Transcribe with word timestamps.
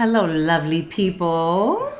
Hello, 0.00 0.24
lovely 0.24 0.80
people. 0.80 1.92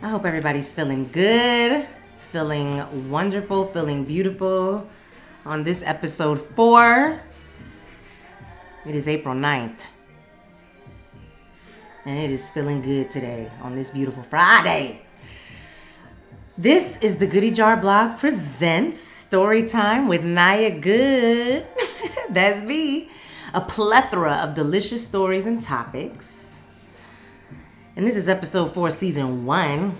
I 0.00 0.08
hope 0.08 0.24
everybody's 0.24 0.72
feeling 0.72 1.08
good, 1.10 1.88
feeling 2.30 3.10
wonderful, 3.10 3.66
feeling 3.72 4.04
beautiful 4.04 4.86
on 5.44 5.64
this 5.64 5.82
episode 5.82 6.38
four. 6.54 7.20
It 8.86 8.94
is 8.94 9.08
April 9.08 9.34
9th. 9.34 9.80
And 12.04 12.16
it 12.16 12.30
is 12.30 12.48
feeling 12.48 12.80
good 12.80 13.10
today 13.10 13.50
on 13.60 13.74
this 13.74 13.90
beautiful 13.90 14.22
Friday. 14.22 15.02
This 16.56 17.00
is 17.02 17.18
the 17.18 17.26
Goody 17.26 17.50
Jar 17.50 17.76
Blog 17.76 18.18
presents 18.20 19.00
Story 19.00 19.66
Time 19.66 20.06
with 20.06 20.22
Naya 20.22 20.78
Good. 20.78 21.66
That's 22.30 22.62
me 22.62 23.10
a 23.54 23.60
plethora 23.60 24.34
of 24.34 24.54
delicious 24.54 25.06
stories 25.06 25.46
and 25.46 25.62
topics. 25.62 26.62
And 27.96 28.06
this 28.06 28.16
is 28.16 28.28
episode 28.28 28.72
four, 28.72 28.90
season 28.90 29.46
one. 29.46 29.96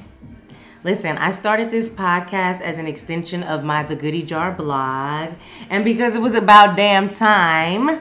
Listen, 0.85 1.19
I 1.19 1.33
started 1.33 1.71
this 1.71 1.89
podcast 1.89 2.61
as 2.61 2.79
an 2.79 2.87
extension 2.87 3.43
of 3.43 3.65
my 3.65 3.83
The 3.83 3.97
Goody 3.97 4.23
Jar 4.23 4.53
blog. 4.53 5.31
And 5.69 5.85
because 5.85 6.15
it 6.15 6.21
was 6.21 6.35
about 6.35 6.77
damn 6.77 7.11
time, 7.11 8.01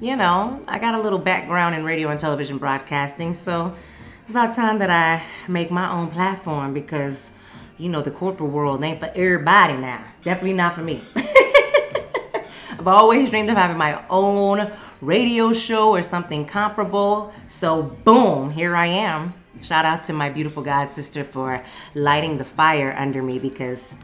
you 0.00 0.16
know, 0.16 0.62
I 0.68 0.78
got 0.78 0.94
a 0.94 1.00
little 1.00 1.18
background 1.18 1.74
in 1.74 1.84
radio 1.84 2.08
and 2.08 2.20
television 2.20 2.58
broadcasting. 2.58 3.32
So 3.32 3.74
it's 4.22 4.30
about 4.30 4.54
time 4.54 4.78
that 4.80 4.90
I 4.90 5.24
make 5.50 5.70
my 5.70 5.90
own 5.90 6.08
platform 6.08 6.74
because, 6.74 7.32
you 7.78 7.88
know, 7.88 8.02
the 8.02 8.10
corporate 8.10 8.50
world 8.50 8.84
ain't 8.84 9.00
for 9.00 9.10
everybody 9.14 9.78
now. 9.78 10.04
Definitely 10.22 10.52
not 10.52 10.74
for 10.74 10.82
me. 10.82 11.02
I've 12.78 12.86
always 12.86 13.30
dreamed 13.30 13.50
of 13.50 13.56
having 13.56 13.78
my 13.78 14.04
own 14.08 14.70
radio 15.00 15.52
show 15.52 15.90
or 15.90 16.02
something 16.02 16.44
comparable. 16.44 17.32
So, 17.46 17.82
boom, 17.82 18.50
here 18.50 18.76
I 18.76 18.86
am. 18.86 19.34
Shout 19.62 19.84
out 19.84 20.04
to 20.04 20.12
my 20.12 20.28
beautiful 20.28 20.62
God 20.62 20.90
sister 20.90 21.24
for 21.24 21.64
lighting 21.94 22.38
the 22.38 22.44
fire 22.44 22.94
under 22.96 23.22
me 23.22 23.38
because, 23.38 23.96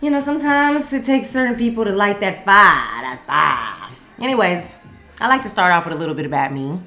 you 0.00 0.10
know, 0.10 0.20
sometimes 0.20 0.92
it 0.92 1.04
takes 1.04 1.28
certain 1.28 1.56
people 1.56 1.84
to 1.84 1.92
light 1.92 2.20
that 2.20 2.44
fire. 2.44 3.02
That 3.02 3.22
fire. 3.26 3.90
Anyways, 4.20 4.76
I 5.20 5.28
like 5.28 5.42
to 5.42 5.48
start 5.48 5.72
off 5.72 5.84
with 5.84 5.94
a 5.94 5.98
little 5.98 6.14
bit 6.14 6.26
about 6.26 6.52
me. 6.52 6.80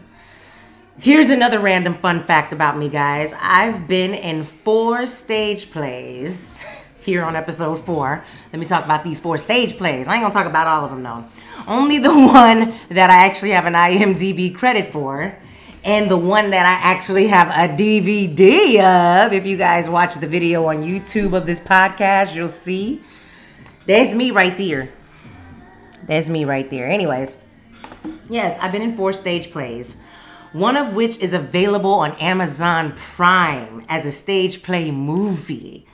Here's 0.98 1.30
another 1.30 1.60
random 1.60 1.96
fun 1.96 2.24
fact 2.24 2.54
about 2.54 2.78
me, 2.78 2.88
guys. 2.88 3.34
I've 3.40 3.88
been 3.88 4.14
in 4.14 4.44
four 4.44 5.06
stage 5.06 5.72
plays 5.72 6.64
here 7.02 7.24
on 7.24 7.36
episode 7.36 7.84
four. 7.84 8.24
Let 8.54 8.60
me 8.60 8.66
talk 8.66 8.86
about 8.86 9.04
these 9.04 9.20
four 9.20 9.38
stage 9.38 9.78
plays. 9.78 10.08
I 10.08 10.16
ain't 10.16 10.24
gonna 10.24 10.34
talk 10.34 10.46
about 10.46 10.68
all 10.68 10.86
of 10.86 10.92
them 10.92 11.04
though. 11.04 11.26
Only 11.68 12.00
the 12.00 12.10
one 12.14 12.74
that 12.90 13.10
I 13.10 13.26
actually 13.26 13.52
have 13.52 13.66
an 13.66 13.74
IMDb 13.74 14.54
credit 14.54 14.88
for, 14.92 15.36
and 15.84 16.10
the 16.10 16.18
one 16.18 16.52
that 16.52 16.66
I 16.66 16.92
actually 16.92 17.28
have 17.28 17.48
a 17.50 17.74
DVD 17.74 18.80
of. 19.26 19.34
If 19.34 19.46
you 19.46 19.58
guys 19.58 19.90
watch 19.90 20.16
the 20.16 20.28
video 20.28 20.66
on 20.66 20.84
YouTube 20.84 21.36
of 21.36 21.46
this 21.46 21.60
podcast, 21.60 22.36
you'll 22.36 22.48
see. 22.48 23.02
That's 23.86 24.14
me 24.14 24.32
right 24.32 24.56
there. 24.58 24.92
That's 26.08 26.30
me 26.30 26.46
right 26.46 26.70
there. 26.70 26.88
Anyways, 26.88 27.36
yes, 28.30 28.58
I've 28.60 28.72
been 28.72 28.82
in 28.82 28.96
four 28.96 29.14
stage 29.14 29.52
plays 29.52 29.98
one 30.54 30.76
of 30.76 30.94
which 30.94 31.18
is 31.20 31.34
available 31.34 31.94
on 31.94 32.12
Amazon 32.16 32.94
Prime 32.94 33.86
as 33.88 34.06
a 34.06 34.12
stage 34.12 34.62
play 34.62 34.92
movie 34.92 35.86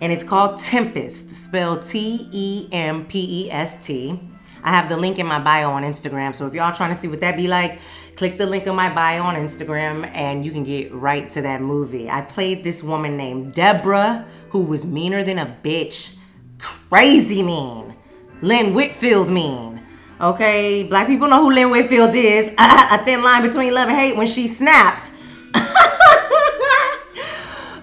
and 0.00 0.12
it's 0.12 0.24
called 0.24 0.58
Tempest, 0.58 1.30
spelled 1.30 1.84
T 1.84 2.28
E 2.30 2.68
M 2.72 3.06
P 3.06 3.46
E 3.46 3.50
S 3.50 3.84
T. 3.86 4.20
I 4.66 4.70
have 4.70 4.88
the 4.88 4.96
link 4.96 5.20
in 5.20 5.26
my 5.26 5.38
bio 5.38 5.70
on 5.70 5.84
Instagram. 5.84 6.34
So 6.34 6.48
if 6.48 6.52
y'all 6.52 6.74
trying 6.74 6.90
to 6.90 6.96
see 6.96 7.06
what 7.06 7.20
that 7.20 7.36
be 7.36 7.46
like, 7.46 7.78
click 8.16 8.36
the 8.36 8.46
link 8.46 8.66
in 8.66 8.74
my 8.74 8.92
bio 8.92 9.22
on 9.22 9.36
Instagram 9.36 10.04
and 10.12 10.44
you 10.44 10.50
can 10.50 10.64
get 10.64 10.92
right 10.92 11.28
to 11.30 11.42
that 11.42 11.60
movie. 11.60 12.10
I 12.10 12.22
played 12.22 12.64
this 12.64 12.82
woman 12.82 13.16
named 13.16 13.54
Deborah 13.54 14.26
who 14.50 14.62
was 14.62 14.84
meaner 14.84 15.22
than 15.22 15.38
a 15.38 15.56
bitch. 15.62 16.16
Crazy 16.58 17.44
mean. 17.44 17.94
Lynn 18.42 18.74
Whitfield 18.74 19.30
mean. 19.30 19.80
Okay, 20.20 20.82
black 20.82 21.06
people 21.06 21.28
know 21.28 21.42
who 21.42 21.52
Lynn 21.52 21.70
Whitfield 21.70 22.16
is. 22.16 22.48
a 22.58 23.04
thin 23.04 23.22
line 23.22 23.42
between 23.46 23.72
love 23.72 23.88
and 23.88 23.96
hate 23.96 24.16
when 24.16 24.26
she 24.26 24.48
snapped. 24.48 25.12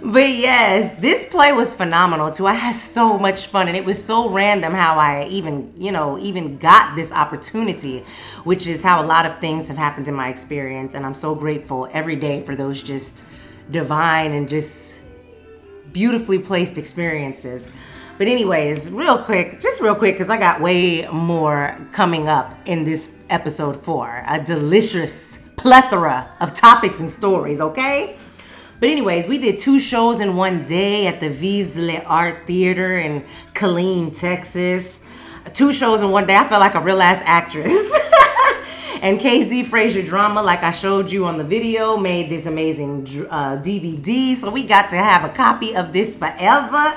But 0.06 0.32
yes, 0.32 1.00
this 1.00 1.30
play 1.30 1.54
was 1.54 1.74
phenomenal 1.74 2.30
too. 2.30 2.46
I 2.46 2.56
had 2.56 2.76
so 2.76 3.18
much 3.18 3.48
fun 3.48 3.70
and 3.70 3.78
it 3.78 3.86
was 3.86 4.04
so 4.04 4.30
random 4.30 4.74
how 4.74 5.00
I 5.00 5.28
even, 5.30 5.74
you 5.78 5.94
know, 5.94 6.20
even 6.20 6.58
got 6.58 6.98
this 6.98 7.14
opportunity, 7.14 8.04
which 8.44 8.68
is 8.68 8.84
how 8.84 9.02
a 9.02 9.08
lot 9.08 9.26
of 9.26 9.40
things 9.40 9.70
have 9.70 9.78
happened 9.78 10.10
in 10.10 10.14
my 10.14 10.28
experience 10.28 10.94
and 10.94 11.06
I'm 11.06 11.14
so 11.14 11.34
grateful 11.34 11.88
every 11.94 12.18
day 12.18 12.42
for 12.42 12.54
those 12.54 12.84
just 12.84 13.24
divine 13.72 14.34
and 14.34 14.50
just 14.50 15.00
beautifully 15.94 16.40
placed 16.40 16.78
experiences. 16.78 17.70
But 18.18 18.28
anyways, 18.28 18.92
real 18.92 19.18
quick, 19.18 19.62
just 19.62 19.80
real 19.80 19.96
quick 19.96 20.18
cuz 20.18 20.30
I 20.30 20.36
got 20.36 20.60
way 20.60 21.08
more 21.08 21.78
coming 21.94 22.28
up 22.28 22.54
in 22.66 22.84
this 22.84 23.16
episode 23.30 23.82
4. 23.86 24.26
A 24.28 24.44
delicious 24.44 25.40
plethora 25.56 26.28
of 26.42 26.54
topics 26.54 27.00
and 27.00 27.10
stories, 27.10 27.62
okay? 27.62 28.18
But 28.84 28.90
anyways, 28.90 29.28
we 29.28 29.38
did 29.38 29.60
two 29.60 29.80
shows 29.80 30.20
in 30.20 30.36
one 30.36 30.66
day 30.66 31.08
at 31.08 31.22
the 31.22 31.30
Vive 31.30 31.78
Les 31.78 32.04
Arts 32.04 32.46
Theater 32.46 32.98
in 32.98 33.24
Killeen, 33.54 34.14
Texas. 34.14 35.00
Two 35.54 35.72
shows 35.72 36.02
in 36.02 36.12
one 36.12 36.28
day. 36.28 36.36
I 36.36 36.46
felt 36.50 36.60
like 36.60 36.76
a 36.76 36.82
real 36.82 37.02
ass 37.02 37.22
actress. 37.24 37.72
and 39.02 39.22
KZ 39.22 39.68
Frazier 39.68 40.02
Drama, 40.02 40.44
like 40.44 40.64
I 40.64 40.72
showed 40.72 41.14
you 41.14 41.24
on 41.24 41.38
the 41.38 41.46
video, 41.46 41.96
made 41.96 42.30
this 42.30 42.46
amazing 42.46 43.08
uh, 43.30 43.56
DVD. 43.56 44.36
So 44.36 44.52
we 44.52 44.64
got 44.64 44.90
to 44.90 44.98
have 44.98 45.24
a 45.24 45.34
copy 45.34 45.78
of 45.78 45.94
this 45.94 46.18
forever. 46.18 46.94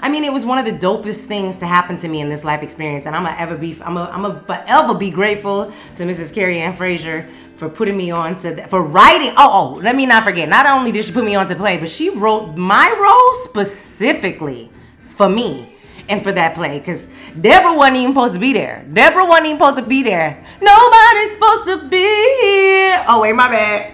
I 0.00 0.08
mean, 0.08 0.24
it 0.24 0.32
was 0.32 0.46
one 0.46 0.56
of 0.56 0.64
the 0.64 0.72
dopest 0.72 1.26
things 1.26 1.58
to 1.58 1.66
happen 1.66 1.98
to 1.98 2.08
me 2.08 2.22
in 2.22 2.30
this 2.30 2.44
life 2.44 2.62
experience, 2.62 3.04
and 3.04 3.14
I'm 3.14 3.24
gonna 3.24 3.36
ever 3.38 3.58
be, 3.58 3.78
I'm 3.82 3.94
gonna, 3.94 4.42
forever 4.46 4.94
be 4.94 5.10
grateful 5.10 5.70
to 5.96 6.04
Mrs. 6.04 6.32
Carrie 6.34 6.60
Ann 6.60 6.74
Frazier 6.74 7.28
for 7.56 7.68
putting 7.68 7.96
me 7.96 8.10
on 8.10 8.38
to 8.40 8.66
for 8.68 8.82
writing. 8.82 9.32
Oh, 9.36 9.76
oh, 9.76 9.80
let 9.80 9.96
me 9.96 10.06
not 10.06 10.24
forget. 10.24 10.48
Not 10.48 10.66
only 10.66 10.92
did 10.92 11.04
she 11.04 11.12
put 11.12 11.24
me 11.24 11.34
on 11.34 11.46
to 11.48 11.54
play, 11.54 11.78
but 11.78 11.88
she 11.88 12.10
wrote 12.10 12.56
my 12.56 12.94
role 12.98 13.34
specifically 13.34 14.70
for 15.10 15.28
me 15.28 15.74
and 16.08 16.22
for 16.22 16.32
that 16.32 16.54
play 16.54 16.78
because 16.78 17.08
Deborah 17.40 17.74
wasn't 17.74 17.96
even 17.96 18.12
supposed 18.12 18.34
to 18.34 18.40
be 18.40 18.52
there. 18.52 18.84
Deborah 18.92 19.26
wasn't 19.26 19.46
even 19.46 19.58
supposed 19.58 19.76
to 19.78 19.82
be 19.82 20.02
there. 20.02 20.44
Nobody's 20.60 21.32
supposed 21.32 21.66
to 21.66 21.88
be 21.88 22.40
here. 22.42 23.04
Oh 23.08 23.20
wait, 23.22 23.34
my 23.34 23.48
bad. 23.48 23.92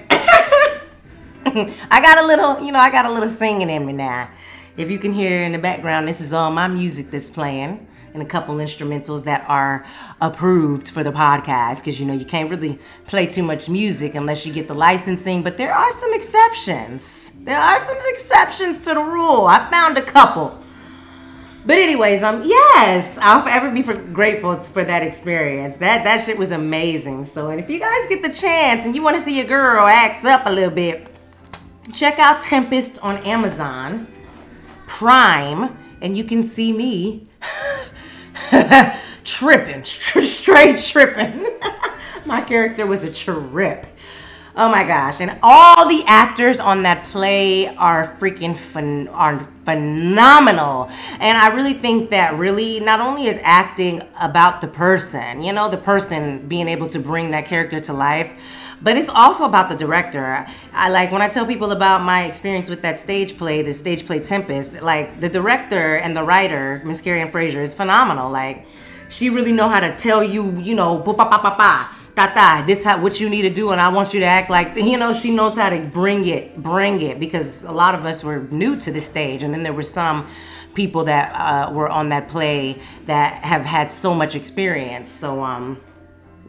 I 1.91 2.01
got 2.01 2.19
a 2.19 2.27
little, 2.27 2.61
you 2.65 2.72
know, 2.72 2.78
I 2.78 2.91
got 2.91 3.06
a 3.06 3.11
little 3.11 3.28
singing 3.28 3.71
in 3.71 3.87
me 3.87 3.93
now. 3.93 4.28
If 4.77 4.91
you 4.91 4.99
can 4.99 5.12
hear 5.12 5.43
in 5.43 5.53
the 5.53 5.59
background, 5.59 6.09
this 6.09 6.21
is 6.21 6.33
all 6.33 6.51
my 6.51 6.67
music 6.67 7.11
that's 7.11 7.28
playing 7.28 7.87
and 8.15 8.23
a 8.23 8.27
couple 8.27 8.56
instrumentals 8.56 9.25
that 9.25 9.45
are 9.49 9.84
approved 10.21 10.89
for 10.89 11.03
the 11.03 11.12
podcast 11.12 11.78
because 11.78 11.99
you 11.99 12.06
know 12.06 12.12
you 12.12 12.25
can't 12.25 12.50
really 12.50 12.78
play 13.06 13.27
too 13.27 13.43
much 13.43 13.69
music 13.69 14.15
unless 14.15 14.45
you 14.47 14.53
get 14.53 14.69
the 14.69 14.75
licensing 14.75 15.43
but 15.43 15.56
there 15.56 15.75
are 15.75 15.93
some 15.93 16.12
exceptions. 16.15 17.33
There 17.41 17.59
are 17.59 17.78
some 17.78 17.99
exceptions 18.06 18.78
to 18.81 18.95
the 18.95 19.01
rule. 19.01 19.47
I 19.47 19.69
found 19.71 19.99
a 19.99 20.03
couple. 20.03 20.59
But 21.65 21.78
anyways 21.78 22.22
um 22.22 22.43
yes 22.45 23.19
i'll 23.19 23.43
forever 23.43 23.71
be 23.71 23.83
for, 23.83 23.95
grateful 23.95 24.56
for 24.56 24.84
that 24.84 25.03
experience. 25.03 25.77
That 25.77 26.05
that 26.05 26.25
shit 26.25 26.37
was 26.37 26.51
amazing. 26.51 27.25
So 27.25 27.51
and 27.51 27.61
if 27.61 27.71
you 27.71 27.78
guys 27.78 28.09
get 28.09 28.22
the 28.22 28.33
chance 28.33 28.84
and 28.84 28.95
you 28.95 29.03
want 29.03 29.17
to 29.17 29.21
see 29.21 29.37
your 29.37 29.47
girl 29.47 29.87
act 29.87 30.25
up 30.25 30.47
a 30.47 30.51
little 30.51 30.75
bit 30.75 31.09
check 31.93 32.19
out 32.21 32.41
tempest 32.41 32.99
on 33.03 33.17
amazon 33.19 34.06
prime 34.87 35.77
and 36.01 36.17
you 36.17 36.22
can 36.22 36.43
see 36.45 36.72
me 36.72 37.27
tripping, 39.25 39.84
straight 39.84 40.78
tripping. 40.78 41.47
my 42.27 42.43
character 42.43 42.87
was 42.87 43.04
a 43.04 43.13
trip. 43.13 43.87
Oh 44.54 44.69
my 44.69 44.84
gosh! 44.84 45.19
And 45.19 45.39
all 45.43 45.89
the 45.89 46.04
actors 46.07 46.60
on 46.60 46.83
that 46.83 47.07
play 47.07 47.75
are 47.77 48.15
freaking 48.21 49.10
are 49.10 49.49
phenomenal. 49.65 50.91
And 51.21 51.39
I 51.39 51.49
really 51.49 51.72
think 51.72 52.10
that 52.10 52.34
really 52.34 52.78
not 52.78 53.01
only 53.01 53.28
is 53.28 53.41
acting 53.43 54.03
about 54.21 54.60
the 54.60 54.69
person, 54.69 55.41
you 55.41 55.54
know, 55.54 55.71
the 55.71 55.78
person 55.78 56.47
being 56.49 56.69
able 56.69 56.87
to 56.89 56.99
bring 56.99 57.31
that 57.31 57.47
character 57.47 57.81
to 57.81 57.95
life, 57.95 58.31
but 58.83 58.99
it's 58.99 59.09
also 59.09 59.47
about 59.47 59.71
the 59.71 59.75
director. 59.75 60.47
I 60.75 60.91
like 60.91 61.13
when 61.13 61.22
I 61.22 61.31
tell 61.31 61.47
people 61.47 61.72
about 61.72 62.03
my 62.03 62.25
experience 62.25 62.69
with 62.69 62.83
that 62.83 62.98
stage 62.98 63.39
play, 63.39 63.63
the 63.63 63.72
stage 63.72 64.05
play 64.05 64.19
Tempest. 64.19 64.83
Like 64.83 65.19
the 65.19 65.31
director 65.31 65.95
and 65.95 66.15
the 66.15 66.25
writer, 66.25 66.83
Miss 66.84 67.01
Carrie 67.01 67.22
Ann 67.22 67.31
Frazier, 67.31 67.63
is 67.63 67.72
phenomenal. 67.72 68.31
Like 68.31 68.66
she 69.09 69.31
really 69.31 69.53
know 69.53 69.71
how 69.71 69.81
to 69.81 69.97
tell 69.97 70.22
you, 70.22 70.59
you 70.59 70.75
know, 70.75 70.98
ba 70.98 71.15
ba 71.15 71.25
ba 71.25 71.41
ba 71.43 71.55
ba. 71.57 71.89
Da, 72.14 72.62
this 72.66 72.84
how 72.84 73.00
what 73.00 73.18
you 73.20 73.28
need 73.30 73.42
to 73.42 73.50
do 73.50 73.72
and 73.72 73.80
I 73.80 73.88
want 73.88 74.12
you 74.12 74.20
to 74.20 74.26
act 74.26 74.50
like 74.50 74.76
you 74.76 74.98
know 74.98 75.12
she 75.14 75.30
knows 75.30 75.56
how 75.56 75.70
to 75.70 75.80
bring 75.80 76.26
it 76.26 76.56
bring 76.62 77.00
it 77.00 77.18
because 77.18 77.64
a 77.64 77.72
lot 77.72 77.94
of 77.94 78.04
us 78.04 78.22
were 78.22 78.41
new 78.50 78.76
to 78.80 78.92
the 78.92 79.00
stage 79.00 79.42
and 79.42 79.53
then 79.53 79.62
there 79.62 79.72
were 79.72 79.82
some 79.82 80.26
people 80.74 81.04
that 81.04 81.32
uh, 81.34 81.72
were 81.72 81.88
on 81.88 82.10
that 82.10 82.28
play 82.28 82.80
that 83.06 83.42
have 83.42 83.64
had 83.64 83.91
so 83.91 84.14
much 84.14 84.34
experience 84.34 85.10
so 85.10 85.42
um 85.42 85.80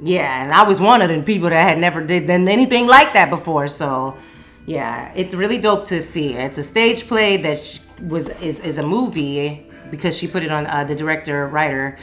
yeah, 0.02 0.44
and 0.44 0.54
I 0.54 0.64
was 0.64 0.80
one 0.80 1.02
of 1.02 1.10
the 1.10 1.22
people 1.22 1.50
that 1.50 1.70
had 1.70 1.78
never 1.78 2.04
did 2.04 2.30
anything 2.30 2.88
like 2.88 3.14
that 3.14 3.30
before. 3.30 3.68
So, 3.68 4.18
yeah, 4.66 5.12
it's 5.16 5.34
really 5.34 5.60
dope 5.60 5.86
to 5.86 6.02
see. 6.02 6.34
It's 6.34 6.58
a 6.58 6.64
stage 6.64 7.08
play 7.08 7.38
that 7.38 7.80
was 8.02 8.30
is, 8.42 8.60
is 8.62 8.78
a 8.78 8.84
movie 8.84 9.70
because 9.92 10.18
she 10.18 10.28
put 10.28 10.44
it 10.44 10.52
on 10.52 10.66
uh, 10.66 10.84
the 10.84 10.96
director 10.96 11.48
writer 11.48 11.98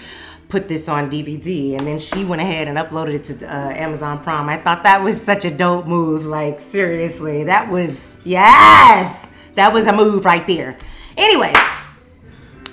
put 0.50 0.68
this 0.68 0.88
on 0.88 1.10
DVD 1.10 1.78
and 1.78 1.86
then 1.86 1.98
she 1.98 2.24
went 2.24 2.42
ahead 2.42 2.68
and 2.68 2.76
uploaded 2.76 3.14
it 3.14 3.24
to 3.24 3.46
uh, 3.46 3.70
Amazon 3.70 4.22
Prime. 4.22 4.48
I 4.48 4.58
thought 4.58 4.82
that 4.82 5.02
was 5.02 5.22
such 5.22 5.44
a 5.44 5.50
dope 5.50 5.86
move. 5.86 6.26
Like 6.26 6.60
seriously, 6.60 7.44
that 7.44 7.70
was 7.70 8.18
yes, 8.24 9.32
that 9.54 9.72
was 9.72 9.86
a 9.86 9.92
move 9.92 10.24
right 10.24 10.46
there. 10.46 10.76
Anyway, 11.16 11.54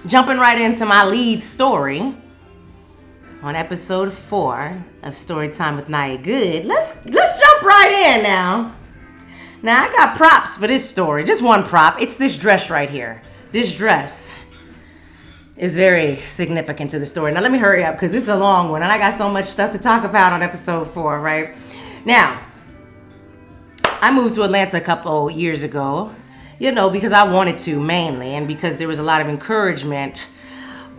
jumping 0.05 0.37
right 0.37 0.59
into 0.59 0.85
my 0.85 1.05
lead 1.05 1.41
story 1.41 2.15
on 3.41 3.55
episode 3.55 4.11
four 4.11 4.83
of 5.03 5.13
Storytime 5.13 5.75
with 5.75 5.87
Naya 5.87 6.17
Good. 6.17 6.65
Let's 6.65 7.05
let's 7.05 7.39
jump 7.39 7.61
right 7.61 8.15
in 8.15 8.23
now. 8.23 8.75
Now 9.61 9.85
I 9.85 9.91
got 9.91 10.17
props 10.17 10.57
for 10.57 10.67
this 10.67 10.87
story. 10.87 11.23
Just 11.23 11.41
one 11.41 11.63
prop. 11.63 12.01
It's 12.01 12.17
this 12.17 12.37
dress 12.37 12.69
right 12.69 12.89
here. 12.89 13.21
This 13.51 13.73
dress 13.73 14.33
is 15.57 15.75
very 15.75 16.17
significant 16.21 16.91
to 16.91 16.99
the 16.99 17.05
story. 17.05 17.31
Now 17.31 17.41
let 17.41 17.51
me 17.51 17.57
hurry 17.57 17.83
up 17.83 17.95
because 17.95 18.11
this 18.11 18.23
is 18.23 18.29
a 18.29 18.35
long 18.35 18.69
one 18.69 18.83
and 18.83 18.91
I 18.91 18.97
got 18.97 19.15
so 19.15 19.29
much 19.29 19.45
stuff 19.45 19.71
to 19.73 19.79
talk 19.79 20.03
about 20.03 20.33
on 20.33 20.43
episode 20.43 20.91
four, 20.91 21.19
right? 21.19 21.55
Now, 22.05 22.39
I 23.99 24.11
moved 24.11 24.35
to 24.35 24.43
Atlanta 24.43 24.77
a 24.77 24.81
couple 24.81 25.31
years 25.31 25.63
ago, 25.63 26.13
you 26.59 26.71
know, 26.71 26.89
because 26.89 27.11
I 27.11 27.23
wanted 27.23 27.57
to 27.59 27.79
mainly 27.79 28.35
and 28.35 28.47
because 28.47 28.77
there 28.77 28.87
was 28.87 28.99
a 28.99 29.03
lot 29.03 29.21
of 29.21 29.27
encouragement 29.27 30.27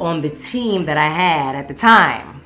on 0.01 0.21
the 0.21 0.31
team 0.31 0.87
that 0.87 0.97
I 0.97 1.09
had 1.09 1.55
at 1.55 1.69
the 1.69 1.75
time. 1.75 2.43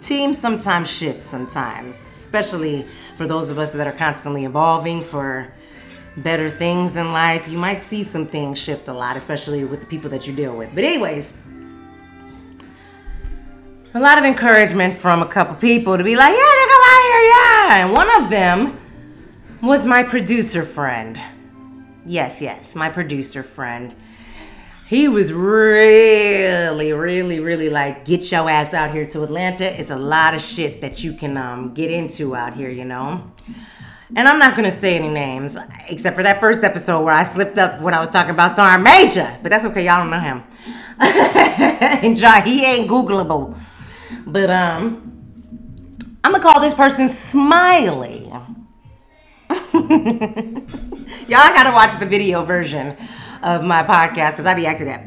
Teams 0.00 0.38
sometimes 0.38 0.88
shift 0.88 1.24
sometimes, 1.24 1.96
especially 1.96 2.86
for 3.16 3.26
those 3.26 3.50
of 3.50 3.58
us 3.58 3.72
that 3.72 3.86
are 3.86 3.92
constantly 3.92 4.44
evolving 4.44 5.02
for 5.02 5.52
better 6.16 6.48
things 6.48 6.96
in 6.96 7.12
life. 7.12 7.48
You 7.48 7.58
might 7.58 7.82
see 7.82 8.02
some 8.02 8.26
things 8.26 8.58
shift 8.58 8.88
a 8.88 8.92
lot, 8.92 9.16
especially 9.16 9.64
with 9.64 9.80
the 9.80 9.86
people 9.86 10.10
that 10.10 10.26
you 10.26 10.32
deal 10.32 10.56
with. 10.56 10.74
But 10.74 10.84
anyways, 10.84 11.36
a 13.94 14.00
lot 14.00 14.18
of 14.18 14.24
encouragement 14.24 14.96
from 14.96 15.22
a 15.22 15.26
couple 15.26 15.54
people 15.56 15.98
to 15.98 16.04
be 16.04 16.16
like, 16.16 16.34
yeah, 16.34 16.66
come 16.68 16.82
out 16.84 17.02
here, 17.02 17.22
yeah. 17.22 17.84
And 17.84 17.92
one 17.92 18.22
of 18.22 18.30
them 18.30 18.78
was 19.62 19.84
my 19.84 20.02
producer 20.02 20.62
friend. 20.62 21.20
Yes, 22.06 22.40
yes, 22.40 22.74
my 22.74 22.88
producer 22.88 23.42
friend 23.42 23.94
he 24.90 25.06
was 25.06 25.32
really, 25.32 26.92
really, 26.92 27.38
really 27.38 27.70
like, 27.70 28.04
get 28.04 28.28
your 28.32 28.50
ass 28.50 28.74
out 28.74 28.90
here 28.90 29.06
to 29.06 29.22
Atlanta. 29.22 29.64
It's 29.78 29.90
a 29.90 29.96
lot 29.96 30.34
of 30.34 30.42
shit 30.42 30.80
that 30.80 31.04
you 31.04 31.12
can 31.12 31.36
um, 31.36 31.74
get 31.74 31.92
into 31.92 32.34
out 32.34 32.54
here, 32.54 32.68
you 32.68 32.84
know? 32.84 33.30
And 34.16 34.26
I'm 34.26 34.40
not 34.40 34.56
gonna 34.56 34.72
say 34.72 34.96
any 34.96 35.08
names, 35.08 35.56
except 35.88 36.16
for 36.16 36.24
that 36.24 36.40
first 36.40 36.64
episode 36.64 37.04
where 37.04 37.14
I 37.14 37.22
slipped 37.22 37.56
up 37.56 37.80
when 37.80 37.94
I 37.94 38.00
was 38.00 38.08
talking 38.08 38.32
about 38.32 38.50
Sergeant 38.50 38.82
Major. 38.82 39.38
But 39.40 39.50
that's 39.50 39.64
okay, 39.66 39.84
y'all 39.84 40.00
don't 40.00 40.10
know 40.10 40.18
him. 40.18 40.42
and 40.98 42.16
John, 42.16 42.42
he 42.44 42.64
ain't 42.64 42.90
Googleable. 42.90 43.56
But 44.26 44.50
um, 44.50 45.20
I'm 46.22 46.32
gonna 46.32 46.42
call 46.42 46.60
this 46.60 46.74
person 46.74 47.08
Smiley. 47.08 48.30
y'all 49.50 50.66
gotta 51.28 51.70
watch 51.72 51.98
the 51.98 52.06
video 52.06 52.44
version 52.44 52.96
of 53.42 53.64
my 53.64 53.82
podcast 53.82 54.32
because 54.32 54.46
I 54.46 54.54
be 54.54 54.66
acting 54.66 54.90
up. 54.90 55.00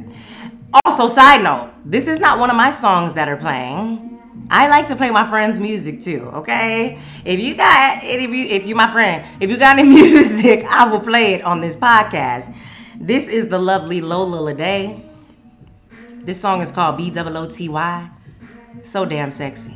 Also, 0.86 1.08
side 1.08 1.44
note, 1.44 1.72
this 1.86 2.08
is 2.08 2.20
not 2.20 2.40
one 2.40 2.50
of 2.50 2.56
my 2.56 2.72
songs 2.72 3.14
that 3.14 3.30
are 3.30 3.38
playing. 3.38 4.10
I 4.50 4.68
like 4.68 4.88
to 4.88 4.96
play 4.96 5.12
my 5.12 5.28
friends' 5.30 5.60
music 5.60 6.02
too. 6.02 6.30
Okay, 6.34 7.00
if 7.24 7.40
you 7.40 7.56
got 7.56 8.04
if 8.04 8.22
you 8.22 8.46
if 8.46 8.66
you 8.66 8.76
my 8.76 8.90
friend, 8.90 9.26
if 9.40 9.50
you 9.50 9.58
got 9.58 9.78
any 9.80 9.90
music, 10.02 10.66
I 10.66 10.88
will 10.88 11.00
play 11.00 11.36
it 11.36 11.44
on 11.44 11.62
this 11.62 11.76
podcast. 11.76 12.54
This 13.00 13.28
is 13.28 13.50
the 13.50 13.60
lovely 13.60 14.02
Lola 14.02 14.54
Lede. 14.54 15.02
This 16.26 16.40
song 16.40 16.62
is 16.62 16.72
called 16.72 16.98
B 16.98 17.12
O 17.16 17.36
O 17.36 17.50
T 17.50 17.70
Y. 17.70 18.10
So 18.84 19.06
damn 19.06 19.32
sexy. 19.32 19.74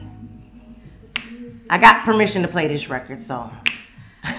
I 1.70 1.78
got 1.78 2.04
permission 2.04 2.42
to 2.42 2.48
play 2.48 2.68
this 2.68 2.90
record, 2.90 3.22
so 3.22 3.50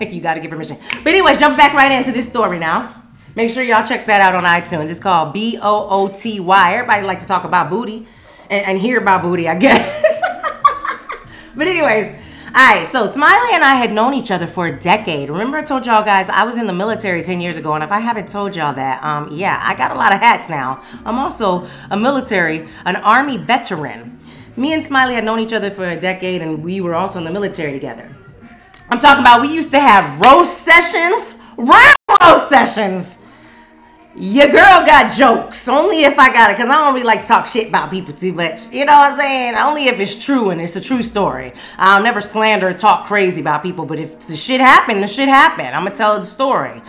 you 0.00 0.20
got 0.20 0.34
to 0.34 0.40
get 0.40 0.50
permission. 0.50 0.78
But 1.02 1.08
anyway, 1.08 1.36
jump 1.36 1.56
back 1.56 1.74
right 1.74 1.92
into 1.92 2.10
this 2.10 2.26
story 2.26 2.58
now. 2.58 3.02
Make 3.34 3.50
sure 3.50 3.62
y'all 3.62 3.86
check 3.86 4.06
that 4.06 4.22
out 4.22 4.34
on 4.34 4.44
iTunes. 4.44 4.88
It's 4.88 5.00
called 5.00 5.34
B 5.34 5.58
O 5.60 5.88
O 5.88 6.08
T 6.08 6.40
Y. 6.40 6.74
Everybody 6.74 7.02
like 7.06 7.20
to 7.20 7.26
talk 7.26 7.44
about 7.44 7.68
booty 7.68 8.06
and, 8.48 8.66
and 8.66 8.78
hear 8.78 8.98
about 8.98 9.22
booty, 9.22 9.48
I 9.48 9.54
guess. 9.54 10.22
but 11.54 11.66
anyways, 11.68 12.23
right. 12.54 12.86
So 12.86 13.06
Smiley 13.06 13.52
and 13.52 13.64
I 13.64 13.74
had 13.74 13.92
known 13.92 14.14
each 14.14 14.30
other 14.30 14.46
for 14.46 14.66
a 14.66 14.78
decade. 14.78 15.28
Remember, 15.28 15.58
I 15.58 15.62
told 15.62 15.86
y'all 15.86 16.04
guys 16.04 16.28
I 16.28 16.44
was 16.44 16.56
in 16.56 16.66
the 16.66 16.72
military 16.72 17.22
ten 17.22 17.40
years 17.40 17.56
ago, 17.56 17.74
and 17.74 17.82
if 17.82 17.90
I 17.90 18.00
haven't 18.00 18.28
told 18.28 18.54
y'all 18.54 18.74
that, 18.74 19.02
um, 19.02 19.28
yeah, 19.32 19.60
I 19.62 19.74
got 19.74 19.90
a 19.90 19.94
lot 19.94 20.12
of 20.12 20.20
hats 20.20 20.48
now. 20.48 20.82
I'm 21.04 21.18
also 21.18 21.66
a 21.90 21.96
military, 21.96 22.68
an 22.84 22.96
army 22.96 23.38
veteran. 23.38 24.20
Me 24.56 24.72
and 24.72 24.84
Smiley 24.84 25.14
had 25.14 25.24
known 25.24 25.40
each 25.40 25.52
other 25.52 25.70
for 25.70 25.88
a 25.88 25.98
decade, 25.98 26.42
and 26.42 26.62
we 26.62 26.80
were 26.80 26.94
also 26.94 27.18
in 27.18 27.24
the 27.24 27.30
military 27.30 27.72
together. 27.72 28.08
I'm 28.88 29.00
talking 29.00 29.22
about 29.22 29.40
we 29.40 29.48
used 29.48 29.72
to 29.72 29.80
have 29.80 30.20
roast 30.20 30.58
sessions, 30.58 31.34
round 31.56 31.96
roast 32.20 32.48
sessions 32.48 33.18
your 34.16 34.46
girl 34.46 34.86
got 34.86 35.12
jokes. 35.12 35.66
Only 35.66 36.04
if 36.04 36.18
I 36.18 36.32
got 36.32 36.50
it, 36.50 36.56
because 36.56 36.70
I 36.70 36.76
don't 36.76 36.94
really 36.94 37.06
like 37.06 37.22
to 37.22 37.28
talk 37.28 37.48
shit 37.48 37.68
about 37.68 37.90
people 37.90 38.14
too 38.14 38.32
much. 38.32 38.66
You 38.70 38.84
know 38.84 38.92
what 38.92 39.12
I'm 39.12 39.18
saying? 39.18 39.54
Only 39.56 39.88
if 39.88 39.98
it's 39.98 40.24
true 40.24 40.50
and 40.50 40.60
it's 40.60 40.76
a 40.76 40.80
true 40.80 41.02
story. 41.02 41.52
I'll 41.78 42.02
never 42.02 42.20
slander 42.20 42.68
or 42.68 42.74
talk 42.74 43.06
crazy 43.06 43.40
about 43.40 43.62
people, 43.62 43.84
but 43.86 43.98
if 43.98 44.20
the 44.26 44.36
shit 44.36 44.60
happened, 44.60 45.02
the 45.02 45.08
shit 45.08 45.28
happened. 45.28 45.68
I'm 45.68 45.84
gonna 45.84 45.96
tell 45.96 46.18
the 46.20 46.26
story. 46.26 46.80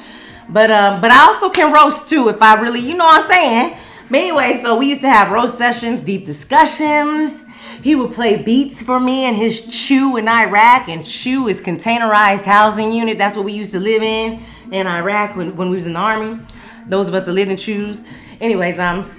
But 0.50 0.70
um, 0.70 1.02
but 1.02 1.10
I 1.10 1.26
also 1.26 1.50
can 1.50 1.74
roast 1.74 2.08
too 2.10 2.30
if 2.30 2.42
I 2.42 2.62
really, 2.62 2.80
you 2.80 2.96
know 2.96 3.06
what 3.06 3.24
I'm 3.24 3.28
saying? 3.28 3.78
But 4.08 4.20
anyway, 4.20 4.60
so 4.62 4.78
we 4.78 4.88
used 4.88 5.02
to 5.02 5.10
have 5.10 5.32
roast 5.32 5.58
sessions, 5.58 6.02
deep 6.02 6.26
discussions. 6.26 7.44
He 7.82 7.96
would 7.96 8.14
play 8.14 8.42
beats 8.42 8.84
for 8.84 9.00
me 9.00 9.26
in 9.26 9.34
his 9.34 9.62
CHU 9.62 10.18
in 10.18 10.28
Iraq, 10.28 10.88
and 10.90 11.04
CHU 11.04 11.48
is 11.48 11.60
containerized 11.60 12.46
housing 12.46 12.92
unit. 12.92 13.18
That's 13.18 13.36
what 13.36 13.46
we 13.46 13.54
used 13.54 13.72
to 13.72 13.80
live 13.80 14.04
in 14.04 14.44
in 14.72 14.86
Iraq 14.86 15.36
when, 15.36 15.56
when 15.56 15.72
we 15.72 15.76
was 15.76 15.88
in 15.88 15.94
the 15.94 16.00
army 16.00 16.40
those 16.88 17.08
of 17.08 17.14
us 17.14 17.26
that 17.26 17.34
live 17.34 17.50
in 17.50 17.58
CHUs. 17.58 18.04
Anyways, 18.40 18.80
um, 18.80 19.10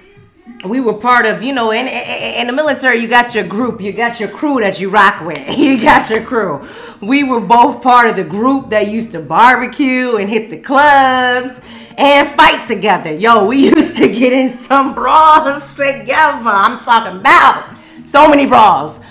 we 0.64 0.80
were 0.80 0.94
part 0.94 1.26
of, 1.26 1.42
you 1.42 1.52
know, 1.52 1.70
in, 1.70 1.86
in 1.88 2.46
the 2.46 2.52
military, 2.52 3.00
you 3.00 3.08
got 3.08 3.35
your 3.35 3.44
group, 3.44 3.80
you 3.80 3.92
got 3.92 4.20
your 4.20 4.28
crew 4.28 4.61
that 4.61 4.80
you 4.80 4.88
rock 4.88 5.25
with, 5.25 5.38
you 5.58 5.80
got 5.80 6.08
your 6.08 6.23
crew. 6.23 6.66
We 7.00 7.25
were 7.25 7.40
both 7.40 7.82
part 7.82 8.08
of 8.08 8.16
the 8.16 8.25
group 8.25 8.70
that 8.70 8.88
used 8.88 9.12
to 9.12 9.20
barbecue 9.20 10.16
and 10.16 10.28
hit 10.30 10.50
the 10.50 10.58
clubs 10.58 11.61
and 11.99 12.28
fight 12.37 12.66
together. 12.66 13.12
Yo, 13.12 13.46
we 13.46 13.70
used 13.76 13.96
to 13.99 14.08
get 14.11 14.32
in 14.32 14.49
some 14.49 14.94
brawls 14.94 15.66
together. 15.76 16.49
I'm 16.49 16.78
talking 16.80 17.20
about 17.20 17.76
so 18.04 18.28
many 18.28 18.46
brawls. 18.46 19.00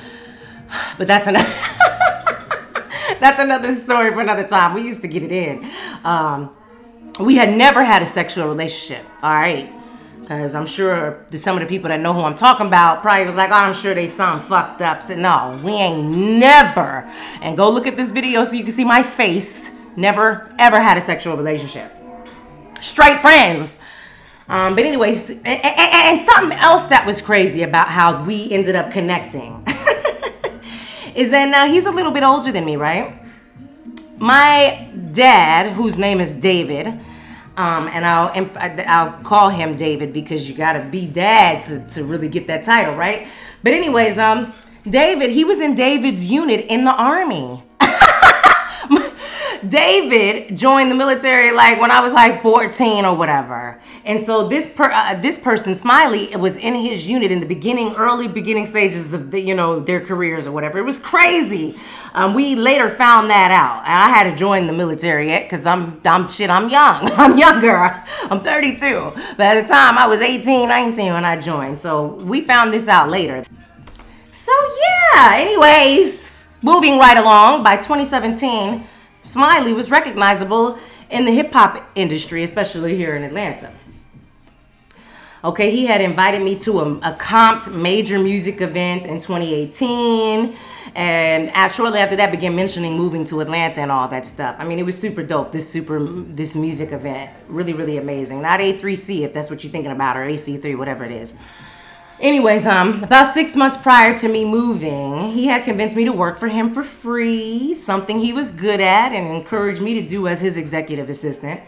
But 0.97 1.07
that's 1.07 1.27
another 1.27 1.45
that's 3.19 3.39
another 3.39 3.71
story 3.74 4.12
for 4.13 4.19
another 4.19 4.45
time. 4.45 4.74
We 4.74 4.81
used 4.81 5.01
to 5.03 5.07
get 5.07 5.24
it 5.24 5.31
in. 5.31 5.71
Um, 6.03 6.53
we 7.19 7.36
had 7.36 7.55
never 7.55 7.84
had 7.84 8.01
a 8.01 8.05
sexual 8.05 8.48
relationship. 8.48 9.05
All 9.24 9.31
right. 9.34 9.72
Because 10.19 10.55
I'm 10.55 10.65
sure 10.65 11.24
some 11.36 11.55
of 11.55 11.62
the 11.62 11.67
people 11.67 11.89
that 11.89 12.00
know 12.00 12.12
who 12.13 12.22
I'm 12.22 12.36
talking 12.36 12.65
about 12.65 13.03
probably 13.03 13.25
was 13.27 13.36
like, 13.36 13.51
oh, 13.51 13.55
I'm 13.55 13.74
sure 13.75 13.93
they 13.93 14.07
some 14.07 14.39
fucked 14.39 14.81
up. 14.81 15.03
Said, 15.03 15.19
no, 15.19 15.60
we 15.63 15.74
ain't 15.74 16.10
never. 16.39 17.10
And 17.41 17.55
go 17.55 17.69
look 17.69 17.86
at 17.86 17.95
this 17.95 18.12
video 18.12 18.43
so 18.43 18.53
you 18.53 18.63
can 18.63 18.74
see 18.74 18.84
my 18.84 19.03
face. 19.03 19.69
Never, 19.95 20.53
ever 20.57 20.81
had 20.81 20.98
a 20.98 21.01
sexual 21.01 21.38
relationship. 21.38 21.91
Straight 22.81 23.22
friends. 23.22 23.79
Um, 24.50 24.75
but 24.75 24.86
anyways, 24.86 25.29
and, 25.29 25.45
and, 25.45 25.63
and 25.63 26.22
something 26.22 26.57
else 26.57 26.88
that 26.88 27.05
was 27.05 27.22
crazy 27.22 27.62
about 27.62 27.88
how 27.88 28.24
we 28.25 28.51
ended 28.51 28.75
up 28.75 28.91
connecting 28.91 29.63
is 31.15 31.31
that 31.31 31.50
now 31.50 31.67
he's 31.67 31.86
a 31.86 31.91
little 31.91 32.12
bit 32.12 32.24
older 32.24 32.51
than 32.51 32.65
me, 32.65 32.75
right? 32.75 33.25
My 34.17 34.89
dad, 35.12 35.74
whose 35.74 35.98
name 35.98 36.19
is 36.19 36.36
David, 36.36 36.88
um, 37.57 37.88
and 37.88 38.05
I'll 38.05 38.31
I'll 38.88 39.24
call 39.24 39.50
him 39.50 39.75
David 39.75 40.13
because 40.13 40.50
you 40.50 40.55
gotta 40.55 40.84
be 40.84 41.05
dad 41.05 41.63
to, 41.63 41.88
to 41.95 42.03
really 42.03 42.27
get 42.27 42.48
that 42.48 42.63
title, 42.63 42.95
right? 42.95 43.27
But 43.63 43.74
anyways, 43.74 44.17
um, 44.17 44.53
David, 44.88 45.31
he 45.31 45.43
was 45.43 45.60
in 45.62 45.74
David's 45.75 46.25
unit 46.25 46.65
in 46.67 46.86
the 46.86 46.93
army. 46.93 47.63
David 49.67 50.55
joined 50.57 50.91
the 50.91 50.95
military 50.95 51.51
like 51.51 51.79
when 51.79 51.91
I 51.91 52.01
was 52.01 52.13
like 52.13 52.41
14 52.41 53.05
or 53.05 53.15
whatever. 53.15 53.81
And 54.05 54.19
so 54.19 54.47
this 54.47 54.71
per, 54.71 54.91
uh, 54.91 55.15
this 55.15 55.39
person 55.39 55.75
Smiley 55.75 56.35
was 56.35 56.57
in 56.57 56.75
his 56.75 57.05
unit 57.07 57.31
in 57.31 57.39
the 57.39 57.45
beginning 57.45 57.95
early 57.95 58.27
beginning 58.27 58.65
stages 58.65 59.13
of 59.13 59.31
the, 59.31 59.39
you 59.39 59.55
know 59.55 59.79
their 59.79 60.00
careers 60.00 60.47
or 60.47 60.51
whatever. 60.51 60.79
It 60.79 60.83
was 60.83 61.00
crazy. 61.00 61.77
Um, 62.13 62.33
we 62.33 62.55
later 62.55 62.89
found 62.89 63.29
that 63.29 63.51
out. 63.51 63.83
And 63.88 63.93
I 63.93 64.09
had 64.09 64.29
to 64.29 64.35
join 64.35 64.67
the 64.67 64.74
military 64.74 65.27
yet 65.27 65.50
cuz 65.50 65.65
I'm 65.65 66.01
I'm 66.05 66.27
shit 66.29 66.50
I'm 66.50 66.69
young. 66.69 67.12
I'm 67.17 67.38
younger. 67.38 68.03
I'm 68.29 68.41
32. 68.41 69.13
But 69.38 69.45
at 69.45 69.62
the 69.62 69.67
time 69.67 69.97
I 69.97 70.07
was 70.07 70.21
18, 70.21 70.67
19 70.69 71.13
when 71.13 71.25
I 71.25 71.39
joined. 71.39 71.79
So 71.79 72.05
we 72.05 72.41
found 72.41 72.74
this 72.74 72.88
out 72.88 73.09
later. 73.09 73.45
So 74.31 74.51
yeah, 75.13 75.35
anyways, 75.35 76.47
moving 76.62 77.00
right 77.00 77.17
along, 77.17 77.63
by 77.63 77.77
2017, 77.77 78.83
Smiley 79.25 79.74
was 79.74 79.89
recognizable 79.89 80.77
in 81.10 81.25
the 81.25 81.32
hip 81.32 81.51
hop 81.51 81.84
industry, 81.96 82.44
especially 82.44 82.96
here 82.96 83.15
in 83.15 83.24
Atlanta. 83.24 83.74
Okay, 85.44 85.70
he 85.70 85.86
had 85.86 86.01
invited 86.01 86.41
me 86.41 86.58
to 86.60 86.79
a, 86.79 86.91
a 87.00 87.13
comped 87.13 87.75
major 87.75 88.17
music 88.17 88.62
event 88.62 89.05
in 89.05 89.20
2018, 89.20 90.55
and 90.96 91.72
shortly 91.72 92.00
after 92.00 92.15
that, 92.15 92.32
began 92.32 92.55
mentioning 92.55 92.94
moving 92.98 93.25
to 93.25 93.41
Atlanta 93.41 93.82
and 93.82 93.91
all 93.91 94.08
that 94.08 94.25
stuff. 94.25 94.55
I 94.60 94.63
mean, 94.63 94.79
it 94.79 94.86
was 94.86 94.98
super 94.98 95.22
dope. 95.22 95.51
This 95.51 95.70
super 95.70 96.00
this 96.00 96.55
music 96.55 96.91
event, 96.91 97.32
really, 97.48 97.74
really 97.74 97.98
amazing. 97.98 98.41
Not 98.41 98.60
A3C 98.60 99.22
if 99.22 99.34
that's 99.34 99.50
what 99.50 99.63
you're 99.63 99.72
thinking 99.72 99.91
about, 99.91 100.17
or 100.17 100.22
AC3, 100.22 100.77
whatever 100.77 101.03
it 101.03 101.12
is. 101.12 101.34
Anyways, 102.19 102.65
um, 102.65 103.03
about 103.03 103.27
six 103.27 103.57
months 103.57 103.75
prior 103.75 104.17
to 104.17 104.29
me 104.29 104.45
moving, 104.45 105.34
he 105.34 105.48
had 105.48 105.65
convinced 105.65 105.98
me 105.98 106.05
to 106.05 106.13
work 106.13 106.39
for 106.39 106.48
him 106.48 106.74
for 106.74 106.81
free, 106.81 107.74
something 107.74 108.19
he 108.19 108.31
was 108.31 108.51
good 108.51 108.79
at, 108.79 109.12
and 109.12 109.27
encouraged 109.27 109.81
me 109.81 109.95
to 109.95 110.07
do 110.07 110.25
as 110.29 110.39
his 110.39 110.55
executive 110.55 111.10
assistant. 111.10 111.60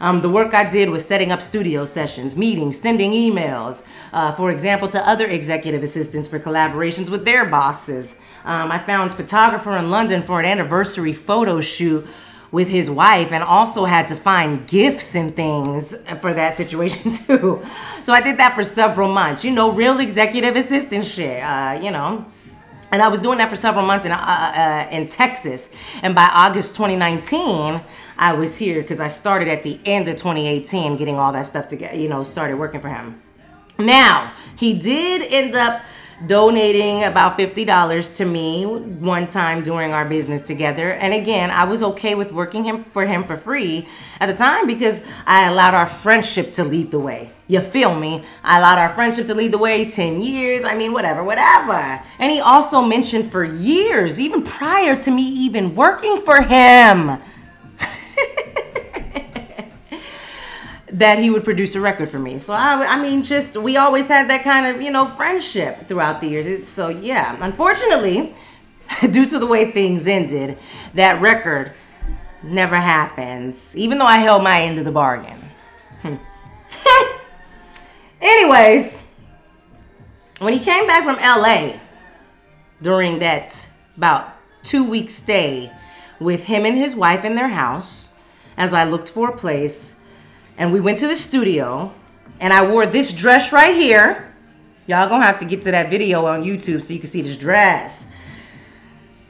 Um, 0.00 0.22
the 0.22 0.30
work 0.30 0.54
I 0.54 0.64
did 0.64 0.88
was 0.88 1.06
setting 1.06 1.30
up 1.30 1.42
studio 1.42 1.84
sessions, 1.84 2.34
meetings, 2.34 2.80
sending 2.80 3.12
emails, 3.12 3.84
uh, 4.14 4.32
for 4.32 4.50
example, 4.50 4.88
to 4.88 5.06
other 5.06 5.26
executive 5.26 5.82
assistants 5.82 6.26
for 6.26 6.40
collaborations 6.40 7.10
with 7.10 7.26
their 7.26 7.44
bosses. 7.44 8.18
Um, 8.46 8.72
I 8.72 8.78
found 8.78 9.12
photographer 9.12 9.76
in 9.76 9.90
London 9.90 10.22
for 10.22 10.40
an 10.40 10.46
anniversary 10.46 11.12
photo 11.12 11.60
shoot 11.60 12.06
with 12.52 12.68
his 12.68 12.90
wife 12.90 13.30
and 13.32 13.44
also 13.44 13.84
had 13.84 14.06
to 14.08 14.16
find 14.16 14.66
gifts 14.66 15.14
and 15.14 15.34
things 15.36 15.94
for 16.20 16.34
that 16.34 16.54
situation 16.54 17.12
too. 17.26 17.64
So 18.02 18.12
I 18.12 18.20
did 18.20 18.38
that 18.38 18.54
for 18.54 18.64
several 18.64 19.12
months. 19.12 19.44
You 19.44 19.52
know, 19.52 19.70
real 19.72 20.00
executive 20.00 20.56
assistant 20.56 21.04
shit. 21.04 21.42
Uh, 21.42 21.78
you 21.80 21.90
know, 21.90 22.24
and 22.92 23.02
I 23.02 23.08
was 23.08 23.20
doing 23.20 23.38
that 23.38 23.48
for 23.50 23.56
several 23.56 23.86
months 23.86 24.04
in, 24.04 24.12
uh, 24.12 24.16
uh, 24.16 24.94
in 24.94 25.06
Texas. 25.06 25.70
And 26.02 26.14
by 26.14 26.24
August 26.24 26.74
2019, 26.74 27.80
I 28.18 28.32
was 28.32 28.56
here 28.56 28.82
because 28.82 28.98
I 28.98 29.08
started 29.08 29.48
at 29.48 29.62
the 29.62 29.78
end 29.84 30.08
of 30.08 30.16
2018 30.16 30.96
getting 30.96 31.16
all 31.16 31.32
that 31.32 31.46
stuff 31.46 31.68
together, 31.68 31.96
you 31.96 32.08
know, 32.08 32.24
started 32.24 32.58
working 32.58 32.80
for 32.80 32.88
him. 32.88 33.22
Now, 33.78 34.32
he 34.56 34.74
did 34.74 35.22
end 35.22 35.54
up 35.54 35.82
donating 36.26 37.04
about 37.04 37.38
$50 37.38 38.16
to 38.16 38.24
me 38.24 38.64
one 38.64 39.26
time 39.26 39.62
during 39.62 39.92
our 39.92 40.04
business 40.04 40.42
together. 40.42 40.92
And 40.92 41.14
again, 41.14 41.50
I 41.50 41.64
was 41.64 41.82
okay 41.82 42.14
with 42.14 42.32
working 42.32 42.64
him 42.64 42.84
for 42.84 43.06
him 43.06 43.24
for 43.24 43.36
free 43.36 43.88
at 44.18 44.26
the 44.26 44.34
time 44.34 44.66
because 44.66 45.02
I 45.26 45.48
allowed 45.48 45.74
our 45.74 45.86
friendship 45.86 46.52
to 46.54 46.64
lead 46.64 46.90
the 46.90 46.98
way. 46.98 47.32
You 47.46 47.60
feel 47.60 47.94
me? 47.94 48.24
I 48.44 48.58
allowed 48.58 48.78
our 48.78 48.90
friendship 48.90 49.26
to 49.28 49.34
lead 49.34 49.52
the 49.52 49.58
way 49.58 49.90
10 49.90 50.20
years. 50.20 50.64
I 50.64 50.74
mean, 50.76 50.92
whatever, 50.92 51.24
whatever. 51.24 52.02
And 52.18 52.30
he 52.30 52.40
also 52.40 52.80
mentioned 52.82 53.32
for 53.32 53.44
years, 53.44 54.20
even 54.20 54.42
prior 54.42 55.00
to 55.02 55.10
me 55.10 55.22
even 55.22 55.74
working 55.74 56.20
for 56.20 56.42
him. 56.42 57.18
that 61.00 61.18
he 61.18 61.30
would 61.30 61.44
produce 61.44 61.74
a 61.74 61.80
record 61.80 62.10
for 62.10 62.18
me. 62.18 62.36
So 62.36 62.52
I, 62.52 62.94
I 62.94 63.00
mean, 63.00 63.22
just 63.22 63.56
we 63.56 63.78
always 63.78 64.06
had 64.06 64.28
that 64.28 64.44
kind 64.44 64.66
of 64.66 64.82
you 64.82 64.90
know 64.90 65.06
friendship 65.06 65.88
throughout 65.88 66.20
the 66.20 66.28
years. 66.28 66.68
So 66.68 66.88
yeah, 66.88 67.36
unfortunately, 67.40 68.34
due 69.10 69.26
to 69.26 69.38
the 69.38 69.46
way 69.46 69.70
things 69.72 70.06
ended, 70.06 70.58
that 70.94 71.20
record 71.20 71.72
never 72.42 72.76
happens. 72.76 73.74
Even 73.76 73.98
though 73.98 74.06
I 74.06 74.18
held 74.18 74.42
my 74.42 74.62
end 74.62 74.78
of 74.78 74.84
the 74.84 74.92
bargain. 74.92 75.38
Anyways, 78.20 79.00
when 80.38 80.52
he 80.52 80.58
came 80.58 80.86
back 80.86 81.04
from 81.04 81.16
LA 81.16 81.80
during 82.82 83.20
that 83.20 83.68
about 83.96 84.36
two 84.62 84.84
week 84.84 85.08
stay 85.08 85.72
with 86.18 86.44
him 86.44 86.66
and 86.66 86.76
his 86.76 86.94
wife 86.94 87.24
in 87.24 87.34
their 87.36 87.48
house, 87.48 88.10
as 88.58 88.74
I 88.74 88.84
looked 88.84 89.10
for 89.10 89.30
a 89.30 89.36
place 89.36 89.96
and 90.60 90.74
we 90.74 90.78
went 90.78 90.98
to 90.98 91.08
the 91.08 91.16
studio 91.16 91.90
and 92.38 92.52
I 92.52 92.68
wore 92.68 92.84
this 92.84 93.14
dress 93.14 93.50
right 93.50 93.74
here. 93.74 94.30
Y'all 94.86 95.08
gonna 95.08 95.24
have 95.24 95.38
to 95.38 95.46
get 95.46 95.62
to 95.62 95.70
that 95.70 95.88
video 95.88 96.26
on 96.26 96.44
YouTube 96.44 96.82
so 96.82 96.92
you 96.92 97.00
can 97.00 97.08
see 97.08 97.22
this 97.22 97.38
dress. 97.38 98.08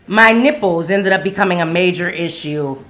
My 0.08 0.32
nipples 0.32 0.90
ended 0.90 1.12
up 1.12 1.22
becoming 1.22 1.60
a 1.60 1.66
major 1.66 2.10
issue 2.10 2.82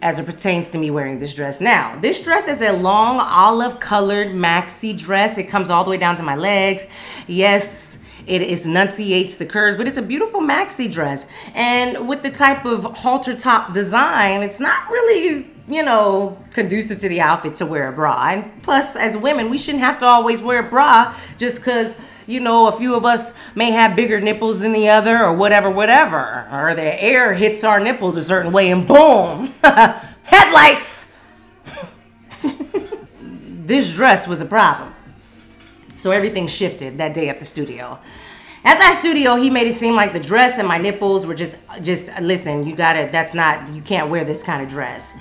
as 0.00 0.18
it 0.18 0.24
pertains 0.24 0.70
to 0.70 0.78
me 0.78 0.90
wearing 0.90 1.20
this 1.20 1.34
dress. 1.34 1.60
Now, 1.60 1.98
this 2.00 2.22
dress 2.22 2.48
is 2.48 2.62
a 2.62 2.72
long 2.72 3.20
olive 3.20 3.78
colored 3.78 4.28
maxi 4.28 4.96
dress. 4.96 5.36
It 5.36 5.44
comes 5.44 5.68
all 5.68 5.84
the 5.84 5.90
way 5.90 5.98
down 5.98 6.16
to 6.16 6.22
my 6.22 6.36
legs. 6.36 6.86
Yes, 7.26 7.98
it 8.26 8.40
enunciates 8.40 9.36
the 9.36 9.44
curves, 9.44 9.76
but 9.76 9.86
it's 9.86 9.98
a 9.98 10.02
beautiful 10.02 10.40
maxi 10.40 10.90
dress. 10.90 11.26
And 11.52 12.08
with 12.08 12.22
the 12.22 12.30
type 12.30 12.64
of 12.64 12.84
halter 12.96 13.36
top 13.36 13.74
design, 13.74 14.42
it's 14.42 14.60
not 14.60 14.88
really 14.88 15.53
you 15.66 15.82
know, 15.82 16.42
conducive 16.52 16.98
to 17.00 17.08
the 17.08 17.20
outfit 17.20 17.56
to 17.56 17.66
wear 17.66 17.88
a 17.88 17.92
bra. 17.92 18.28
And 18.30 18.62
plus, 18.62 18.96
as 18.96 19.16
women, 19.16 19.50
we 19.50 19.58
shouldn't 19.58 19.82
have 19.82 19.98
to 19.98 20.06
always 20.06 20.42
wear 20.42 20.58
a 20.60 20.68
bra 20.68 21.16
just 21.38 21.58
because, 21.58 21.96
you 22.26 22.40
know, 22.40 22.68
a 22.68 22.72
few 22.72 22.94
of 22.94 23.04
us 23.04 23.32
may 23.54 23.70
have 23.70 23.96
bigger 23.96 24.20
nipples 24.20 24.58
than 24.58 24.72
the 24.72 24.88
other 24.88 25.24
or 25.24 25.32
whatever, 25.32 25.70
whatever. 25.70 26.46
Or 26.52 26.74
the 26.74 27.02
air 27.02 27.32
hits 27.34 27.64
our 27.64 27.80
nipples 27.80 28.16
a 28.16 28.22
certain 28.22 28.52
way 28.52 28.70
and 28.70 28.86
boom, 28.86 29.54
headlights. 30.22 31.12
this 33.20 33.94
dress 33.94 34.26
was 34.26 34.40
a 34.42 34.46
problem. 34.46 34.94
So 35.96 36.10
everything 36.10 36.46
shifted 36.48 36.98
that 36.98 37.14
day 37.14 37.30
at 37.30 37.38
the 37.38 37.46
studio. 37.46 37.98
At 38.66 38.78
that 38.78 38.98
studio, 38.98 39.36
he 39.36 39.50
made 39.50 39.66
it 39.66 39.74
seem 39.74 39.94
like 39.94 40.14
the 40.14 40.20
dress 40.20 40.58
and 40.58 40.66
my 40.66 40.78
nipples 40.78 41.26
were 41.26 41.34
just, 41.34 41.58
just 41.82 42.10
listen. 42.20 42.64
You 42.64 42.74
gotta. 42.74 43.10
That's 43.12 43.34
not. 43.34 43.72
You 43.74 43.82
can't 43.82 44.08
wear 44.10 44.24
this 44.24 44.42
kind 44.42 44.62
of 44.62 44.68
dress. 44.68 45.14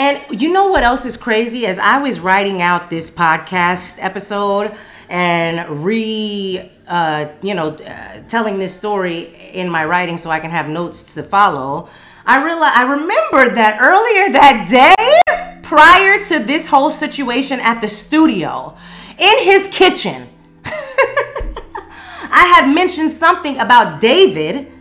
And 0.00 0.40
you 0.40 0.50
know 0.50 0.68
what 0.68 0.82
else 0.82 1.04
is 1.04 1.18
crazy? 1.18 1.66
As 1.66 1.78
I 1.78 1.98
was 1.98 2.20
writing 2.20 2.62
out 2.62 2.88
this 2.88 3.10
podcast 3.10 3.98
episode 4.00 4.74
and 5.10 5.84
re, 5.84 6.70
uh, 6.88 7.26
you 7.42 7.52
know, 7.52 7.72
uh, 7.74 8.20
telling 8.26 8.58
this 8.58 8.74
story 8.74 9.52
in 9.52 9.68
my 9.68 9.84
writing 9.84 10.16
so 10.16 10.30
I 10.30 10.40
can 10.40 10.52
have 10.52 10.70
notes 10.70 11.12
to 11.16 11.22
follow, 11.22 11.90
I 12.24 12.42
realized 12.42 12.78
I 12.78 12.82
remembered 12.84 13.58
that 13.58 13.78
earlier 13.78 14.32
that 14.32 14.68
day, 14.70 15.58
prior 15.62 16.18
to 16.28 16.38
this 16.46 16.66
whole 16.66 16.90
situation 16.90 17.60
at 17.60 17.82
the 17.82 17.88
studio, 17.88 18.78
in 19.18 19.44
his 19.44 19.66
kitchen, 19.66 20.30
I 20.64 22.54
had 22.56 22.74
mentioned 22.74 23.10
something 23.10 23.58
about 23.58 24.00
David 24.00 24.72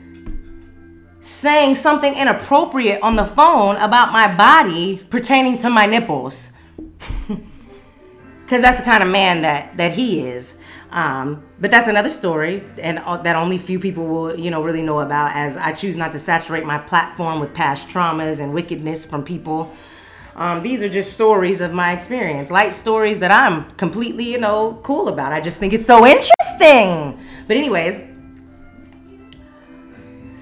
saying 1.22 1.76
something 1.76 2.16
inappropriate 2.16 3.02
on 3.02 3.16
the 3.16 3.26
phone 3.26 3.76
about 3.78 4.12
my 4.12 4.34
body 4.34 4.98
pertaining 5.10 5.58
to 5.58 5.70
my 5.70 5.86
nipples. 5.86 6.54
Because 8.50 8.64
that's 8.64 8.78
the 8.78 8.84
kind 8.84 9.04
of 9.04 9.10
man 9.10 9.44
that, 9.44 9.78
that 9.78 9.92
he 9.92 10.22
is. 10.22 10.58
Um, 10.90 11.44
but 11.60 11.70
that's 11.70 11.88
another 11.88 12.10
story, 12.10 12.64
and 12.80 12.98
that 12.98 13.36
only 13.36 13.60
few 13.60 13.80
people 13.80 14.08
will, 14.08 14.40
you 14.40 14.50
know, 14.50 14.64
really 14.64 14.82
know 14.82 15.02
about. 15.02 15.36
As 15.36 15.56
I 15.56 15.72
choose 15.72 15.96
not 15.96 16.12
to 16.14 16.20
saturate 16.20 16.66
my 16.66 16.80
platform 16.80 17.40
with 17.40 17.54
past 17.54 17.88
traumas 17.90 18.40
and 18.40 18.52
wickedness 18.52 19.06
from 19.06 19.24
people. 19.24 19.72
Um, 20.36 20.64
these 20.64 20.82
are 20.82 20.90
just 20.90 21.14
stories 21.14 21.62
of 21.62 21.74
my 21.74 21.92
experience, 21.92 22.50
light 22.50 22.74
stories 22.74 23.20
that 23.20 23.30
I'm 23.30 23.70
completely, 23.72 24.32
you 24.32 24.40
know, 24.40 24.80
cool 24.82 25.10
about. 25.10 25.32
I 25.32 25.42
just 25.42 25.60
think 25.60 25.74
it's 25.74 25.86
so 25.86 26.08
interesting. 26.08 27.24
But 27.48 27.56
anyways, 27.56 28.00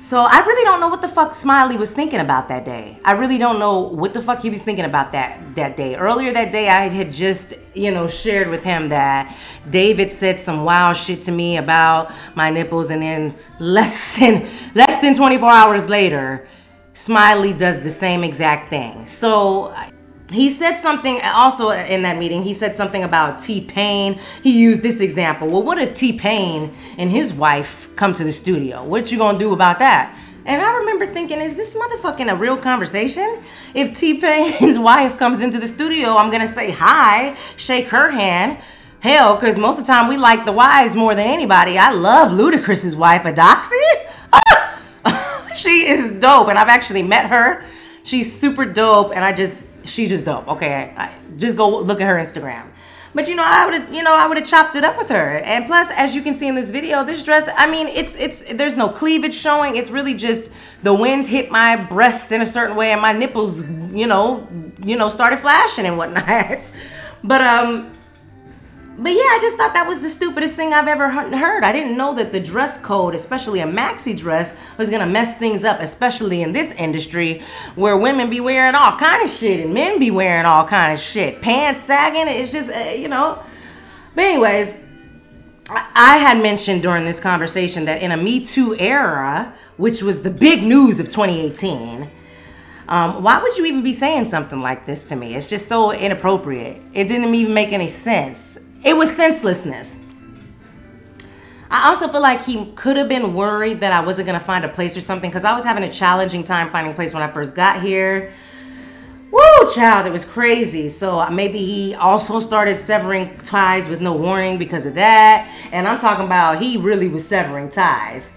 so 0.07 0.21
I 0.21 0.39
really 0.39 0.63
don't 0.63 0.79
know 0.79 0.87
what 0.87 1.01
the 1.01 1.09
fuck 1.09 1.33
Smiley 1.33 1.75
was 1.75 1.91
thinking 1.91 2.21
about 2.21 2.47
that 2.47 2.63
day. 2.63 2.97
I 3.03 3.11
really 3.11 3.37
don't 3.37 3.59
know 3.59 3.81
what 3.81 4.13
the 4.13 4.21
fuck 4.21 4.41
he 4.41 4.49
was 4.49 4.63
thinking 4.63 4.85
about 4.85 5.11
that 5.11 5.53
that 5.55 5.75
day. 5.75 5.97
Earlier 5.97 6.31
that 6.31 6.49
day, 6.49 6.69
I 6.69 6.87
had 6.87 7.11
just 7.11 7.55
you 7.73 7.91
know 7.91 8.07
shared 8.07 8.47
with 8.47 8.63
him 8.63 8.87
that 8.87 9.35
David 9.69 10.09
said 10.09 10.39
some 10.39 10.63
wild 10.63 10.95
shit 10.95 11.23
to 11.23 11.33
me 11.33 11.57
about 11.57 12.13
my 12.35 12.49
nipples, 12.49 12.89
and 12.89 13.01
then 13.01 13.35
less 13.59 14.15
than 14.17 14.47
less 14.75 15.01
than 15.01 15.13
24 15.13 15.51
hours 15.51 15.89
later, 15.89 16.47
Smiley 16.93 17.51
does 17.51 17.81
the 17.81 17.89
same 17.89 18.23
exact 18.23 18.69
thing. 18.69 19.07
So 19.07 19.75
he 20.31 20.49
said 20.49 20.75
something 20.75 21.21
also 21.21 21.69
in 21.69 22.01
that 22.01 22.17
meeting. 22.17 22.43
He 22.43 22.53
said 22.53 22.75
something 22.75 23.03
about 23.03 23.39
T 23.39 23.61
Pain. 23.61 24.19
He 24.43 24.59
used 24.59 24.83
this 24.83 24.99
example. 24.99 25.47
Well, 25.47 25.63
what 25.63 25.77
if 25.77 25.93
T 25.93 26.17
Pain 26.17 26.73
and 26.97 27.09
his 27.09 27.33
wife 27.33 27.89
come 27.95 28.13
to 28.13 28.23
the 28.23 28.31
studio? 28.31 28.83
What 28.83 29.09
you 29.11 29.17
gonna 29.17 29.39
do 29.39 29.53
about 29.53 29.79
that? 29.79 30.17
And 30.45 30.61
I 30.61 30.73
remember 30.77 31.07
thinking, 31.07 31.39
is 31.39 31.55
this 31.55 31.75
motherfucking 31.75 32.31
a 32.31 32.35
real 32.35 32.57
conversation? 32.57 33.41
If 33.73 33.93
T 33.93 34.19
Pain's 34.19 34.77
wife 34.91 35.17
comes 35.17 35.39
into 35.39 35.59
the 35.59 35.67
studio, 35.67 36.17
I'm 36.17 36.29
gonna 36.29 36.47
say 36.47 36.71
hi, 36.71 37.37
shake 37.55 37.87
her 37.89 38.11
hand. 38.11 38.57
Hell, 38.99 39.35
because 39.35 39.57
most 39.57 39.79
of 39.79 39.85
the 39.85 39.91
time 39.91 40.09
we 40.09 40.17
like 40.17 40.45
the 40.45 40.51
wives 40.51 40.95
more 40.95 41.15
than 41.15 41.27
anybody. 41.27 41.77
I 41.77 41.91
love 41.91 42.31
Ludacris's 42.31 42.95
wife, 42.95 43.23
Eudoxie. 43.23 43.75
she 45.55 45.87
is 45.87 46.19
dope, 46.19 46.49
and 46.49 46.57
I've 46.57 46.67
actually 46.67 47.03
met 47.03 47.29
her. 47.29 47.63
She's 48.03 48.33
super 48.33 48.65
dope, 48.65 49.11
and 49.15 49.23
I 49.23 49.33
just 49.33 49.65
she's 49.87 50.09
just 50.09 50.25
dope. 50.25 50.47
Okay, 50.47 50.93
I, 50.95 51.15
just 51.37 51.57
go 51.57 51.79
look 51.79 52.01
at 52.01 52.07
her 52.07 52.15
Instagram. 52.15 52.67
But 53.13 53.27
you 53.27 53.35
know, 53.35 53.43
I 53.43 53.65
would 53.65 53.95
you 53.95 54.03
know, 54.03 54.15
I 54.15 54.27
would 54.27 54.37
have 54.37 54.47
chopped 54.47 54.75
it 54.75 54.83
up 54.83 54.97
with 54.97 55.09
her. 55.09 55.39
And 55.39 55.65
plus, 55.65 55.89
as 55.91 56.13
you 56.13 56.21
can 56.21 56.33
see 56.33 56.47
in 56.47 56.55
this 56.55 56.69
video, 56.69 57.03
this 57.03 57.23
dress, 57.23 57.49
I 57.55 57.69
mean, 57.69 57.87
it's 57.87 58.15
it's 58.15 58.43
there's 58.43 58.77
no 58.77 58.89
cleavage 58.89 59.33
showing. 59.33 59.75
It's 59.75 59.89
really 59.89 60.13
just 60.13 60.51
the 60.83 60.93
wind 60.93 61.25
hit 61.25 61.49
my 61.49 61.77
breasts 61.77 62.31
in 62.31 62.41
a 62.41 62.45
certain 62.45 62.75
way, 62.75 62.91
and 62.91 63.01
my 63.01 63.13
nipples, 63.13 63.61
you 63.61 64.05
know, 64.05 64.47
you 64.83 64.97
know, 64.97 65.09
started 65.09 65.39
flashing 65.39 65.85
and 65.85 65.97
whatnot. 65.97 66.71
but 67.23 67.41
um, 67.41 67.96
but 68.97 69.09
yeah, 69.09 69.21
I 69.21 69.37
just 69.39 69.57
thought 69.57 69.73
that 69.73 69.87
was 69.87 69.99
the 70.01 70.09
stupidest 70.09 70.55
thing 70.55 70.73
I've 70.73 70.87
ever 70.87 71.09
heard. 71.09 71.63
I 71.63 71.71
didn't 71.71 71.97
know 71.97 72.15
that 72.15 72.31
the 72.31 72.39
dress 72.39 72.81
code, 72.81 73.13
especially 73.13 73.59
a 73.59 73.65
maxi 73.65 74.17
dress, 74.17 74.57
was 74.77 74.89
gonna 74.89 75.05
mess 75.05 75.37
things 75.37 75.63
up, 75.63 75.79
especially 75.79 76.41
in 76.41 76.51
this 76.51 76.71
industry 76.71 77.43
where 77.75 77.95
women 77.95 78.29
be 78.29 78.39
wearing 78.39 78.73
all 78.73 78.97
kind 78.97 79.23
of 79.23 79.29
shit 79.29 79.59
and 79.59 79.73
men 79.73 79.99
be 79.99 80.09
wearing 80.09 80.47
all 80.47 80.67
kind 80.67 80.93
of 80.93 80.99
shit, 80.99 81.43
pants 81.43 81.81
sagging. 81.81 82.27
It's 82.27 82.51
just 82.51 82.71
uh, 82.71 82.95
you 82.97 83.07
know. 83.07 83.43
But 84.15 84.25
anyways, 84.25 84.73
I 85.69 86.17
had 86.17 86.41
mentioned 86.41 86.81
during 86.81 87.05
this 87.05 87.19
conversation 87.19 87.85
that 87.85 88.01
in 88.01 88.11
a 88.11 88.17
Me 88.17 88.43
Too 88.43 88.75
era, 88.79 89.53
which 89.77 90.01
was 90.01 90.23
the 90.23 90.31
big 90.31 90.63
news 90.63 90.99
of 90.99 91.07
2018. 91.07 92.09
Um, 92.87 93.21
why 93.21 93.41
would 93.41 93.57
you 93.57 93.65
even 93.65 93.83
be 93.83 93.93
saying 93.93 94.25
something 94.25 94.61
like 94.61 94.85
this 94.85 95.03
to 95.09 95.15
me? 95.15 95.35
It's 95.35 95.45
just 95.45 95.67
so 95.67 95.91
inappropriate. 95.91 96.81
It 96.93 97.09
didn't 97.09 97.35
even 97.35 97.53
make 97.53 97.73
any 97.73 97.89
sense. 97.89 98.57
It 98.83 98.95
was 98.95 99.15
senselessness. 99.15 100.03
I 101.69 101.89
also 101.89 102.07
feel 102.07 102.21
like 102.21 102.45
he 102.45 102.71
could 102.75 102.95
have 102.95 103.09
been 103.09 103.33
worried 103.33 103.81
that 103.81 103.91
I 103.91 103.99
wasn't 103.99 104.27
gonna 104.27 104.39
find 104.39 104.63
a 104.63 104.69
place 104.69 104.95
or 104.95 105.01
something 105.01 105.29
because 105.29 105.43
I 105.43 105.53
was 105.53 105.65
having 105.65 105.83
a 105.83 105.91
challenging 105.91 106.43
time 106.43 106.71
finding 106.71 106.93
a 106.93 106.95
place 106.95 107.13
when 107.13 107.23
I 107.23 107.29
first 107.29 107.55
got 107.55 107.81
here. 107.81 108.31
Woo, 109.29 109.73
child, 109.75 110.05
it 110.05 110.11
was 110.11 110.23
crazy. 110.23 110.87
So 110.87 111.19
uh, 111.19 111.29
maybe 111.29 111.59
he 111.59 111.93
also 111.93 112.39
started 112.39 112.77
severing 112.77 113.37
ties 113.39 113.89
with 113.89 113.99
no 113.99 114.13
warning 114.13 114.57
because 114.57 114.85
of 114.85 114.95
that. 114.95 115.53
And 115.73 115.85
I'm 115.85 115.99
talking 115.99 116.25
about 116.25 116.61
he 116.61 116.77
really 116.77 117.09
was 117.09 117.27
severing 117.27 117.69
ties. 117.69 118.31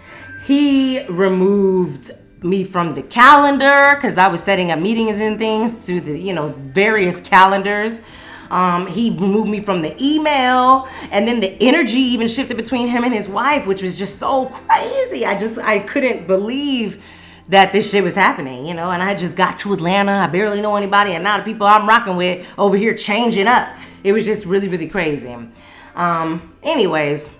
He 0.44 1.04
removed 1.04 2.11
me 2.42 2.64
from 2.64 2.94
the 2.94 3.02
calendar 3.02 3.94
because 3.94 4.18
I 4.18 4.26
was 4.26 4.42
setting 4.42 4.73
up 4.73 4.80
meetings 4.80 5.20
and 5.20 5.38
things 5.38 5.75
through 5.75 6.00
the, 6.00 6.18
you 6.18 6.32
know, 6.32 6.49
various 6.49 7.20
calendars. 7.20 8.02
Um, 8.50 8.87
he 8.87 9.11
moved 9.11 9.49
me 9.50 9.61
from 9.61 9.83
the 9.83 9.97
email, 10.02 10.88
and 11.11 11.26
then 11.26 11.40
the 11.40 11.57
energy 11.61 11.99
even 11.99 12.26
shifted 12.26 12.57
between 12.57 12.88
him 12.88 13.04
and 13.04 13.14
his 13.14 13.28
wife, 13.28 13.66
which 13.66 13.83
was 13.83 13.97
just 13.97 14.19
so 14.19 14.47
crazy. 14.47 15.25
I 15.25 15.38
just 15.38 15.59
I 15.59 15.78
couldn't 15.78 16.26
believe 16.26 17.02
that 17.49 17.73
this 17.73 17.90
shit 17.90 18.04
was 18.04 18.14
happening, 18.14 18.66
you 18.66 18.75
know. 18.75 18.90
And 18.90 19.02
I 19.02 19.14
just 19.14 19.37
got 19.37 19.59
to 19.59 19.73
Atlanta. 19.73 20.12
I 20.12 20.26
barely 20.26 20.61
know 20.61 20.76
anybody, 20.76 21.12
and 21.12 21.23
now 21.23 21.38
the 21.38 21.45
people 21.45 21.66
I'm 21.66 21.88
rocking 21.88 22.16
with 22.16 22.47
over 22.59 22.76
here 22.76 22.95
changing 22.95 23.47
up. 23.47 23.69
It 24.02 24.12
was 24.12 24.25
just 24.25 24.47
really 24.47 24.69
really 24.69 24.88
crazy. 24.88 25.37
Um, 25.95 26.54
anyways. 26.62 27.39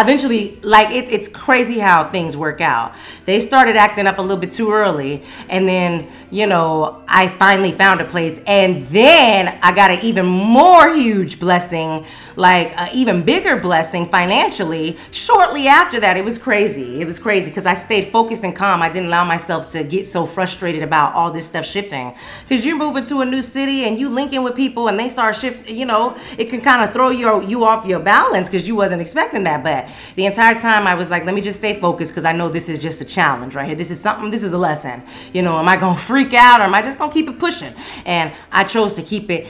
Eventually 0.00 0.58
like 0.62 0.90
it, 0.90 1.08
it's 1.08 1.28
crazy 1.28 1.78
how 1.78 2.10
things 2.10 2.36
work 2.36 2.60
out. 2.60 2.94
They 3.24 3.40
started 3.40 3.76
acting 3.76 4.06
up 4.06 4.18
a 4.18 4.22
little 4.22 4.36
bit 4.36 4.52
too 4.52 4.70
early 4.72 5.24
and 5.48 5.66
then 5.66 6.08
you 6.30 6.46
know 6.46 7.02
i 7.08 7.28
finally 7.28 7.72
found 7.72 8.00
a 8.00 8.04
place. 8.04 8.42
And 8.46 8.86
then 8.88 9.58
i 9.62 9.72
got 9.72 9.90
an 9.90 10.00
even 10.00 10.26
more 10.26 10.94
huge 10.94 11.40
blessing 11.40 12.04
like 12.36 12.76
an 12.78 12.88
even 12.94 13.22
bigger 13.22 13.56
blessing 13.56 14.08
financially 14.08 14.96
shortly 15.10 15.66
after 15.66 15.98
that 16.00 16.16
it 16.16 16.24
was 16.24 16.38
crazy 16.38 17.00
it 17.00 17.06
was 17.06 17.18
crazy 17.18 17.50
because 17.50 17.66
i 17.66 17.74
stayed 17.74 18.12
focused 18.12 18.44
and 18.44 18.54
calm 18.54 18.82
i 18.82 18.88
didn't 18.88 19.08
allow 19.08 19.24
myself 19.24 19.68
to 19.68 19.82
get 19.84 20.06
so 20.06 20.26
frustrated 20.26 20.82
about 20.82 21.14
all 21.14 21.30
this 21.30 21.46
stuff 21.46 21.66
shifting 21.66 22.14
because 22.46 22.64
you're 22.64 22.76
moving 22.76 23.04
to 23.04 23.20
a 23.20 23.24
new 23.24 23.42
city 23.42 23.84
and 23.84 23.98
you 23.98 24.08
linking 24.08 24.42
with 24.42 24.54
people 24.54 24.88
and 24.88 24.98
they 24.98 25.08
start 25.08 25.34
shifting 25.34 25.74
you 25.74 25.86
know 25.86 26.16
it 26.38 26.50
can 26.50 26.60
kind 26.60 26.82
of 26.82 26.92
throw 26.92 27.10
your 27.10 27.42
you 27.42 27.64
off 27.64 27.86
your 27.86 28.00
balance 28.00 28.48
because 28.48 28.66
you 28.66 28.74
wasn't 28.74 29.00
expecting 29.00 29.44
that 29.44 29.62
but 29.62 29.88
the 30.14 30.26
entire 30.26 30.58
time 30.58 30.86
I 30.86 30.94
was 30.94 31.10
like, 31.10 31.24
let 31.24 31.34
me 31.34 31.40
just 31.40 31.58
stay 31.58 31.78
focused 31.80 32.12
because 32.12 32.24
I 32.24 32.32
know 32.32 32.48
this 32.48 32.68
is 32.68 32.78
just 32.78 33.00
a 33.00 33.04
challenge 33.04 33.54
right 33.54 33.66
here. 33.66 33.74
This 33.74 33.90
is 33.90 34.00
something, 34.00 34.30
this 34.30 34.42
is 34.42 34.52
a 34.52 34.58
lesson. 34.58 35.02
You 35.32 35.42
know, 35.42 35.58
am 35.58 35.68
I 35.68 35.76
to 35.76 35.94
freak 35.94 36.34
out 36.34 36.60
or 36.60 36.64
am 36.64 36.74
I 36.74 36.82
just 36.82 36.98
to 36.98 37.08
keep 37.10 37.28
it 37.28 37.38
pushing? 37.38 37.74
And 38.04 38.32
I 38.50 38.64
chose 38.64 38.94
to 38.94 39.02
keep 39.02 39.30
it 39.30 39.46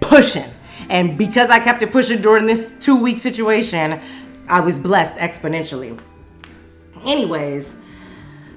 pushing. 0.00 0.50
And 0.88 1.18
because 1.18 1.50
I 1.50 1.60
kept 1.60 1.82
it 1.82 1.92
pushing 1.92 2.22
during 2.22 2.46
this 2.46 2.78
two 2.78 2.96
week 2.96 3.18
situation, 3.18 4.00
I 4.48 4.60
was 4.60 4.78
blessed 4.78 5.16
exponentially. 5.16 5.98
Anyways, 7.04 7.82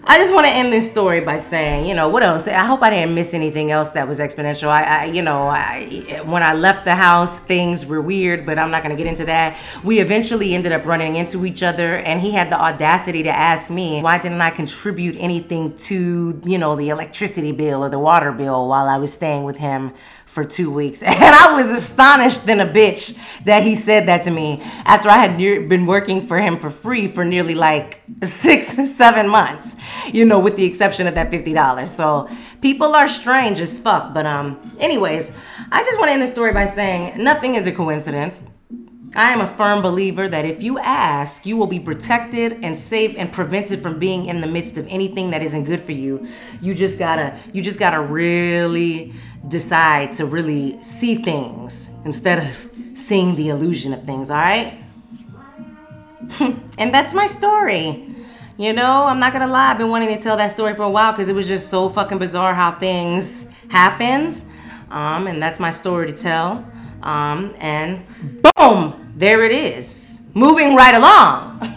I 0.08 0.20
just 0.20 0.32
want 0.32 0.46
to 0.46 0.52
end 0.52 0.72
this 0.72 0.90
story 0.90 1.20
by 1.22 1.38
saying, 1.40 1.88
you 1.88 1.96
know, 1.96 2.10
what 2.10 2.22
else? 2.22 2.48
I 2.48 2.64
hope 2.64 2.84
I 2.84 2.92
didn't 2.92 3.16
miss 3.16 3.34
anything 3.34 3.72
else 3.72 3.90
that 3.92 4.08
was 4.08 4.20
exponential. 4.20 4.68
I, 4.68 4.84
I 4.84 5.06
you 5.06 5.24
know, 5.24 5.48
I, 5.48 6.22
when 6.26 6.44
I 6.44 6.54
left 6.54 6.86
the 6.86 6.94
house, 6.94 7.40
things 7.40 7.88
were 7.88 8.02
weird, 8.02 8.46
but 8.46 8.60
I'm 8.60 8.70
not 8.70 8.84
going 8.84 8.96
to 8.96 9.04
get 9.04 9.10
into 9.10 9.26
that. 9.26 9.58
We 9.84 10.00
eventually 10.00 10.54
ended 10.54 10.74
up 10.74 10.86
running 10.86 11.16
into 11.16 11.44
each 11.44 11.64
other, 11.64 11.98
and 11.98 12.22
he 12.22 12.30
had 12.32 12.52
the 12.52 12.62
audacity 12.62 13.24
to 13.24 13.36
ask 13.36 13.72
me, 13.72 14.04
why 14.04 14.20
didn't 14.20 14.42
I 14.42 14.52
contribute 14.52 15.16
anything 15.18 15.76
to, 15.78 16.40
you 16.46 16.60
know, 16.60 16.76
the 16.76 16.90
electricity 16.90 17.52
bill 17.52 17.84
or 17.84 17.90
the 17.90 17.98
water 17.98 18.32
bill 18.32 18.68
while 18.68 18.88
I 18.88 18.98
was 18.98 19.12
staying 19.12 19.44
with 19.44 19.58
him 19.58 19.92
for 20.36 20.44
two 20.44 20.70
weeks. 20.70 21.02
And 21.26 21.34
I 21.34 21.56
was 21.56 21.72
astonished 21.72 22.46
than 22.46 22.60
a 22.60 22.68
bitch 22.68 23.18
that 23.46 23.64
he 23.64 23.74
said 23.74 24.08
that 24.10 24.24
to 24.24 24.32
me 24.32 24.62
after 24.86 25.10
I 25.10 25.18
had 25.26 25.38
been 25.38 25.86
working 25.86 26.28
for 26.28 26.38
him 26.40 26.60
for 26.60 26.70
free 26.70 27.08
for 27.08 27.24
nearly 27.24 27.56
like 27.56 28.02
six, 28.22 28.68
seven 28.96 29.30
months, 29.30 29.76
you 30.12 30.26
know, 30.26 30.40
with 30.40 30.58
the 30.58 30.66
exception 30.66 31.08
of 31.08 31.16
that 31.16 31.32
$50. 31.32 31.88
So 31.88 32.30
people 32.62 32.94
are 32.96 33.08
strange 33.08 33.60
as 33.62 33.80
fuck. 33.80 34.14
But, 34.14 34.26
um, 34.26 34.76
anyways, 34.80 35.32
I 35.72 35.84
just 35.84 35.98
want 35.98 36.10
to 36.10 36.14
end 36.14 36.22
the 36.22 36.28
story 36.28 36.52
by 36.52 36.66
saying 36.66 37.24
nothing 37.24 37.56
is 37.56 37.66
a 37.66 37.72
coincidence. 37.72 38.44
I 39.16 39.32
am 39.32 39.40
a 39.40 39.48
firm 39.48 39.82
believer 39.82 40.28
that 40.28 40.44
if 40.44 40.62
you 40.62 40.78
ask, 40.78 41.46
you 41.46 41.56
will 41.56 41.68
be 41.68 41.80
protected 41.80 42.60
and 42.64 42.78
safe 42.78 43.16
and 43.18 43.32
prevented 43.32 43.82
from 43.82 43.98
being 43.98 44.26
in 44.26 44.42
the 44.42 44.48
midst 44.48 44.78
of 44.78 44.86
anything 44.88 45.32
that 45.32 45.42
isn't 45.42 45.64
good 45.64 45.80
for 45.80 45.94
you. 45.94 46.28
You 46.62 46.76
just 46.76 47.00
gotta, 47.00 47.40
you 47.54 47.62
just 47.62 47.80
gotta 47.80 48.02
really 48.02 49.14
decide 49.48 50.12
to 50.14 50.26
really 50.26 50.82
see 50.84 51.16
things 51.16 51.92
instead 52.04 52.40
of 52.40 52.70
seeing 52.98 53.36
the 53.36 53.50
illusion 53.50 53.94
of 53.94 54.04
things, 54.04 54.30
all 54.30 54.36
right? 54.36 54.84
and 56.78 56.94
that's 56.94 57.14
my 57.14 57.28
story. 57.28 58.14
You 58.58 58.74
know, 58.74 59.06
I'm 59.06 59.20
not 59.20 59.32
gonna 59.32 59.48
lie, 59.48 59.72
I've 59.72 59.78
been 59.78 59.90
wanting 59.90 60.10
to 60.10 60.22
tell 60.22 60.36
that 60.36 60.52
story 60.52 60.76
for 60.76 60.84
a 60.84 60.90
while 60.90 61.14
because 61.14 61.30
it 61.30 61.36
was 61.36 61.48
just 61.48 61.70
so 61.70 61.88
fucking 61.88 62.18
bizarre 62.18 62.54
how 62.54 62.78
things 62.78 63.48
happens. 63.70 64.46
Um, 64.92 65.28
and 65.28 65.42
that's 65.42 65.60
my 65.60 65.72
story 65.72 66.08
to 66.08 66.18
tell. 66.18 66.66
Um, 67.06 67.54
and 67.60 68.06
boom, 68.58 69.14
there 69.16 69.44
it 69.44 69.52
is. 69.52 70.22
Moving 70.34 70.76
right 70.76 70.96
along. 70.96 71.62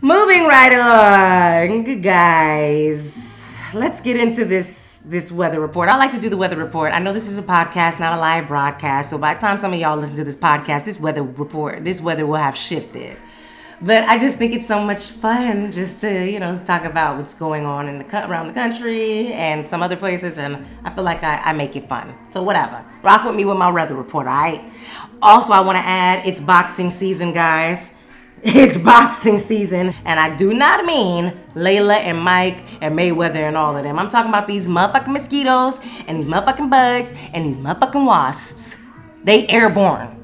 Moving 0.00 0.46
right 0.46 0.72
along, 0.72 2.00
guys 2.00 3.30
let's 3.74 4.00
get 4.00 4.16
into 4.16 4.44
this 4.44 5.02
this 5.04 5.32
weather 5.32 5.60
report. 5.60 5.88
I 5.88 5.96
like 5.96 6.10
to 6.12 6.20
do 6.20 6.28
the 6.28 6.36
weather 6.36 6.56
report. 6.56 6.92
I 6.92 6.98
know 6.98 7.12
this 7.12 7.26
is 7.26 7.38
a 7.38 7.42
podcast, 7.42 7.98
not 7.98 8.16
a 8.16 8.20
live 8.20 8.48
broadcast. 8.48 9.10
So 9.10 9.18
by 9.18 9.34
the 9.34 9.40
time 9.40 9.58
some 9.58 9.72
of 9.72 9.78
y'all 9.78 9.96
listen 9.96 10.16
to 10.16 10.24
this 10.24 10.36
podcast, 10.36 10.84
this 10.84 11.00
weather 11.00 11.22
report, 11.22 11.84
this 11.84 12.00
weather 12.00 12.26
will 12.26 12.36
have 12.36 12.56
shifted. 12.56 13.16
But 13.82 14.04
I 14.04 14.18
just 14.18 14.36
think 14.36 14.52
it's 14.52 14.66
so 14.66 14.78
much 14.78 15.06
fun 15.06 15.72
just 15.72 16.02
to, 16.02 16.30
you 16.30 16.38
know, 16.38 16.54
talk 16.58 16.84
about 16.84 17.16
what's 17.16 17.32
going 17.32 17.64
on 17.64 17.88
in 17.88 17.98
the 17.98 18.28
around 18.28 18.48
the 18.48 18.52
country 18.52 19.32
and 19.32 19.66
some 19.66 19.82
other 19.82 19.96
places, 19.96 20.38
and 20.38 20.66
I 20.84 20.92
feel 20.94 21.02
like 21.02 21.22
I, 21.22 21.36
I 21.36 21.52
make 21.52 21.74
it 21.76 21.88
fun. 21.88 22.14
So 22.30 22.42
whatever, 22.42 22.84
rock 23.02 23.24
with 23.24 23.34
me 23.34 23.46
with 23.46 23.56
my 23.56 23.70
weather 23.70 23.94
report, 23.94 24.26
all 24.26 24.34
right? 24.34 24.62
Also, 25.22 25.54
I 25.54 25.60
want 25.60 25.76
to 25.76 25.86
add, 25.86 26.26
it's 26.26 26.40
boxing 26.40 26.90
season, 26.90 27.32
guys. 27.32 27.90
It's 28.42 28.78
boxing 28.78 29.38
season, 29.38 29.94
and 30.06 30.18
I 30.18 30.34
do 30.34 30.54
not 30.54 30.86
mean 30.86 31.38
Layla 31.54 31.96
and 31.98 32.18
Mike 32.18 32.64
and 32.80 32.98
Mayweather 32.98 33.46
and 33.46 33.54
all 33.54 33.76
of 33.76 33.84
them. 33.84 33.98
I'm 33.98 34.08
talking 34.08 34.30
about 34.30 34.48
these 34.48 34.66
motherfucking 34.66 35.08
mosquitoes 35.12 35.78
and 36.06 36.16
these 36.16 36.26
motherfucking 36.26 36.70
bugs 36.70 37.12
and 37.34 37.44
these 37.44 37.58
motherfucking 37.58 38.06
wasps. 38.06 38.76
They 39.24 39.46
airborne. 39.46 40.19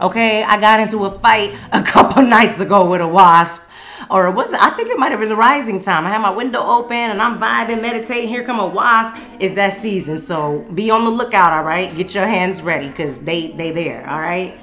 Okay, 0.00 0.42
I 0.42 0.60
got 0.60 0.80
into 0.80 1.04
a 1.06 1.18
fight 1.18 1.54
a 1.72 1.82
couple 1.92 2.22
nights 2.22 2.60
ago 2.60 2.90
with 2.90 3.00
a 3.00 3.08
wasp. 3.08 3.70
Or 4.10 4.28
it 4.28 4.32
was 4.32 4.52
it? 4.52 4.60
I 4.60 4.70
think 4.70 4.90
it 4.90 4.98
might 4.98 5.10
have 5.10 5.20
been 5.20 5.30
the 5.30 5.36
rising 5.36 5.80
time. 5.80 6.06
I 6.06 6.10
had 6.10 6.20
my 6.20 6.30
window 6.30 6.60
open 6.62 6.96
and 6.96 7.20
I'm 7.20 7.38
vibing, 7.38 7.80
meditating. 7.80 8.28
Here 8.28 8.44
come 8.44 8.60
a 8.60 8.66
wasp. 8.66 9.20
It's 9.40 9.54
that 9.54 9.72
season, 9.72 10.18
so 10.18 10.66
be 10.74 10.90
on 10.90 11.04
the 11.04 11.10
lookout. 11.10 11.52
All 11.52 11.64
right, 11.64 11.94
get 11.96 12.14
your 12.14 12.26
hands 12.26 12.62
ready 12.62 12.88
because 12.88 13.20
they 13.20 13.52
they 13.52 13.70
there. 13.70 14.08
All 14.08 14.20
right. 14.20 14.54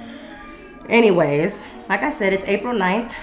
Anyways, 0.88 1.66
like 1.90 2.04
I 2.04 2.10
said, 2.10 2.32
it's 2.32 2.46
April 2.46 2.76
9th, 2.76 3.14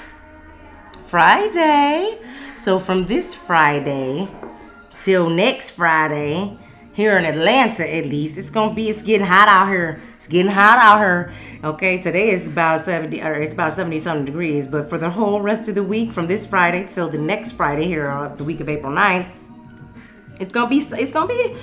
Friday. 1.04 2.18
So 2.56 2.78
from 2.78 3.06
this 3.06 3.34
Friday 3.34 4.28
till 4.96 5.30
next 5.30 5.70
Friday, 5.70 6.58
here 6.92 7.16
in 7.16 7.24
Atlanta 7.24 7.88
at 7.88 8.06
least, 8.06 8.36
it's 8.36 8.50
gonna 8.50 8.74
be 8.74 8.88
it's 8.88 9.02
getting 9.02 9.26
hot 9.26 9.48
out 9.48 9.68
here. 9.68 10.02
It's 10.20 10.28
getting 10.28 10.52
hot 10.52 10.76
out 10.76 10.98
here. 10.98 11.32
Okay, 11.64 11.96
today 11.96 12.28
is 12.28 12.46
about 12.46 12.82
70 12.82 13.22
or 13.22 13.32
it's 13.40 13.54
about 13.54 13.72
70 13.72 14.00
something 14.00 14.26
degrees, 14.26 14.66
but 14.66 14.90
for 14.90 14.98
the 14.98 15.08
whole 15.08 15.40
rest 15.40 15.66
of 15.70 15.74
the 15.74 15.82
week, 15.82 16.12
from 16.12 16.26
this 16.26 16.44
Friday 16.44 16.86
till 16.86 17.08
the 17.08 17.16
next 17.16 17.52
Friday 17.52 17.86
here 17.86 18.06
on 18.06 18.36
the 18.36 18.44
week 18.44 18.60
of 18.60 18.68
April 18.68 18.92
9th, 18.92 19.30
it's 20.38 20.52
gonna 20.52 20.68
be 20.68 20.76
it's 20.76 21.10
gonna 21.10 21.26
be 21.26 21.56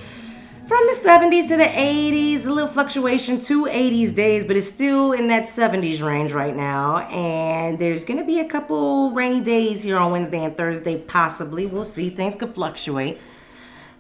from 0.68 0.88
the 0.88 0.94
70s 0.94 1.50
to 1.50 1.58
the 1.58 1.66
80s, 1.66 2.48
a 2.48 2.52
little 2.52 2.68
fluctuation 2.68 3.40
to 3.42 3.68
80s 3.68 4.16
days, 4.16 4.44
but 4.44 4.56
it's 4.56 4.68
still 4.68 5.12
in 5.12 5.28
that 5.28 5.44
70s 5.44 6.02
range 6.02 6.32
right 6.32 6.56
now. 6.56 6.98
And 7.10 7.78
there's 7.78 8.06
going 8.06 8.20
to 8.20 8.26
be 8.26 8.40
a 8.40 8.46
couple 8.46 9.12
rainy 9.12 9.40
days 9.40 9.84
here 9.84 9.98
on 9.98 10.12
Wednesday 10.12 10.44
and 10.44 10.58
Thursday, 10.58 10.98
possibly. 10.98 11.68
We'll 11.68 11.86
see. 11.86 12.10
Things 12.10 12.36
could 12.36 12.54
fluctuate. 12.54 13.20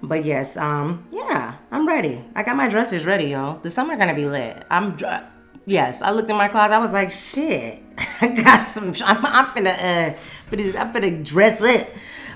But 0.01 0.25
yes, 0.25 0.57
um, 0.57 1.07
yeah, 1.11 1.55
I'm 1.71 1.87
ready. 1.87 2.23
I 2.35 2.43
got 2.43 2.55
my 2.55 2.67
dresses 2.67 3.05
ready, 3.05 3.25
yo. 3.25 3.59
The 3.63 3.69
summer 3.69 3.97
gonna 3.97 4.13
be 4.13 4.25
lit. 4.25 4.63
I'm, 4.69 4.95
dr- 4.95 5.23
yes. 5.65 6.01
I 6.01 6.11
looked 6.11 6.29
in 6.29 6.35
my 6.35 6.47
closet. 6.47 6.75
I 6.75 6.79
was 6.79 6.91
like, 6.91 7.11
shit. 7.11 7.81
I 8.21 8.27
got 8.27 8.59
some. 8.59 8.93
I'm, 9.03 9.25
I'm 9.25 9.55
gonna, 9.55 9.69
uh, 9.71 10.13
I'm 10.79 10.91
gonna 10.91 11.23
dress 11.23 11.61
it. 11.61 11.91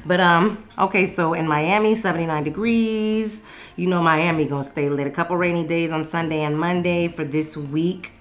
But 0.06 0.20
um, 0.20 0.68
okay. 0.78 1.06
So 1.06 1.34
in 1.34 1.48
Miami, 1.48 1.94
79 1.94 2.44
degrees. 2.44 3.44
You 3.76 3.88
know 3.88 4.02
Miami 4.02 4.46
gonna 4.46 4.64
stay 4.64 4.90
lit. 4.90 5.08
A 5.08 5.12
couple 5.12 5.38
rainy 5.38 5.66
days 5.66 5.92
on 5.92 6.04
Sunday 6.04 6.42
and 6.42 6.60
Monday 6.60 7.08
for 7.08 7.24
this 7.24 7.56
week 7.56 8.12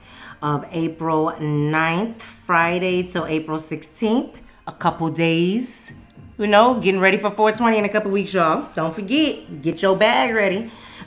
of 0.42 0.64
April 0.70 1.32
9th, 1.38 2.22
Friday 2.22 3.02
till 3.02 3.26
April 3.26 3.58
16th. 3.58 4.40
A 4.66 4.72
couple 4.72 5.08
days 5.08 5.92
you 6.40 6.46
know, 6.46 6.80
getting 6.80 7.00
ready 7.00 7.18
for 7.18 7.30
420 7.30 7.76
in 7.76 7.84
a 7.84 7.88
couple 7.90 8.10
weeks, 8.10 8.32
y'all. 8.32 8.66
Don't 8.74 8.94
forget, 8.94 9.60
get 9.60 9.82
your 9.82 9.94
bag 9.94 10.34
ready. 10.34 10.70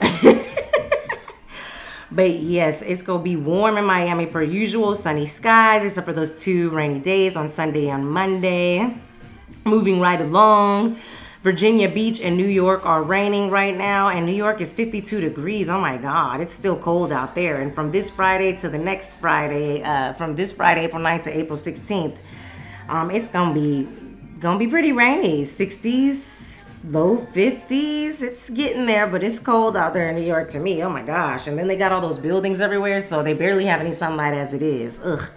but 2.12 2.30
yes, 2.38 2.82
it's 2.82 3.02
gonna 3.02 3.20
be 3.20 3.34
warm 3.34 3.76
in 3.76 3.84
Miami 3.84 4.26
per 4.26 4.44
usual, 4.44 4.94
sunny 4.94 5.26
skies, 5.26 5.84
except 5.84 6.06
for 6.06 6.12
those 6.12 6.30
two 6.30 6.70
rainy 6.70 7.00
days 7.00 7.34
on 7.36 7.48
Sunday 7.48 7.88
and 7.88 8.08
Monday. 8.08 8.96
Moving 9.64 9.98
right 9.98 10.20
along. 10.20 10.98
Virginia 11.42 11.88
Beach 11.88 12.20
and 12.20 12.36
New 12.36 12.46
York 12.46 12.86
are 12.86 13.02
raining 13.02 13.50
right 13.50 13.76
now, 13.76 14.10
and 14.10 14.26
New 14.26 14.32
York 14.32 14.60
is 14.60 14.72
52 14.72 15.20
degrees. 15.20 15.68
Oh 15.68 15.80
my 15.80 15.96
God, 15.96 16.40
it's 16.40 16.54
still 16.54 16.76
cold 16.76 17.10
out 17.10 17.34
there. 17.34 17.60
And 17.60 17.74
from 17.74 17.90
this 17.90 18.08
Friday 18.08 18.56
to 18.58 18.68
the 18.68 18.78
next 18.78 19.14
Friday, 19.14 19.82
uh, 19.82 20.12
from 20.12 20.36
this 20.36 20.52
Friday, 20.52 20.84
April 20.84 21.02
9th 21.02 21.24
to 21.24 21.36
April 21.36 21.58
16th, 21.58 22.16
um, 22.88 23.10
it's 23.10 23.26
gonna 23.26 23.52
be 23.52 23.88
gonna 24.38 24.58
be 24.58 24.66
pretty 24.66 24.92
rainy. 24.92 25.42
60s 25.42 26.62
low 26.86 27.16
50s 27.32 28.20
it's 28.20 28.50
getting 28.50 28.84
there 28.84 29.06
but 29.06 29.24
it's 29.24 29.38
cold 29.38 29.74
out 29.74 29.94
there 29.94 30.10
in 30.10 30.16
new 30.16 30.22
york 30.22 30.50
to 30.50 30.60
me. 30.60 30.82
Oh 30.82 30.90
my 30.90 31.02
gosh. 31.02 31.46
And 31.46 31.58
then 31.58 31.66
they 31.66 31.76
got 31.76 31.92
all 31.92 32.00
those 32.00 32.18
buildings 32.18 32.60
everywhere 32.60 33.00
so 33.00 33.22
they 33.22 33.32
barely 33.32 33.64
have 33.64 33.80
any 33.80 33.90
sunlight 33.90 34.34
as 34.34 34.52
it 34.52 34.62
is. 34.62 35.00
Ugh. 35.02 35.30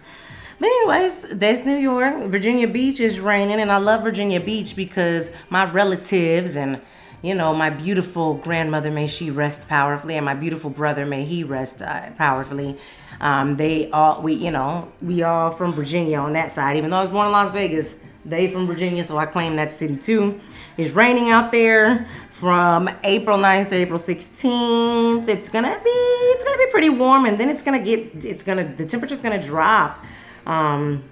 But 0.59 0.65
anyways 0.65 1.21
that's 1.37 1.65
new 1.65 1.77
york. 1.77 2.25
Virginia 2.25 2.67
beach 2.67 2.99
is 2.99 3.19
raining 3.19 3.61
and 3.61 3.71
i 3.71 3.77
love 3.77 4.03
virginia 4.03 4.39
beach 4.39 4.75
because 4.75 5.31
my 5.49 5.69
relatives 5.71 6.57
and 6.57 6.81
you 7.21 7.33
know 7.33 7.53
my 7.53 7.69
beautiful 7.69 8.33
grandmother 8.33 8.91
may 8.91 9.07
she 9.07 9.31
rest 9.31 9.69
powerfully 9.69 10.17
and 10.17 10.25
my 10.25 10.33
beautiful 10.33 10.69
brother 10.69 11.05
may 11.05 11.23
he 11.23 11.43
rest 11.43 11.81
uh, 11.81 12.11
powerfully. 12.17 12.77
Um, 13.21 13.55
they 13.55 13.89
all 13.91 14.21
we 14.21 14.33
you 14.33 14.51
know 14.51 14.91
we 15.01 15.23
all 15.23 15.51
from 15.51 15.73
virginia 15.73 16.19
on 16.19 16.33
that 16.33 16.51
side 16.51 16.77
even 16.77 16.89
though 16.91 16.97
i 16.97 17.01
was 17.01 17.09
born 17.09 17.25
in 17.27 17.31
las 17.31 17.49
vegas 17.51 17.99
they 18.27 18.49
from 18.49 18.67
Virginia, 18.67 19.03
so 19.03 19.17
I 19.17 19.25
claim 19.25 19.55
that 19.55 19.71
city 19.71 19.95
too. 19.95 20.39
It's 20.77 20.91
raining 20.91 21.31
out 21.31 21.51
there 21.51 22.07
from 22.29 22.89
April 23.03 23.37
9th 23.37 23.69
to 23.69 23.75
April 23.75 23.99
16th. 23.99 25.27
It's 25.27 25.49
gonna 25.49 25.79
be 25.83 25.89
it's 25.89 26.43
gonna 26.43 26.57
be 26.57 26.67
pretty 26.71 26.89
warm, 26.89 27.25
and 27.25 27.39
then 27.39 27.49
it's 27.49 27.61
gonna 27.61 27.79
get 27.79 28.25
it's 28.25 28.43
gonna 28.43 28.63
the 28.63 28.85
temperature's 28.85 29.21
gonna 29.21 29.41
drop 29.41 30.03
um, 30.45 31.03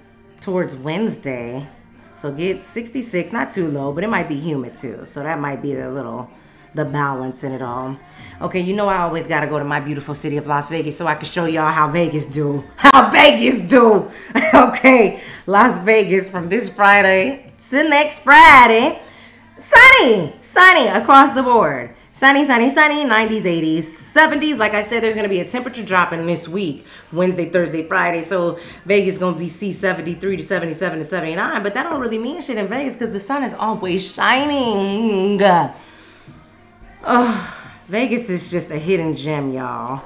towards 0.41 0.75
Wednesday. 0.75 1.67
So 2.13 2.31
get 2.31 2.63
66, 2.63 3.33
not 3.33 3.51
too 3.51 3.67
low, 3.67 3.91
but 3.91 4.03
it 4.03 4.09
might 4.09 4.29
be 4.29 4.35
humid 4.35 4.73
too. 4.73 5.05
So 5.05 5.23
that 5.23 5.39
might 5.39 5.61
be 5.61 5.75
a 5.77 5.89
little 5.89 6.29
the 6.75 6.85
balance 6.85 7.43
in 7.43 7.53
it 7.53 7.61
all. 7.61 7.97
Okay, 8.41 8.59
you 8.59 8.75
know 8.75 8.89
I 8.89 8.97
always 8.97 9.27
gotta 9.27 9.47
go 9.47 9.57
to 9.57 9.65
my 9.65 9.79
beautiful 9.79 10.13
city 10.13 10.37
of 10.37 10.45
Las 10.45 10.69
Vegas 10.69 10.97
so 10.97 11.07
I 11.07 11.15
can 11.15 11.25
show 11.25 11.45
y'all 11.45 11.71
how 11.71 11.89
Vegas 11.89 12.27
do. 12.27 12.63
How 12.75 13.09
Vegas 13.09 13.59
do. 13.61 14.11
okay, 14.53 15.21
Las 15.47 15.79
Vegas 15.79 16.29
from 16.29 16.49
this 16.49 16.69
Friday 16.69 17.53
to 17.69 17.83
next 17.89 18.19
Friday. 18.19 19.01
Sunny, 19.57 20.35
sunny 20.41 20.87
across 20.87 21.33
the 21.33 21.41
board. 21.41 21.95
Sunny, 22.11 22.45
sunny, 22.45 22.69
sunny, 22.69 23.03
90s, 23.03 23.41
80s, 23.41 23.79
70s. 23.79 24.57
Like 24.57 24.73
I 24.73 24.81
said, 24.81 25.03
there's 25.03 25.15
gonna 25.15 25.29
be 25.29 25.39
a 25.39 25.45
temperature 25.45 25.83
drop 25.83 26.13
in 26.13 26.25
this 26.25 26.47
week, 26.47 26.85
Wednesday, 27.11 27.49
Thursday, 27.49 27.85
Friday. 27.87 28.21
So 28.21 28.59
Vegas 28.85 29.17
gonna 29.17 29.37
be 29.37 29.47
C 29.47 29.71
73 29.71 30.37
to 30.37 30.43
77 30.43 30.99
to 30.99 31.05
79. 31.05 31.63
But 31.63 31.73
that 31.73 31.83
don't 31.83 31.99
really 31.99 32.17
mean 32.17 32.41
shit 32.41 32.57
in 32.57 32.67
Vegas 32.67 32.95
because 32.95 33.11
the 33.11 33.19
sun 33.19 33.43
is 33.43 33.53
always 33.53 34.05
shining. 34.05 35.41
Oh, 37.07 37.55
Vegas 37.87 38.31
is 38.31 38.49
just 38.49 38.71
a 38.71 38.79
hidden 38.79 39.15
gem, 39.15 39.53
y'all. 39.53 40.01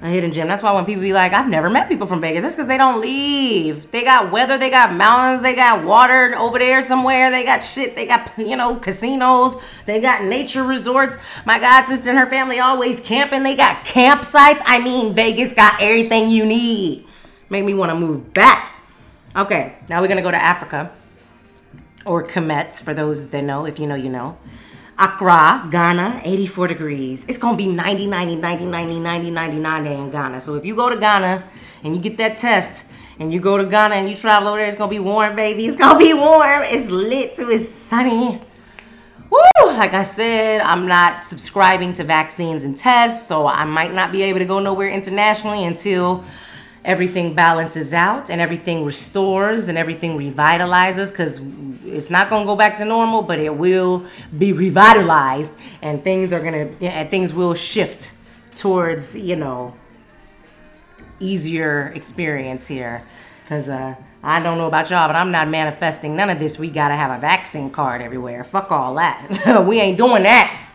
A 0.00 0.08
hidden 0.08 0.32
gem. 0.32 0.48
That's 0.48 0.62
why 0.62 0.72
when 0.72 0.86
people 0.86 1.02
be 1.02 1.12
like, 1.12 1.34
I've 1.34 1.48
never 1.48 1.68
met 1.68 1.90
people 1.90 2.06
from 2.06 2.22
Vegas, 2.22 2.42
that's 2.42 2.56
because 2.56 2.68
they 2.68 2.78
don't 2.78 3.02
leave. 3.02 3.90
They 3.90 4.02
got 4.02 4.32
weather, 4.32 4.56
they 4.56 4.70
got 4.70 4.94
mountains, 4.94 5.42
they 5.42 5.54
got 5.54 5.84
water 5.84 6.34
over 6.38 6.58
there 6.58 6.80
somewhere, 6.82 7.30
they 7.30 7.44
got 7.44 7.60
shit, 7.60 7.94
they 7.96 8.06
got, 8.06 8.32
you 8.38 8.56
know, 8.56 8.76
casinos, 8.76 9.56
they 9.84 10.00
got 10.00 10.24
nature 10.24 10.64
resorts. 10.64 11.18
My 11.44 11.58
god 11.58 11.84
sister 11.84 12.08
and 12.08 12.18
her 12.18 12.26
family 12.26 12.58
always 12.60 12.98
camping, 12.98 13.42
they 13.42 13.54
got 13.54 13.84
campsites. 13.84 14.60
I 14.64 14.80
mean, 14.82 15.14
Vegas 15.14 15.52
got 15.52 15.82
everything 15.82 16.30
you 16.30 16.46
need. 16.46 17.06
Make 17.50 17.66
me 17.66 17.74
want 17.74 17.90
to 17.90 17.94
move 17.94 18.32
back. 18.32 18.72
Okay, 19.36 19.74
now 19.90 20.00
we're 20.00 20.08
gonna 20.08 20.22
go 20.22 20.30
to 20.30 20.42
Africa. 20.42 20.90
Or 22.06 22.24
Kemet, 22.24 22.80
for 22.80 22.94
those 22.94 23.28
that 23.28 23.44
know. 23.44 23.66
If 23.66 23.78
you 23.78 23.86
know, 23.86 23.94
you 23.94 24.08
know. 24.08 24.38
Accra, 24.98 25.68
Ghana, 25.70 26.20
84 26.24 26.68
degrees. 26.68 27.24
It's 27.28 27.38
gonna 27.38 27.56
be 27.56 27.66
90, 27.66 28.06
90, 28.06 28.36
90, 28.36 28.64
90, 28.66 29.00
90, 29.00 29.30
99 29.30 29.84
day 29.84 29.96
in 29.96 30.10
Ghana. 30.10 30.40
So 30.40 30.54
if 30.54 30.64
you 30.64 30.76
go 30.76 30.90
to 30.90 30.96
Ghana 30.96 31.44
and 31.82 31.96
you 31.96 32.02
get 32.02 32.16
that 32.18 32.36
test 32.36 32.84
and 33.18 33.32
you 33.32 33.40
go 33.40 33.56
to 33.56 33.64
Ghana 33.64 33.94
and 33.94 34.08
you 34.10 34.16
travel 34.16 34.48
over 34.48 34.58
there, 34.58 34.66
it's 34.66 34.76
gonna 34.76 34.90
be 34.90 34.98
warm, 34.98 35.34
baby. 35.34 35.66
It's 35.66 35.76
gonna 35.76 35.98
be 35.98 36.12
warm. 36.12 36.62
It's 36.64 36.88
lit. 36.88 37.34
It's 37.38 37.68
sunny. 37.68 38.40
Woo! 39.30 39.38
Like 39.64 39.94
I 39.94 40.02
said, 40.02 40.60
I'm 40.60 40.86
not 40.86 41.24
subscribing 41.24 41.94
to 41.94 42.04
vaccines 42.04 42.64
and 42.64 42.76
tests, 42.76 43.26
so 43.26 43.46
I 43.46 43.64
might 43.64 43.94
not 43.94 44.12
be 44.12 44.22
able 44.22 44.40
to 44.40 44.44
go 44.44 44.58
nowhere 44.58 44.90
internationally 44.90 45.64
until 45.64 46.22
everything 46.84 47.34
balances 47.34 47.94
out 47.94 48.30
and 48.30 48.40
everything 48.40 48.84
restores 48.84 49.68
and 49.68 49.78
everything 49.78 50.18
revitalizes 50.18 51.10
because 51.10 51.40
it's 51.84 52.10
not 52.10 52.28
going 52.28 52.42
to 52.42 52.46
go 52.46 52.56
back 52.56 52.76
to 52.78 52.84
normal 52.84 53.22
but 53.22 53.38
it 53.38 53.56
will 53.56 54.04
be 54.36 54.52
revitalized 54.52 55.56
and 55.80 56.02
things 56.02 56.32
are 56.32 56.40
going 56.40 56.76
to 56.78 56.86
and 56.86 57.10
things 57.10 57.32
will 57.32 57.54
shift 57.54 58.12
towards 58.56 59.16
you 59.16 59.36
know 59.36 59.74
easier 61.20 61.92
experience 61.94 62.66
here 62.66 63.06
because 63.44 63.68
uh 63.68 63.94
I 64.24 64.40
don't 64.40 64.56
know 64.56 64.68
about 64.68 64.88
y'all, 64.88 65.08
but 65.08 65.16
I'm 65.16 65.32
not 65.32 65.48
manifesting 65.48 66.14
none 66.14 66.30
of 66.30 66.38
this. 66.38 66.56
We 66.56 66.70
gotta 66.70 66.94
have 66.94 67.10
a 67.10 67.20
vaccine 67.20 67.70
card 67.70 68.00
everywhere. 68.00 68.44
Fuck 68.44 68.70
all 68.70 68.94
that. 68.94 69.64
we 69.66 69.80
ain't 69.80 69.98
doing 69.98 70.22
that. 70.22 70.70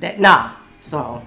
That 0.00 0.18
nah. 0.18 0.56
So 0.80 1.22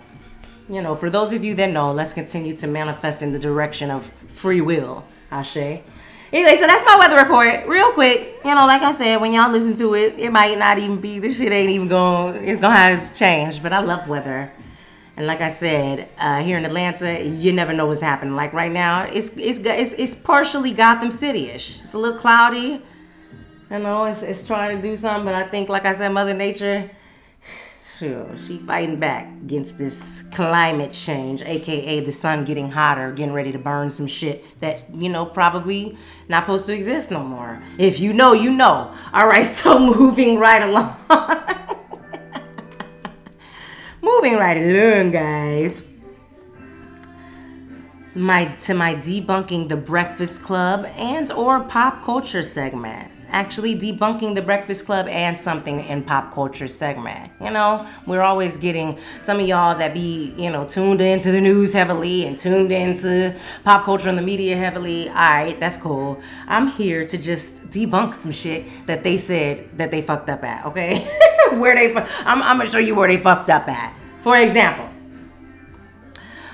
you 0.69 0.81
know, 0.81 0.95
for 0.95 1.09
those 1.09 1.33
of 1.33 1.43
you 1.43 1.55
that 1.55 1.71
know, 1.71 1.91
let's 1.91 2.13
continue 2.13 2.55
to 2.57 2.67
manifest 2.67 3.21
in 3.21 3.31
the 3.31 3.39
direction 3.39 3.91
of 3.91 4.11
free 4.27 4.61
will. 4.61 5.05
Ashe. 5.31 5.57
Anyway, 5.57 6.57
so 6.57 6.65
that's 6.65 6.83
my 6.85 6.95
weather 6.97 7.17
report. 7.17 7.67
Real 7.67 7.91
quick, 7.91 8.39
you 8.43 8.55
know, 8.55 8.65
like 8.65 8.81
I 8.81 8.91
said, 8.91 9.21
when 9.21 9.33
y'all 9.33 9.51
listen 9.51 9.75
to 9.75 9.93
it, 9.93 10.17
it 10.17 10.31
might 10.31 10.57
not 10.57 10.79
even 10.79 10.99
be, 10.99 11.19
this 11.19 11.37
shit 11.37 11.51
ain't 11.51 11.69
even 11.69 11.87
going, 11.87 12.43
it's 12.43 12.59
gonna 12.59 12.75
have 12.75 13.13
changed, 13.13 13.61
but 13.61 13.71
I 13.71 13.79
love 13.79 14.07
weather. 14.07 14.51
And 15.15 15.27
like 15.27 15.41
I 15.41 15.49
said, 15.49 16.09
uh, 16.17 16.41
here 16.41 16.57
in 16.57 16.65
Atlanta, 16.65 17.23
you 17.23 17.53
never 17.53 17.71
know 17.71 17.85
what's 17.85 18.01
happening. 18.01 18.35
Like 18.35 18.51
right 18.51 18.71
now, 18.71 19.03
it's 19.03 19.37
it's 19.37 19.59
it's, 19.59 19.93
it's 19.93 20.15
partially 20.15 20.71
Gotham 20.71 21.11
City-ish. 21.11 21.81
It's 21.83 21.93
a 21.93 21.99
little 21.99 22.17
cloudy. 22.17 22.81
You 23.69 23.79
know, 23.79 24.05
it's, 24.05 24.23
it's 24.23 24.45
trying 24.45 24.75
to 24.75 24.81
do 24.81 24.95
something, 24.95 25.25
but 25.25 25.35
I 25.35 25.43
think, 25.43 25.69
like 25.69 25.85
I 25.85 25.93
said, 25.93 26.09
Mother 26.09 26.33
Nature, 26.33 26.89
Sure, 27.99 28.27
she 28.47 28.57
fighting 28.57 28.99
back 28.99 29.27
against 29.43 29.77
this 29.77 30.23
climate 30.31 30.91
change, 30.91 31.43
aka 31.43 31.99
the 31.99 32.11
sun 32.11 32.43
getting 32.43 32.71
hotter, 32.71 33.11
getting 33.11 33.33
ready 33.33 33.51
to 33.51 33.59
burn 33.59 33.91
some 33.91 34.07
shit 34.07 34.43
that, 34.61 34.91
you 34.95 35.09
know, 35.09 35.27
probably 35.27 35.95
not 36.27 36.43
supposed 36.43 36.65
to 36.65 36.73
exist 36.73 37.11
no 37.11 37.23
more. 37.23 37.61
If 37.77 37.99
you 37.99 38.11
know, 38.13 38.33
you 38.33 38.49
know. 38.49 38.91
All 39.13 39.27
right, 39.27 39.45
so 39.59 39.77
moving 39.77 40.39
right 40.39 40.63
along. 40.63 40.95
moving 44.01 44.37
right 44.37 44.57
along, 44.57 45.11
guys. 45.11 45.83
My 48.15 48.45
to 48.45 48.73
my 48.73 48.95
debunking 48.95 49.69
the 49.69 49.77
Breakfast 49.77 50.41
Club 50.41 50.85
and 50.95 51.31
or 51.31 51.59
pop 51.61 52.03
culture 52.03 52.43
segment 52.43 53.12
actually 53.33 53.75
debunking 53.75 54.35
the 54.35 54.41
Breakfast 54.41 54.85
Club 54.85 55.07
and 55.07 55.37
something 55.37 55.83
in 55.85 56.03
pop 56.03 56.33
culture 56.33 56.67
segment. 56.67 57.31
You 57.41 57.49
know, 57.49 57.85
we're 58.05 58.21
always 58.21 58.55
getting 58.55 58.99
some 59.21 59.39
of 59.39 59.47
y'all 59.47 59.77
that 59.77 59.93
be, 59.93 60.33
you 60.37 60.49
know, 60.49 60.65
tuned 60.65 61.01
into 61.01 61.31
the 61.31 61.41
news 61.41 61.73
heavily 61.73 62.25
and 62.25 62.37
tuned 62.37 62.71
into 62.71 63.35
pop 63.63 63.83
culture 63.83 64.07
and 64.07 64.17
the 64.17 64.21
media 64.21 64.55
heavily. 64.55 65.09
All 65.09 65.15
right, 65.15 65.59
that's 65.59 65.77
cool. 65.77 66.21
I'm 66.47 66.67
here 66.67 67.05
to 67.05 67.17
just 67.17 67.69
debunk 67.69 68.13
some 68.13 68.31
shit 68.31 68.85
that 68.85 69.03
they 69.03 69.17
said 69.17 69.77
that 69.77 69.91
they 69.91 70.01
fucked 70.01 70.29
up 70.29 70.43
at, 70.43 70.65
okay? 70.67 70.99
where 71.53 71.75
they, 71.75 71.93
I'm, 71.95 72.41
I'm 72.43 72.59
gonna 72.59 72.69
show 72.69 72.77
you 72.77 72.95
where 72.95 73.07
they 73.07 73.17
fucked 73.17 73.49
up 73.49 73.67
at. 73.67 73.93
For 74.21 74.37
example, 74.37 74.89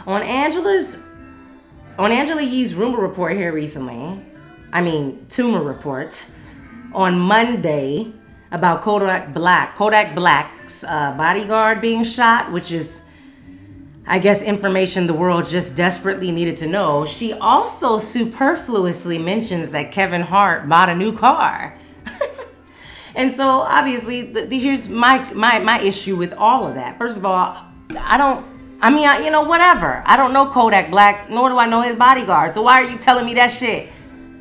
on 0.08 0.24
Angela's 0.24 1.06
on 2.00 2.14
Angela 2.14 2.42
Yee's 2.42 2.74
rumor 2.74 3.00
report 3.00 3.36
here 3.36 3.52
recently, 3.52 4.24
I 4.72 4.82
mean 4.82 5.26
tumor 5.30 5.62
report 5.62 6.26
on 6.94 7.20
Monday 7.20 8.12
about 8.52 8.82
Kodak 8.82 9.34
Black, 9.34 9.76
Kodak 9.76 10.16
Black's 10.16 10.84
uh, 10.84 11.14
bodyguard 11.16 11.82
being 11.82 12.04
shot, 12.04 12.52
which 12.52 12.72
is 12.72 13.06
I 14.08 14.18
guess 14.18 14.42
information 14.42 15.06
the 15.06 15.14
world 15.14 15.48
just 15.48 15.78
desperately 15.78 16.32
needed 16.32 16.58
to 16.58 16.68
know. 16.68 17.06
She 17.06 17.32
also 17.32 18.00
superfluously 18.00 19.20
mentions 19.20 19.70
that 19.70 19.92
Kevin 19.92 20.22
Hart 20.22 20.68
bought 20.68 20.90
a 20.90 20.96
new 20.96 21.16
car. 21.16 21.78
and 23.16 23.32
so 23.32 23.48
obviously 23.48 24.34
the, 24.34 24.46
the, 24.46 24.58
here's 24.58 24.90
my, 24.90 25.32
my 25.34 25.60
my 25.60 25.80
issue 25.82 26.16
with 26.16 26.34
all 26.34 26.66
of 26.66 26.74
that. 26.74 26.98
First 26.98 27.18
of 27.18 27.26
all, 27.26 27.56
I 28.00 28.18
don't 28.18 28.44
I 28.82 28.90
mean, 28.90 29.08
I, 29.08 29.20
you 29.20 29.30
know, 29.30 29.42
whatever. 29.44 30.02
I 30.06 30.16
don't 30.16 30.32
know 30.32 30.48
Kodak 30.48 30.90
Black, 30.90 31.30
nor 31.30 31.50
do 31.50 31.58
I 31.58 31.66
know 31.66 31.82
his 31.82 31.96
bodyguard. 31.96 32.52
So 32.52 32.62
why 32.62 32.82
are 32.82 32.86
you 32.86 32.98
telling 32.98 33.26
me 33.26 33.34
that 33.36 33.52
shit? 33.52 33.90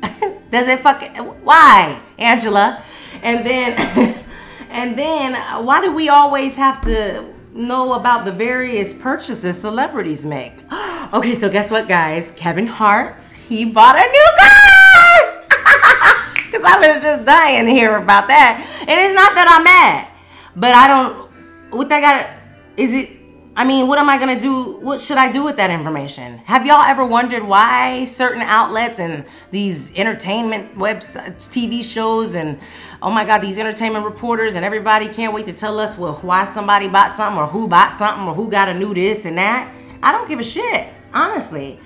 Does 0.51 0.67
it 0.67 0.79
fucking 0.79 1.15
why, 1.43 2.01
Angela? 2.17 2.83
And 3.21 3.45
then 3.45 4.23
and 4.69 4.97
then 4.97 5.35
why 5.65 5.81
do 5.81 5.91
we 5.91 6.09
always 6.09 6.55
have 6.55 6.81
to 6.83 7.33
know 7.53 7.93
about 7.93 8.25
the 8.25 8.31
various 8.31 8.93
purchases 8.93 9.59
celebrities 9.59 10.25
make. 10.25 10.63
okay, 11.13 11.35
so 11.35 11.49
guess 11.49 11.71
what, 11.71 11.87
guys? 11.87 12.31
Kevin 12.31 12.67
Hart, 12.67 13.23
he 13.23 13.65
bought 13.65 13.95
a 13.95 14.01
new 14.01 14.29
car! 14.39 15.35
Because 16.49 16.63
I 16.63 16.79
was 16.79 17.03
just 17.03 17.25
dying 17.25 17.65
to 17.65 17.71
hear 17.71 17.95
about 17.95 18.27
that. 18.27 18.65
And 18.81 18.99
it's 18.99 19.13
not 19.13 19.35
that 19.35 19.47
I'm 19.47 19.63
mad, 19.63 20.07
but 20.55 20.73
I 20.73 20.87
don't, 20.87 21.29
what 21.71 21.89
that 21.89 22.01
got, 22.01 22.27
is 22.75 22.91
it, 22.91 23.18
I 23.59 23.65
mean, 23.65 23.87
what 23.89 23.99
am 23.99 24.09
I 24.09 24.17
gonna 24.17 24.39
do? 24.39 24.77
What 24.77 25.01
should 25.01 25.17
I 25.17 25.29
do 25.29 25.43
with 25.43 25.57
that 25.57 25.69
information? 25.69 26.37
Have 26.45 26.65
y'all 26.65 26.81
ever 26.81 27.03
wondered 27.05 27.43
why 27.43 28.05
certain 28.05 28.41
outlets 28.41 28.99
and 28.99 29.25
these 29.51 29.93
entertainment 29.97 30.77
websites, 30.77 31.49
TV 31.49 31.83
shows, 31.83 32.35
and 32.35 32.57
oh 33.01 33.11
my 33.11 33.25
God, 33.25 33.39
these 33.39 33.59
entertainment 33.59 34.05
reporters 34.05 34.55
and 34.55 34.63
everybody 34.63 35.09
can't 35.09 35.33
wait 35.33 35.45
to 35.47 35.51
tell 35.51 35.77
us 35.77 35.97
well 35.97 36.13
why 36.21 36.45
somebody 36.45 36.87
bought 36.87 37.11
something 37.11 37.37
or 37.37 37.47
who 37.47 37.67
bought 37.67 37.93
something 37.93 38.29
or 38.29 38.33
who 38.33 38.49
got 38.49 38.69
a 38.69 38.73
new 38.73 38.93
this 38.93 39.25
and 39.25 39.37
that? 39.37 39.69
I 40.01 40.13
don't 40.13 40.29
give 40.29 40.39
a 40.39 40.43
shit, 40.43 40.87
honestly. 41.13 41.81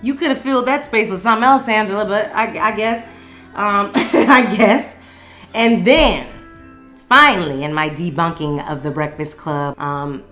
You 0.00 0.14
could 0.14 0.30
have 0.30 0.40
filled 0.40 0.64
that 0.64 0.82
space 0.82 1.10
with 1.10 1.20
something 1.20 1.44
else, 1.44 1.68
Angela, 1.68 2.06
but 2.06 2.32
I, 2.32 2.70
I 2.70 2.74
guess, 2.74 3.06
um, 3.54 3.92
I 3.94 4.56
guess. 4.56 4.98
And 5.52 5.86
then, 5.86 6.26
finally, 7.06 7.64
in 7.64 7.74
my 7.74 7.90
debunking 7.90 8.66
of 8.66 8.82
the 8.82 8.90
Breakfast 8.90 9.36
Club, 9.36 9.78
um, 9.78 10.24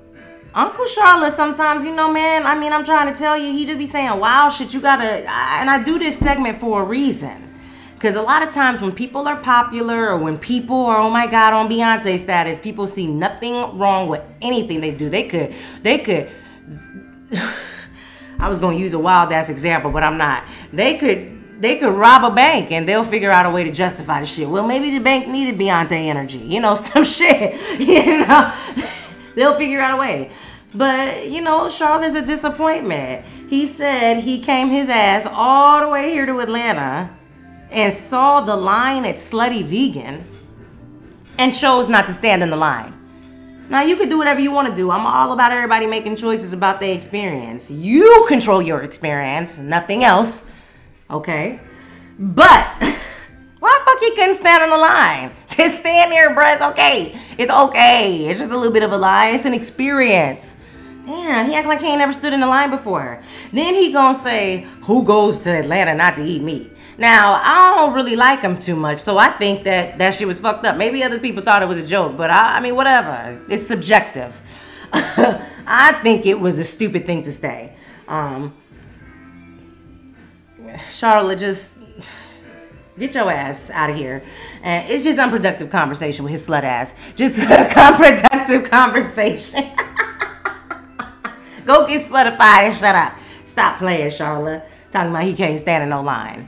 Uncle 0.54 0.86
Charlotte, 0.86 1.32
sometimes, 1.32 1.84
you 1.84 1.94
know, 1.94 2.10
man, 2.12 2.44
I 2.44 2.58
mean, 2.58 2.72
I'm 2.72 2.84
trying 2.84 3.12
to 3.12 3.18
tell 3.18 3.36
you, 3.36 3.52
he 3.52 3.64
just 3.64 3.78
be 3.78 3.86
saying, 3.86 4.18
wow, 4.18 4.50
shit, 4.50 4.74
you 4.74 4.80
gotta, 4.80 5.28
and 5.30 5.70
I 5.70 5.82
do 5.82 5.98
this 5.98 6.18
segment 6.18 6.58
for 6.58 6.82
a 6.82 6.84
reason. 6.84 7.48
Because 7.94 8.16
a 8.16 8.22
lot 8.22 8.42
of 8.42 8.50
times 8.50 8.80
when 8.80 8.92
people 8.92 9.28
are 9.28 9.36
popular 9.36 10.08
or 10.08 10.16
when 10.16 10.38
people 10.38 10.86
are, 10.86 10.98
oh 10.98 11.10
my 11.10 11.26
God, 11.26 11.52
on 11.52 11.68
Beyonce 11.68 12.18
status, 12.18 12.58
people 12.58 12.86
see 12.86 13.06
nothing 13.06 13.78
wrong 13.78 14.08
with 14.08 14.22
anything 14.40 14.80
they 14.80 14.90
do. 14.90 15.08
They 15.08 15.28
could, 15.28 15.54
they 15.82 15.98
could, 15.98 16.28
I 18.38 18.48
was 18.48 18.58
to 18.58 18.74
use 18.74 18.94
a 18.94 18.98
wild 18.98 19.32
ass 19.32 19.50
example, 19.50 19.90
but 19.92 20.02
I'm 20.02 20.16
not. 20.16 20.44
They 20.72 20.96
could, 20.96 21.60
they 21.60 21.78
could 21.78 21.94
rob 21.94 22.24
a 22.24 22.34
bank 22.34 22.72
and 22.72 22.88
they'll 22.88 23.04
figure 23.04 23.30
out 23.30 23.44
a 23.44 23.50
way 23.50 23.64
to 23.64 23.70
justify 23.70 24.20
the 24.20 24.26
shit. 24.26 24.48
Well, 24.48 24.66
maybe 24.66 24.90
the 24.90 24.98
bank 24.98 25.28
needed 25.28 25.60
Beyonce 25.60 25.92
energy, 25.92 26.38
you 26.38 26.58
know, 26.58 26.74
some 26.76 27.04
shit, 27.04 27.60
you 27.80 28.26
know. 28.26 28.52
They'll 29.40 29.56
figure 29.56 29.80
out 29.80 29.94
a 29.94 29.96
way. 29.96 30.30
But, 30.74 31.30
you 31.30 31.40
know, 31.40 31.70
Charlotte's 31.70 32.14
a 32.14 32.20
disappointment. 32.20 33.24
He 33.48 33.66
said 33.66 34.22
he 34.22 34.38
came 34.38 34.68
his 34.68 34.90
ass 34.90 35.26
all 35.26 35.80
the 35.80 35.88
way 35.88 36.10
here 36.10 36.26
to 36.26 36.40
Atlanta 36.40 37.16
and 37.70 37.90
saw 37.90 38.42
the 38.42 38.54
line 38.54 39.06
at 39.06 39.14
Slutty 39.14 39.64
Vegan 39.64 40.26
and 41.38 41.54
chose 41.54 41.88
not 41.88 42.04
to 42.04 42.12
stand 42.12 42.42
in 42.42 42.50
the 42.50 42.56
line. 42.56 42.92
Now, 43.70 43.80
you 43.80 43.96
can 43.96 44.10
do 44.10 44.18
whatever 44.18 44.40
you 44.40 44.50
want 44.50 44.68
to 44.68 44.74
do. 44.74 44.90
I'm 44.90 45.06
all 45.06 45.32
about 45.32 45.52
everybody 45.52 45.86
making 45.86 46.16
choices 46.16 46.52
about 46.52 46.78
their 46.78 46.92
experience. 46.92 47.70
You 47.70 48.26
control 48.28 48.60
your 48.60 48.82
experience, 48.82 49.58
nothing 49.58 50.04
else. 50.04 50.44
Okay? 51.08 51.60
But 52.18 52.68
why 53.60 53.78
the 53.78 53.90
fuck 53.90 54.00
you 54.02 54.14
couldn't 54.14 54.34
stand 54.36 54.62
on 54.62 54.70
the 54.70 54.78
line? 54.78 55.30
Just 55.48 55.80
stand 55.80 56.10
there, 56.10 56.34
bruh. 56.34 56.54
It's 56.54 56.62
okay. 56.62 57.18
It's 57.38 57.50
okay. 57.50 58.26
It's 58.26 58.38
just 58.38 58.50
a 58.50 58.56
little 58.56 58.72
bit 58.72 58.82
of 58.82 58.92
a 58.92 58.96
lie. 58.96 59.30
It's 59.30 59.44
an 59.44 59.54
experience. 59.54 60.56
Damn, 61.06 61.46
he 61.46 61.54
act 61.54 61.66
like 61.66 61.80
he 61.80 61.88
ain't 61.88 61.98
never 61.98 62.12
stood 62.12 62.32
in 62.32 62.40
the 62.40 62.46
line 62.46 62.70
before. 62.70 63.22
Then 63.52 63.74
he 63.74 63.92
gonna 63.92 64.16
say, 64.16 64.66
who 64.82 65.02
goes 65.02 65.40
to 65.40 65.50
Atlanta 65.50 65.94
not 65.94 66.14
to 66.16 66.24
eat 66.24 66.42
meat? 66.42 66.70
Now, 66.98 67.34
I 67.34 67.76
don't 67.76 67.94
really 67.94 68.14
like 68.16 68.42
him 68.42 68.58
too 68.58 68.76
much, 68.76 69.00
so 69.00 69.18
I 69.18 69.30
think 69.30 69.64
that 69.64 69.98
that 69.98 70.14
shit 70.14 70.26
was 70.26 70.38
fucked 70.38 70.64
up. 70.66 70.76
Maybe 70.76 71.02
other 71.02 71.18
people 71.18 71.42
thought 71.42 71.62
it 71.62 71.68
was 71.68 71.78
a 71.78 71.86
joke, 71.86 72.16
but 72.16 72.30
I, 72.30 72.58
I 72.58 72.60
mean, 72.60 72.76
whatever. 72.76 73.40
It's 73.48 73.66
subjective. 73.66 74.40
I 74.92 75.98
think 76.02 76.26
it 76.26 76.38
was 76.38 76.58
a 76.58 76.64
stupid 76.64 77.06
thing 77.06 77.22
to 77.24 77.32
say. 77.32 77.72
Um, 78.06 78.54
Charlotte, 80.92 81.38
just 81.38 81.79
get 83.00 83.14
your 83.14 83.30
ass 83.30 83.70
out 83.70 83.90
of 83.90 83.96
here. 83.96 84.22
And 84.62 84.88
it's 84.88 85.02
just 85.02 85.18
unproductive 85.18 85.70
conversation 85.70 86.22
with 86.24 86.30
his 86.30 86.46
slut 86.46 86.62
ass. 86.62 86.94
Just 87.16 87.38
unproductive 87.76 88.70
conversation. 88.70 89.72
Go 91.64 91.86
get 91.86 92.02
slutified 92.02 92.68
and 92.68 92.74
shut 92.76 92.94
up. 92.94 93.14
Stop 93.44 93.78
playing, 93.78 94.10
Charlotte. 94.10 94.62
Talking 94.92 95.10
about 95.10 95.24
he 95.24 95.34
can't 95.34 95.58
stand 95.58 95.82
in 95.82 95.88
no 95.88 96.02
line. 96.02 96.46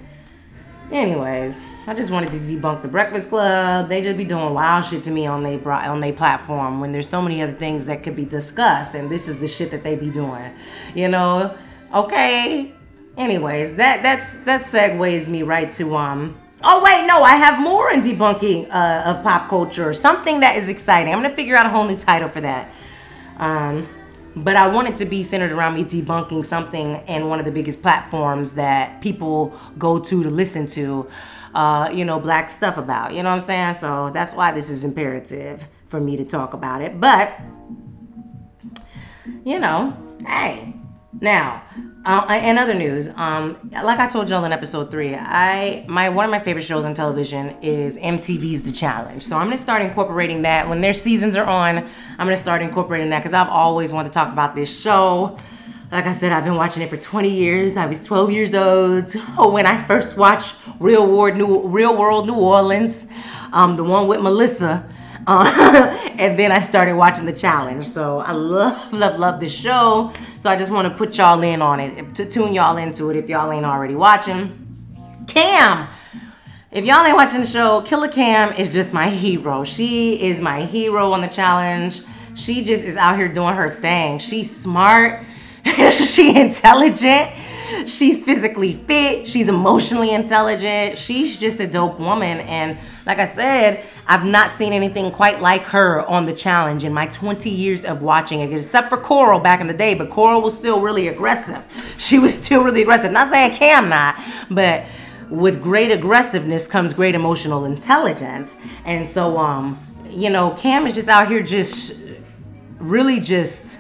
Anyways, 0.90 1.64
I 1.86 1.94
just 1.94 2.10
wanted 2.10 2.32
to 2.32 2.38
debunk 2.38 2.82
the 2.82 2.88
Breakfast 2.88 3.28
Club. 3.30 3.88
They 3.88 4.02
just 4.02 4.18
be 4.18 4.24
doing 4.24 4.52
wild 4.52 4.84
shit 4.84 5.02
to 5.04 5.10
me 5.10 5.26
on 5.26 5.42
they 5.42 5.58
on 5.58 6.00
their 6.00 6.12
platform 6.12 6.80
when 6.80 6.92
there's 6.92 7.08
so 7.08 7.22
many 7.22 7.40
other 7.42 7.52
things 7.52 7.86
that 7.86 8.02
could 8.02 8.14
be 8.14 8.24
discussed, 8.24 8.94
and 8.94 9.10
this 9.10 9.26
is 9.26 9.38
the 9.38 9.48
shit 9.48 9.70
that 9.70 9.82
they 9.82 9.96
be 9.96 10.10
doing. 10.10 10.52
You 10.94 11.08
know? 11.08 11.56
Okay. 11.94 12.72
Anyways, 13.16 13.76
that 13.76 14.02
that's 14.02 14.40
that 14.44 14.62
segues 14.62 15.28
me 15.28 15.42
right 15.42 15.72
to 15.72 15.96
um. 15.96 16.38
Oh 16.64 16.83
wait, 16.83 17.07
no, 17.07 17.22
I 17.22 17.37
have 17.37 17.61
more 17.61 17.90
in 17.90 18.03
debunking 18.03 18.70
uh, 18.70 19.03
of 19.11 19.22
pop 19.22 19.48
culture. 19.48 19.92
Something 19.92 20.40
that 20.40 20.57
is 20.57 20.68
exciting. 20.68 21.12
I'm 21.12 21.22
gonna 21.22 21.35
figure 21.35 21.57
out 21.57 21.66
a 21.66 21.70
whole 21.70 21.87
new 21.87 21.96
title 21.96 22.29
for 22.29 22.40
that. 22.40 22.72
Um 23.38 23.88
but 24.35 24.57
I 24.57 24.68
want 24.68 24.88
it 24.88 24.96
to 24.96 25.05
be 25.05 25.22
centered 25.22 25.53
around 25.53 25.75
me 25.75 25.85
debunking 25.85 26.46
something 26.46 26.96
in 27.07 27.29
one 27.29 27.38
of 27.38 27.44
the 27.44 27.51
biggest 27.51 27.83
platforms 27.83 28.55
that 28.55 29.03
people 29.03 29.59
go 29.77 29.98
to 29.98 30.22
to 30.22 30.31
listen 30.31 30.66
to, 30.68 31.07
uh, 31.55 31.90
you 31.92 32.05
know, 32.05 32.18
black 32.18 32.48
stuff 32.48 32.79
about. 32.79 33.12
You 33.12 33.22
know 33.22 33.31
what 33.31 33.40
I'm 33.40 33.46
saying? 33.46 33.75
So 33.75 34.11
that's 34.11 34.35
why 34.35 34.53
this 34.53 34.70
is 34.70 34.85
imperative 34.85 35.66
for 35.88 36.01
me 36.01 36.16
to 36.16 36.25
talk 36.25 36.55
about 36.55 36.81
it. 36.81 36.98
But, 36.98 37.38
you 39.44 39.59
know, 39.59 39.94
hey, 40.27 40.75
now 41.20 41.62
uh, 42.05 42.40
in 42.42 42.59
other 42.59 42.75
news, 42.75 43.09
um, 43.16 43.57
like 43.70 44.01
I 44.01 44.09
told 44.09 44.29
y'all 44.29 44.44
in 44.44 44.53
episode 44.53 44.90
three, 44.90 45.14
I 45.14 45.85
my 45.88 46.09
one 46.09 46.25
of 46.25 46.31
my 46.31 46.40
favorite 46.40 46.64
shows 46.64 46.85
on 46.85 46.94
television 46.94 47.57
is 47.62 47.96
MTV's 47.96 48.62
The 48.62 48.72
Challenge. 48.72 49.22
So 49.22 49.37
I'm 49.37 49.46
gonna 49.46 49.59
start 49.59 49.83
incorporating 49.83 50.42
that 50.42 50.68
when 50.68 50.81
their 50.81 50.92
seasons 50.92 51.37
are 51.37 51.44
on. 51.44 51.79
I'm 51.79 52.27
gonna 52.27 52.37
start 52.37 52.61
incorporating 52.61 53.11
that 53.11 53.20
because 53.20 53.35
I've 53.35 53.48
always 53.48 53.92
wanted 53.92 54.09
to 54.09 54.14
talk 54.14 54.33
about 54.33 54.57
this 54.57 54.75
show. 54.75 55.37
Like 55.92 56.07
I 56.07 56.12
said, 56.12 56.33
I've 56.33 56.44
been 56.44 56.57
watching 56.57 56.83
it 56.83 56.88
for 56.88 56.96
20 56.96 57.29
years. 57.29 57.77
I 57.77 57.87
was 57.87 58.03
12 58.05 58.33
years 58.33 58.55
old 58.55 59.12
when 59.53 59.66
I 59.66 59.87
first 59.87 60.16
watched 60.16 60.55
Real 60.81 61.07
World 61.07 61.37
New 61.37 61.68
Real 61.68 61.96
World 61.96 62.27
New 62.27 62.35
Orleans, 62.35 63.07
um, 63.53 63.77
the 63.77 63.85
one 63.85 64.09
with 64.09 64.20
Melissa. 64.20 64.88
Uh, 65.27 65.96
and 66.18 66.37
then 66.38 66.51
I 66.51 66.61
started 66.61 66.96
watching 66.96 67.27
the 67.27 67.33
challenge. 67.33 67.87
So 67.87 68.18
I 68.18 68.33
love, 68.33 68.92
love, 68.92 69.20
love 69.20 69.40
the 69.40 69.48
show. 69.48 70.12
So 70.42 70.50
I 70.50 70.57
just 70.57 70.72
want 70.72 70.88
to 70.88 70.94
put 70.98 71.18
y'all 71.18 71.40
in 71.44 71.62
on 71.62 71.78
it, 71.78 72.16
to 72.16 72.28
tune 72.28 72.52
y'all 72.52 72.76
into 72.76 73.11
it 73.11 73.16
if 73.16 73.28
y'all 73.28 73.52
ain't 73.52 73.64
already 73.64 73.94
watching. 73.94 75.22
Kam. 75.28 75.87
If 76.72 76.85
y'all 76.85 77.07
ain't 77.07 77.14
watching 77.16 77.38
the 77.38 77.46
show, 77.46 77.81
Killer 77.83 78.09
Kam 78.09 78.52
is 78.55 78.72
just 78.72 78.92
my 78.92 79.09
hero. 79.09 79.62
She 79.62 80.20
is 80.20 80.40
my 80.40 80.64
hero 80.64 81.12
on 81.12 81.20
the 81.20 81.28
challenge. 81.28 82.00
She 82.35 82.64
just 82.64 82.83
is 82.83 82.96
out 82.96 83.16
here 83.18 83.28
doing 83.28 83.55
her 83.55 83.70
thing. 83.70 84.18
She's 84.18 84.50
smart. 84.50 85.24
she 85.92 86.38
intelligent. 86.38 87.31
She's 87.87 88.25
physically 88.25 88.75
fit. 88.75 89.27
She's 89.27 89.48
emotionally 89.48 90.11
intelligent. 90.11 90.98
She's 90.98 91.37
just 91.38 91.59
a 91.61 91.66
dope 91.66 91.98
woman. 91.98 92.40
And 92.40 92.79
like 93.07 93.18
I 93.18 93.25
said, 93.25 93.85
I've 94.07 94.25
not 94.25 94.53
seen 94.53 94.72
anything 94.72 95.11
quite 95.11 95.40
like 95.40 95.62
her 95.66 96.09
on 96.09 96.27
the 96.27 96.33
challenge 96.33 96.85
in 96.85 96.92
my 96.92 97.07
20 97.07 97.48
years 97.48 97.85
of 97.85 98.03
watching 98.03 98.40
it, 98.40 98.53
except 98.53 98.90
for 98.90 98.98
Coral 98.98 99.40
back 99.40 99.61
in 99.61 99.66
the 99.66 99.75
day. 99.75 99.94
But 99.94 100.11
Coral 100.11 100.42
was 100.42 100.57
still 100.57 100.81
really 100.81 101.09
aggressive. 101.09 101.64
She 101.98 102.18
was 102.18 102.37
still 102.37 102.64
really 102.64 102.83
aggressive. 102.83 103.12
Not 103.12 103.29
saying 103.29 103.55
Kam 103.55 103.88
not, 103.88 104.20
but 104.51 104.85
with 105.31 105.62
great 105.62 105.92
aggressiveness 105.92 106.66
comes 106.66 106.92
great 106.92 107.14
emotional 107.14 107.64
intelligence. 107.64 108.57
And 108.85 109.09
so, 109.09 109.38
um, 109.38 109.79
you 110.11 110.29
know, 110.29 110.51
Kam 110.59 110.87
is 110.87 110.94
just 110.94 111.09
out 111.09 111.29
here 111.29 111.42
just 111.42 111.94
really 112.81 113.20
just 113.20 113.79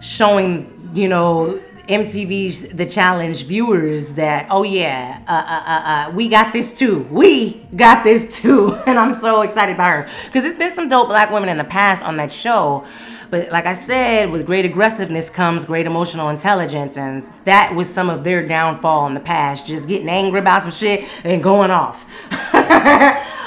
showing 0.00 0.72
you 0.94 1.08
know, 1.08 1.60
MTV's 1.88 2.68
The 2.68 2.86
Challenge 2.86 3.44
viewers 3.44 4.12
that, 4.12 4.48
oh 4.50 4.64
yeah, 4.64 5.20
uh, 5.28 5.32
uh, 5.32 5.70
uh, 5.70 6.10
uh, 6.10 6.16
we 6.16 6.28
got 6.28 6.52
this 6.52 6.76
too. 6.76 7.06
We 7.10 7.64
got 7.76 8.02
this 8.02 8.40
too. 8.40 8.74
And 8.86 8.98
I'm 8.98 9.12
so 9.12 9.42
excited 9.42 9.76
by 9.76 9.88
her. 9.90 10.08
Because 10.26 10.42
there's 10.42 10.58
been 10.58 10.70
some 10.70 10.88
dope 10.88 11.08
black 11.08 11.30
women 11.30 11.48
in 11.48 11.58
the 11.58 11.64
past 11.64 12.04
on 12.04 12.16
that 12.16 12.32
show. 12.32 12.84
But 13.30 13.50
like 13.50 13.66
I 13.66 13.72
said, 13.72 14.30
with 14.30 14.46
great 14.46 14.64
aggressiveness 14.64 15.30
comes 15.30 15.64
great 15.64 15.86
emotional 15.86 16.28
intelligence. 16.28 16.96
And 16.96 17.28
that 17.44 17.74
was 17.74 17.92
some 17.92 18.10
of 18.10 18.24
their 18.24 18.46
downfall 18.46 19.06
in 19.06 19.14
the 19.14 19.20
past. 19.20 19.66
Just 19.66 19.88
getting 19.88 20.08
angry 20.08 20.40
about 20.40 20.62
some 20.62 20.70
shit 20.72 21.08
and 21.24 21.42
going 21.42 21.70
off. 21.70 22.04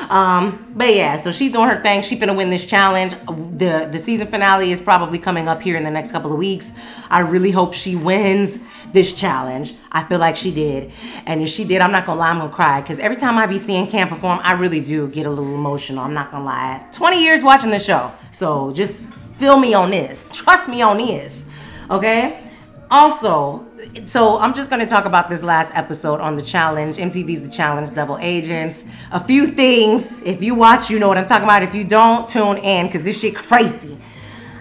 um, 0.10 0.74
but 0.76 0.94
yeah, 0.94 1.18
so 1.18 1.32
she's 1.32 1.52
doing 1.52 1.70
her 1.70 1.82
thing. 1.82 2.02
She's 2.02 2.20
gonna 2.20 2.34
win 2.34 2.50
this 2.50 2.66
challenge. 2.66 3.14
The 3.28 3.88
the 3.92 4.00
season 4.00 4.28
finale 4.28 4.72
is 4.72 4.82
probably 4.82 5.20
coming 5.20 5.48
up 5.48 5.62
here 5.62 5.76
in 5.76 5.84
the 5.84 5.92
next 5.92 6.12
couple 6.12 6.32
of 6.32 6.40
weeks. 6.40 6.74
I 7.10 7.20
really 7.20 7.52
hope 7.52 7.74
she 7.76 7.96
wins 7.96 8.60
this 8.92 9.14
challenge. 9.14 9.76
I 9.92 10.04
feel 10.04 10.18
like 10.18 10.36
she 10.36 10.52
did. 10.52 10.92
And 11.28 11.42
if 11.44 11.50
she 11.50 11.64
did, 11.64 11.82
I'm 11.82 11.92
not 11.92 12.08
gonna 12.08 12.20
lie, 12.20 12.30
I'm 12.30 12.40
gonna 12.40 12.52
cry. 12.52 12.82
Because 12.82 13.00
every 13.00 13.18
time 13.18 13.38
I 13.38 13.46
be 13.46 13.60
seeing 13.60 13.86
Kam 13.86 14.10
perform, 14.10 14.40
I 14.42 14.54
really 14.54 14.82
do 14.82 15.08
get 15.08 15.28
a 15.28 15.30
little 15.30 15.54
emotional. 15.54 16.04
I'm 16.04 16.14
not 16.14 16.32
gonna 16.32 16.46
lie. 16.46 16.84
20 16.92 17.24
years 17.24 17.44
watching 17.44 17.70
the 17.70 17.80
show. 17.80 18.12
So 18.32 18.72
just 18.72 19.14
feel 19.38 19.60
me 19.60 19.76
on 19.76 19.92
this. 19.92 20.32
Trust 20.36 20.70
me 20.70 20.82
on 20.82 20.98
this. 20.98 21.46
Okay? 21.92 22.44
Also, 22.90 23.68
so 24.06 24.40
I'm 24.40 24.54
just 24.54 24.70
gonna 24.70 24.86
talk 24.86 25.06
about 25.06 25.30
this 25.30 25.44
last 25.44 25.72
episode 25.76 26.20
on 26.20 26.36
the 26.36 26.42
challenge. 26.42 26.98
MTV's 26.98 27.42
The 27.42 27.50
Challenge 27.50 27.94
Double 27.94 28.18
Agents. 28.20 28.84
A 29.12 29.24
few 29.24 29.48
things. 29.48 30.22
If 30.24 30.42
you 30.44 30.56
watch, 30.56 30.90
you 30.90 31.00
know 31.00 31.08
what 31.08 31.18
I'm 31.18 31.26
talking 31.26 31.46
about. 31.46 31.64
If 31.64 31.76
you 31.76 31.84
don't, 31.84 32.28
tune 32.28 32.58
in 32.58 32.88
because 32.88 33.04
this 33.04 33.20
shit 33.20 33.36
crazy. 33.36 33.98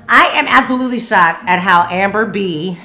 I 0.08 0.26
am 0.38 0.46
absolutely 0.46 1.00
shocked 1.00 1.44
at 1.46 1.58
how 1.58 1.86
Amber 1.90 2.24
B 2.24 2.78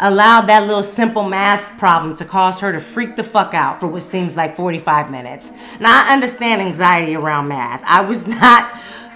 allowed 0.00 0.42
that 0.42 0.66
little 0.66 0.82
simple 0.82 1.24
math 1.24 1.78
problem 1.78 2.14
to 2.16 2.24
cause 2.24 2.60
her 2.60 2.72
to 2.72 2.80
freak 2.80 3.16
the 3.16 3.24
fuck 3.24 3.54
out 3.54 3.80
for 3.80 3.88
what 3.88 4.02
seems 4.02 4.36
like 4.36 4.54
45 4.54 5.10
minutes. 5.10 5.52
Now, 5.80 6.04
I 6.04 6.12
understand 6.12 6.60
anxiety 6.60 7.16
around 7.16 7.48
math. 7.48 7.82
I 7.84 8.02
was 8.02 8.26
not, 8.26 8.70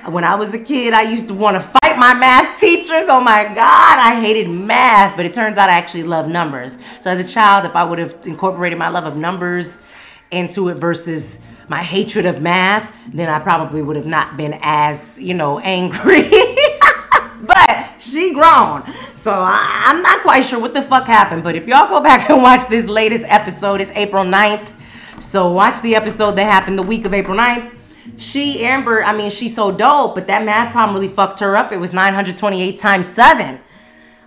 when 0.09 0.25
I 0.25 0.35
was 0.35 0.55
a 0.55 0.59
kid, 0.59 0.95
I 0.95 1.03
used 1.03 1.29
to 1.29 1.35
want 1.35 1.57
to 1.57 1.61
fight 1.61 1.99
my 1.99 2.15
math 2.15 2.59
teachers. 2.59 3.05
Oh 3.09 3.21
my 3.21 3.45
God, 3.45 3.99
I 3.99 4.21
hated 4.21 4.49
math, 4.49 5.17
but 5.17 5.25
it 5.25 5.33
turns 5.33 5.59
out 5.59 5.69
I 5.69 5.75
actually 5.75 6.03
love 6.03 6.29
numbers. 6.29 6.77
So, 7.01 7.11
as 7.11 7.21
a 7.21 7.25
child, 7.25 7.65
if 7.65 7.77
I 7.77 7.85
would 7.85 7.99
have 7.99 8.17
incorporated 8.25 8.79
my 8.79 8.89
love 8.89 9.05
of 9.05 9.17
numbers 9.17 9.83
into 10.31 10.69
it 10.69 10.75
versus 10.75 11.45
my 11.69 11.83
hatred 11.83 12.27
of 12.27 12.43
math, 12.43 12.93
then 13.13 13.29
I 13.29 13.39
probably 13.39 13.83
would 13.83 13.97
have 13.97 14.07
not 14.07 14.37
been 14.37 14.59
as, 14.63 15.21
you 15.21 15.35
know, 15.35 15.59
angry. 15.59 16.31
but 17.43 17.95
she 17.99 18.35
grown. 18.35 18.85
So 19.17 19.33
I, 19.33 19.85
am 19.87 20.03
not 20.03 20.23
quite 20.23 20.45
sure 20.45 20.59
what 20.61 20.75
the 20.75 20.83
fuck 20.83 21.07
happened. 21.07 21.45
But 21.45 21.57
if 21.57 21.67
y'all 21.67 21.89
go 21.89 22.01
back 22.01 22.29
and 22.29 22.43
watch 22.43 22.69
this 22.69 22.87
latest 22.87 23.25
episode, 23.29 23.81
it's 23.81 23.91
April 23.93 24.25
9th. 24.25 24.71
So 25.21 25.53
watch 25.53 25.81
the 25.83 25.95
episode 25.95 26.33
that 26.33 26.45
happened 26.45 26.79
the 26.79 26.83
week 26.83 27.05
of 27.05 27.15
April 27.15 27.37
9th. 27.37 27.71
She, 28.17 28.65
Amber, 28.65 29.03
I 29.03 29.17
mean, 29.17 29.31
she's 29.31 29.55
so 29.55 29.71
dope, 29.73 30.15
but 30.15 30.27
that 30.27 30.45
math 30.45 30.73
problem 30.73 30.97
really 30.97 31.13
fucked 31.13 31.41
her 31.41 31.57
up. 31.57 31.73
It 31.73 31.79
was 31.79 31.93
928 31.93 32.79
times 32.79 33.07
7. 33.09 33.61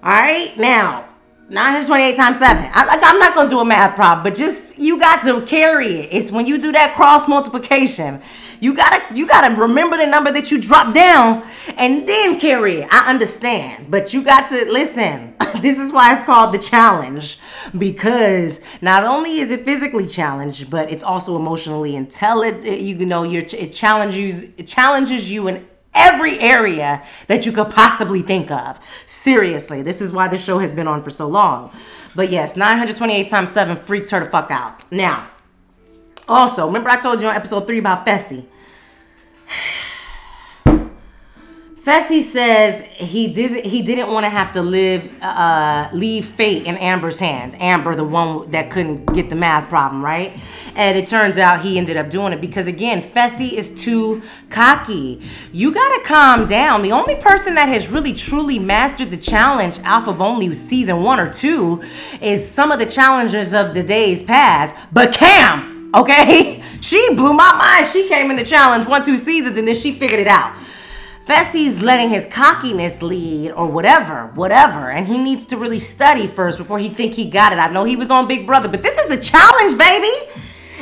All 0.04 0.12
right, 0.12 0.56
now 0.58 1.06
928 1.50 2.16
times 2.16 2.40
7. 2.40 2.72
I, 2.74 3.00
am 3.04 3.20
not 3.20 3.44
to 3.44 3.50
do 3.50 3.60
a 3.60 3.66
math 3.66 3.96
problem, 3.96 4.24
but 4.24 4.36
just 4.36 4.80
you 4.80 5.00
got 5.00 5.24
to 5.24 5.42
carry 5.46 6.00
it. 6.00 6.10
It's 6.12 6.32
when 6.32 6.48
you 6.48 6.58
do 6.58 6.72
that 6.72 6.96
cross 6.96 7.28
multiplication. 7.28 8.22
You 8.60 8.74
gotta 8.74 9.16
you 9.16 9.28
gotta 9.28 9.56
remember 9.56 9.98
the 9.98 10.06
number 10.06 10.32
that 10.32 10.52
you 10.52 10.62
drop 10.62 10.94
down 10.94 11.48
and 11.78 12.08
then 12.08 12.40
carry 12.40 12.82
it. 12.82 12.88
I 12.92 13.10
understand, 13.10 13.90
but 13.90 14.14
you 14.14 14.24
got 14.24 14.50
to 14.50 14.66
listen. 14.72 15.36
this 15.62 15.80
is 15.80 15.92
why 15.92 16.14
it's 16.14 16.24
called 16.24 16.54
the 16.54 16.60
challenge 16.60 17.40
because 17.78 18.62
not 18.82 19.04
only 19.04 19.40
is 19.40 19.52
it 19.52 19.66
physically 19.66 20.08
challenged, 20.08 20.70
but 20.70 20.92
it's 20.92 21.04
also 21.04 21.36
emotionally 21.36 21.96
intelligent. 21.96 22.66
You 22.82 23.06
know, 23.06 23.24
you're, 23.24 23.44
it 23.44 23.74
challenges 23.74 24.44
it 24.44 24.68
challenges 24.68 25.32
you 25.32 25.48
in 25.48 25.68
every 25.96 26.40
area 26.40 27.04
that 27.28 27.46
you 27.46 27.52
could 27.52 27.72
possibly 27.72 28.22
think 28.22 28.52
of. 28.52 28.80
Seriously, 29.06 29.82
this 29.82 30.02
is 30.02 30.12
why 30.12 30.28
the 30.28 30.38
show 30.38 30.60
has 30.60 30.72
been 30.72 30.88
on 30.88 31.02
for 31.02 31.10
so 31.10 31.28
long. 31.28 31.72
But 32.16 32.30
yes, 32.30 32.56
928 32.56 33.30
times 33.30 33.52
7 33.52 33.78
freaked 33.78 34.12
her 34.12 34.20
the 34.20 34.26
fuck 34.30 34.52
out. 34.52 34.90
Now, 34.92 35.30
also, 36.28 36.68
remember 36.68 36.90
I 36.90 36.98
told 36.98 37.22
you 37.22 37.28
on 37.28 37.36
episode 37.36 37.68
3 37.68 37.80
about 37.80 38.06
Fessy? 38.06 38.46
Fessy 41.86 42.24
says 42.24 42.82
he 42.82 43.28
did 43.28 43.64
he 43.64 43.84
didn't 43.84 44.12
want 44.12 44.24
to 44.24 44.30
have 44.32 44.54
to 44.54 44.64
live 44.64 45.08
uh, 45.22 45.88
leave 45.94 46.26
fate 46.26 46.66
in 46.66 46.78
Amber's 46.78 47.20
hands. 47.20 47.56
Amber, 47.60 47.94
the 47.94 48.04
one 48.04 48.50
that 48.50 48.72
couldn't 48.72 49.06
get 49.14 49.30
the 49.30 49.36
math 49.36 49.70
problem 49.70 50.04
right, 50.04 50.36
and 50.74 50.98
it 50.98 51.06
turns 51.06 51.38
out 51.38 51.62
he 51.62 51.78
ended 51.78 51.96
up 51.96 52.10
doing 52.10 52.34
it 52.34 52.42
because 52.42 52.66
again, 52.66 53.04
Fessy 53.04 53.54
is 53.54 53.70
too 53.76 54.24
cocky. 54.50 55.22
You 55.52 55.72
gotta 55.72 56.02
calm 56.04 56.48
down. 56.48 56.82
The 56.82 56.92
only 56.92 57.18
person 57.18 57.54
that 57.54 57.70
has 57.70 57.88
really 57.88 58.16
truly 58.16 58.58
mastered 58.58 59.12
the 59.12 59.18
challenge 59.18 59.78
off 59.86 60.08
of 60.08 60.24
only 60.24 60.52
season 60.56 61.04
one 61.04 61.20
or 61.20 61.32
two 61.32 61.84
is 62.20 62.50
some 62.50 62.72
of 62.72 62.80
the 62.80 62.88
challengers 62.88 63.54
of 63.54 63.76
the 63.76 63.84
days 63.84 64.24
past, 64.24 64.76
but 64.92 65.14
Kam. 65.14 65.75
Okay, 65.96 66.62
she 66.82 67.16
blew 67.16 67.34
my 67.34 67.56
mind. 67.56 67.92
She 67.92 68.08
came 68.08 68.30
in 68.30 68.36
the 68.36 68.46
challenge 68.46 68.86
one 68.86 69.04
two 69.04 69.18
seasons 69.18 69.58
and 69.58 69.68
then 69.68 69.76
she 69.76 69.92
figured 69.92 70.20
it 70.20 70.28
out. 70.28 70.56
Fessy's 71.26 71.82
letting 71.82 72.10
his 72.10 72.28
cockiness 72.28 73.02
lead 73.02 73.50
or 73.52 73.66
whatever, 73.66 74.28
whatever. 74.36 74.92
And 74.92 75.08
he 75.08 75.18
needs 75.18 75.46
to 75.48 75.58
really 75.58 75.80
study 75.80 76.28
first 76.28 76.60
before 76.60 76.78
he 76.78 76.90
think 76.90 77.16
he 77.16 77.28
got 77.28 77.52
it. 77.52 77.56
I 77.58 77.68
know 77.72 77.84
he 77.84 77.96
was 77.96 78.12
on 78.12 78.28
Big 78.28 78.46
Brother, 78.46 78.68
but 78.68 78.84
this 78.84 79.00
is 79.00 79.08
the 79.08 79.18
challenge, 79.18 79.76
baby. 79.76 80.14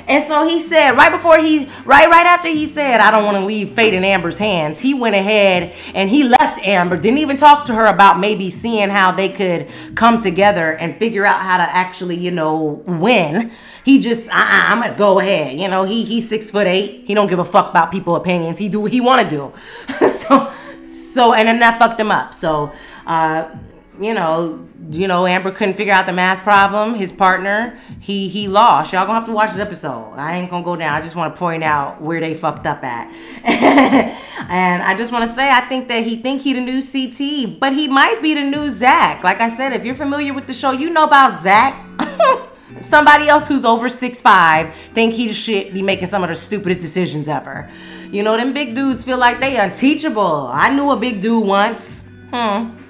And 0.08 0.24
so 0.24 0.48
he 0.48 0.60
said, 0.60 0.92
right 0.92 1.12
before 1.12 1.40
he, 1.40 1.70
right, 1.86 2.10
right 2.10 2.26
after 2.26 2.50
he 2.50 2.66
said, 2.66 3.00
I 3.00 3.12
don't 3.12 3.24
want 3.24 3.38
to 3.38 3.46
leave 3.46 3.72
fate 3.72 3.94
in 3.94 4.04
Amber's 4.04 4.38
hands, 4.38 4.80
he 4.80 4.94
went 4.94 5.16
ahead 5.16 5.74
and 5.94 6.10
he 6.10 6.24
left 6.24 6.60
Amber, 6.60 6.98
didn't 6.98 7.20
even 7.20 7.38
talk 7.38 7.66
to 7.66 7.74
her 7.74 7.86
about 7.86 8.20
maybe 8.20 8.50
seeing 8.50 8.90
how 8.90 9.12
they 9.12 9.30
could 9.30 9.70
come 9.96 10.20
together 10.20 10.74
and 10.74 10.98
figure 10.98 11.26
out 11.26 11.42
how 11.42 11.58
to 11.58 11.64
actually, 11.64 12.18
you 12.18 12.32
know, 12.32 12.84
win. 12.86 13.52
He 13.86 14.00
just, 14.00 14.30
uh-uh, 14.30 14.36
I'm 14.38 14.82
gonna 14.82 14.96
go 14.96 15.20
ahead. 15.20 15.58
You 15.60 15.68
know, 15.68 15.84
he 15.84 16.04
he's 16.06 16.28
six 16.28 16.50
foot 16.52 16.68
eight. 16.68 17.04
He 17.06 17.14
don't 17.14 17.28
give 17.28 17.40
a 17.40 17.46
fuck 17.46 17.70
about 17.70 17.92
people 17.92 18.16
opinions. 18.16 18.58
He 18.58 18.70
do 18.70 18.80
what 18.80 18.92
he 18.92 19.02
want 19.02 19.30
to 19.30 19.36
do. 19.36 20.08
so, 20.08 20.54
so, 20.90 21.34
and 21.34 21.48
then 21.48 21.60
that 21.60 21.80
fucked 21.80 22.00
him 22.00 22.12
up. 22.12 22.34
So, 22.34 22.72
uh, 23.06 23.50
you 24.00 24.14
know, 24.14 24.68
you 24.90 25.08
know, 25.08 25.26
Amber 25.26 25.52
couldn't 25.52 25.76
figure 25.76 25.94
out 25.94 26.06
the 26.06 26.14
math 26.14 26.44
problem. 26.44 26.96
His 26.96 27.12
partner, 27.12 27.80
he 28.00 28.28
he 28.28 28.48
lost. 28.48 28.92
Y'all 28.92 29.06
gonna 29.06 29.20
have 29.20 29.28
to 29.28 29.32
watch 29.32 29.54
the 29.56 29.62
episode. 29.62 30.14
I 30.16 30.38
ain't 30.38 30.50
gonna 30.50 30.64
go 30.64 30.76
down. 30.76 30.94
I 30.94 31.02
just 31.02 31.16
want 31.16 31.34
to 31.34 31.40
point 31.40 31.64
out 31.64 32.02
where 32.02 32.20
they 32.20 32.34
fucked 32.34 32.66
up 32.66 32.84
at. 32.84 33.12
and 33.44 34.84
I 34.84 34.98
just 34.98 35.12
want 35.12 35.28
to 35.30 35.34
say, 35.34 35.50
I 35.50 35.62
think 35.68 35.88
that 35.90 36.04
he 36.04 36.18
think 36.18 36.42
he 36.42 36.54
the 36.54 36.62
new 36.62 36.82
CT, 36.82 37.60
but 37.60 37.74
he 37.74 37.88
might 37.88 38.22
be 38.22 38.34
the 38.34 38.42
new 38.42 38.72
Zach. 38.72 39.24
Like 39.24 39.40
I 39.40 39.50
said, 39.50 39.74
if 39.74 39.86
you're 39.86 39.96
familiar 39.96 40.34
with 40.34 40.48
the 40.48 40.54
show, 40.54 40.72
you 40.72 40.90
know 40.90 41.04
about 41.04 41.40
Zach. 41.40 41.80
Somebody 42.82 43.30
else 43.30 43.48
who's 43.48 43.64
over 43.64 43.88
six 43.88 44.20
five 44.20 44.74
think 44.94 45.14
he 45.14 45.32
should 45.32 45.74
be 45.74 45.82
making 45.82 46.08
some 46.08 46.24
of 46.24 46.30
the 46.30 46.36
stupidest 46.36 46.82
decisions 46.82 47.28
ever. 47.28 47.70
You 48.12 48.24
know, 48.24 48.36
them 48.38 48.54
big 48.54 48.76
dudes 48.76 49.04
feel 49.04 49.18
like 49.18 49.40
they 49.40 49.58
unteachable. 49.58 50.48
I 50.52 50.70
knew 50.70 50.90
a 50.90 50.98
big 50.98 51.22
dude 51.22 51.46
once. 51.46 52.10
Hmm. 52.32 52.83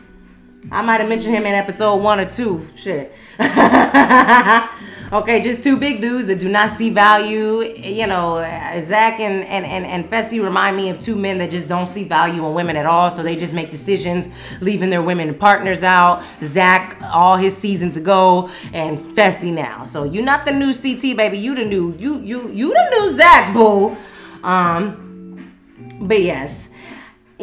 I 0.71 0.81
might 0.81 1.01
have 1.01 1.09
mentioned 1.09 1.35
him 1.35 1.45
in 1.45 1.53
episode 1.53 1.97
one 1.97 2.19
or 2.19 2.29
two. 2.29 2.67
Shit. 2.75 3.13
okay, 3.39 5.41
just 5.41 5.63
two 5.63 5.77
big 5.77 6.01
dudes 6.01 6.27
that 6.27 6.39
do 6.39 6.47
not 6.47 6.71
see 6.71 6.89
value. 6.89 7.63
You 7.63 8.07
know, 8.07 8.37
Zach 8.81 9.19
and, 9.19 9.43
and, 9.45 9.65
and, 9.65 9.85
and 9.85 10.09
Fessy 10.09 10.41
remind 10.41 10.77
me 10.77 10.89
of 10.89 11.01
two 11.01 11.15
men 11.15 11.37
that 11.39 11.51
just 11.51 11.67
don't 11.67 11.87
see 11.87 12.05
value 12.05 12.45
in 12.45 12.53
women 12.53 12.77
at 12.77 12.85
all. 12.85 13.11
So 13.11 13.23
they 13.23 13.35
just 13.35 13.53
make 13.53 13.71
decisions, 13.71 14.29
leaving 14.61 14.89
their 14.89 15.01
women 15.01 15.33
partners 15.35 15.83
out. 15.83 16.23
Zach, 16.43 16.97
all 17.01 17.35
his 17.35 17.55
seasons 17.55 17.97
ago, 17.97 18.49
and 18.71 18.97
Fessy 18.97 19.53
now. 19.53 19.83
So 19.83 20.05
you're 20.05 20.23
not 20.23 20.45
the 20.45 20.51
new 20.51 20.73
CT, 20.73 21.17
baby. 21.17 21.39
You 21.39 21.55
the 21.55 21.65
new, 21.65 21.93
you, 21.99 22.19
you, 22.19 22.49
you 22.49 22.73
the 22.73 22.89
new 22.91 23.13
Zach, 23.13 23.53
boo. 23.53 23.97
Um, 24.43 25.51
but 25.99 26.21
yes 26.21 26.72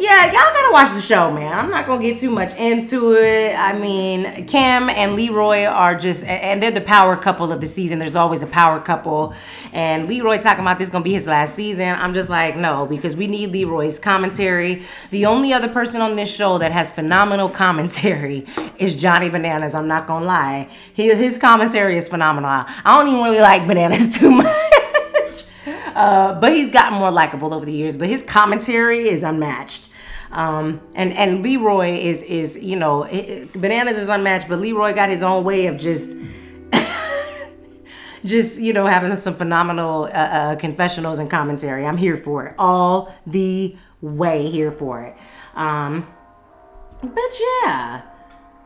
yeah, 0.01 0.25
y'all 0.25 0.33
gotta 0.33 0.73
watch 0.73 0.93
the 0.93 1.01
show, 1.01 1.31
man. 1.31 1.53
I'm 1.53 1.69
not 1.69 1.85
gonna 1.85 2.01
get 2.01 2.19
too 2.19 2.31
much 2.31 2.55
into 2.55 3.13
it. 3.13 3.53
I 3.55 3.77
mean, 3.77 4.47
Kam 4.47 4.89
and 4.89 5.15
Leroy 5.15 5.65
are 5.65 5.93
just, 5.93 6.23
and 6.23 6.61
they're 6.61 6.71
the 6.71 6.81
power 6.81 7.15
couple 7.15 7.51
of 7.51 7.61
the 7.61 7.67
season. 7.67 7.99
There's 7.99 8.15
always 8.15 8.41
a 8.41 8.47
power 8.47 8.79
couple. 8.79 9.35
And 9.73 10.09
Leroy 10.09 10.41
talking 10.41 10.61
about 10.61 10.79
this 10.79 10.89
gonna 10.89 11.03
be 11.03 11.13
his 11.13 11.27
last 11.27 11.53
season. 11.53 11.89
I'm 11.89 12.15
just 12.15 12.29
like, 12.29 12.57
no, 12.57 12.87
because 12.87 13.15
we 13.15 13.27
need 13.27 13.51
Leroy's 13.51 13.99
commentary. 13.99 14.83
The 15.11 15.27
only 15.27 15.53
other 15.53 15.69
person 15.69 16.01
on 16.01 16.15
this 16.15 16.33
show 16.33 16.57
that 16.57 16.71
has 16.71 16.91
phenomenal 16.91 17.47
commentary 17.47 18.47
is 18.79 18.95
Johnny 18.95 19.29
Bananas. 19.29 19.75
I'm 19.75 19.87
not 19.87 20.07
gonna 20.07 20.25
lie. 20.25 20.67
He, 20.95 21.13
his 21.13 21.37
commentary 21.37 21.95
is 21.95 22.07
phenomenal. 22.07 22.49
I 22.49 22.97
don't 22.97 23.07
even 23.07 23.21
really 23.21 23.41
like 23.41 23.67
Bananas 23.67 24.17
too 24.17 24.31
much. 24.31 25.45
Uh, 25.67 26.39
but 26.39 26.53
he's 26.53 26.71
gotten 26.71 26.97
more 26.97 27.11
likable 27.11 27.53
over 27.53 27.65
the 27.65 27.71
years. 27.71 27.95
But 27.95 28.07
his 28.07 28.23
commentary 28.23 29.07
is 29.07 29.21
unmatched. 29.21 29.89
Um, 30.31 30.81
and 30.95 31.13
and 31.13 31.43
Leroy 31.43 31.97
is 31.97 32.23
is 32.23 32.57
you 32.61 32.77
know 32.77 33.03
bananas 33.53 33.97
is 33.97 34.09
unmatched, 34.09 34.47
but 34.47 34.59
Leroy 34.59 34.93
got 34.93 35.09
his 35.09 35.23
own 35.23 35.43
way 35.43 35.67
of 35.67 35.77
just 35.77 36.17
just 38.25 38.59
you 38.59 38.71
know 38.71 38.85
having 38.85 39.15
some 39.19 39.35
phenomenal 39.35 40.03
uh, 40.05 40.07
uh, 40.07 40.55
confessionals 40.55 41.19
and 41.19 41.29
commentary. 41.29 41.85
I'm 41.85 41.97
here 41.97 42.17
for 42.17 42.47
it 42.47 42.55
all 42.57 43.13
the 43.27 43.75
way 44.01 44.49
here 44.49 44.71
for 44.71 45.01
it. 45.03 45.15
Um, 45.55 46.07
but 47.01 47.39
yeah. 47.63 48.03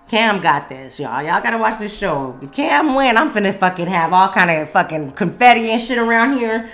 Kam 0.07 0.39
got 0.39 0.69
this, 0.69 0.99
y'all. 0.99 1.23
Y'all 1.23 1.41
gotta 1.41 1.57
watch 1.57 1.79
this 1.79 1.95
show. 1.95 2.37
If 2.39 2.51
Kam 2.51 2.93
win, 2.93 3.17
I'm 3.17 3.31
finna 3.31 3.57
fucking 3.57 3.87
have 3.87 4.13
all 4.13 4.29
kind 4.29 4.51
of 4.51 4.69
fucking 4.69 5.13
confetti 5.13 5.71
and 5.71 5.81
shit 5.81 5.97
around 5.97 6.37
here. 6.37 6.69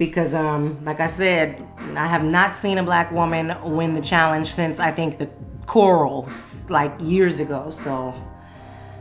Because 0.00 0.32
um, 0.32 0.82
like 0.82 0.98
I 0.98 1.06
said, 1.06 1.62
I 1.94 2.06
have 2.06 2.24
not 2.24 2.56
seen 2.56 2.78
a 2.78 2.82
black 2.82 3.12
woman 3.12 3.54
win 3.62 3.92
the 3.92 4.00
challenge 4.00 4.50
since 4.50 4.80
I 4.80 4.90
think 4.90 5.18
the 5.18 5.28
corals, 5.66 6.64
like 6.70 6.90
years 7.00 7.38
ago. 7.38 7.68
So 7.68 8.14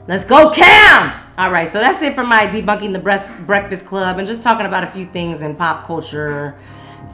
let's 0.10 0.26
go, 0.26 0.52
Kam! 0.52 1.18
Alright, 1.38 1.70
so 1.70 1.80
that's 1.80 2.02
it 2.02 2.16
for 2.16 2.26
my 2.26 2.47
debunking 2.47 2.91
the 2.91 3.00
breakfast 3.45 3.86
club 3.86 4.20
and 4.20 4.28
just 4.28 4.43
talking 4.43 4.66
about 4.66 4.84
a 4.84 4.88
few 4.88 5.06
things 5.06 5.41
in 5.41 5.56
pop 5.56 5.88
culture, 5.88 6.60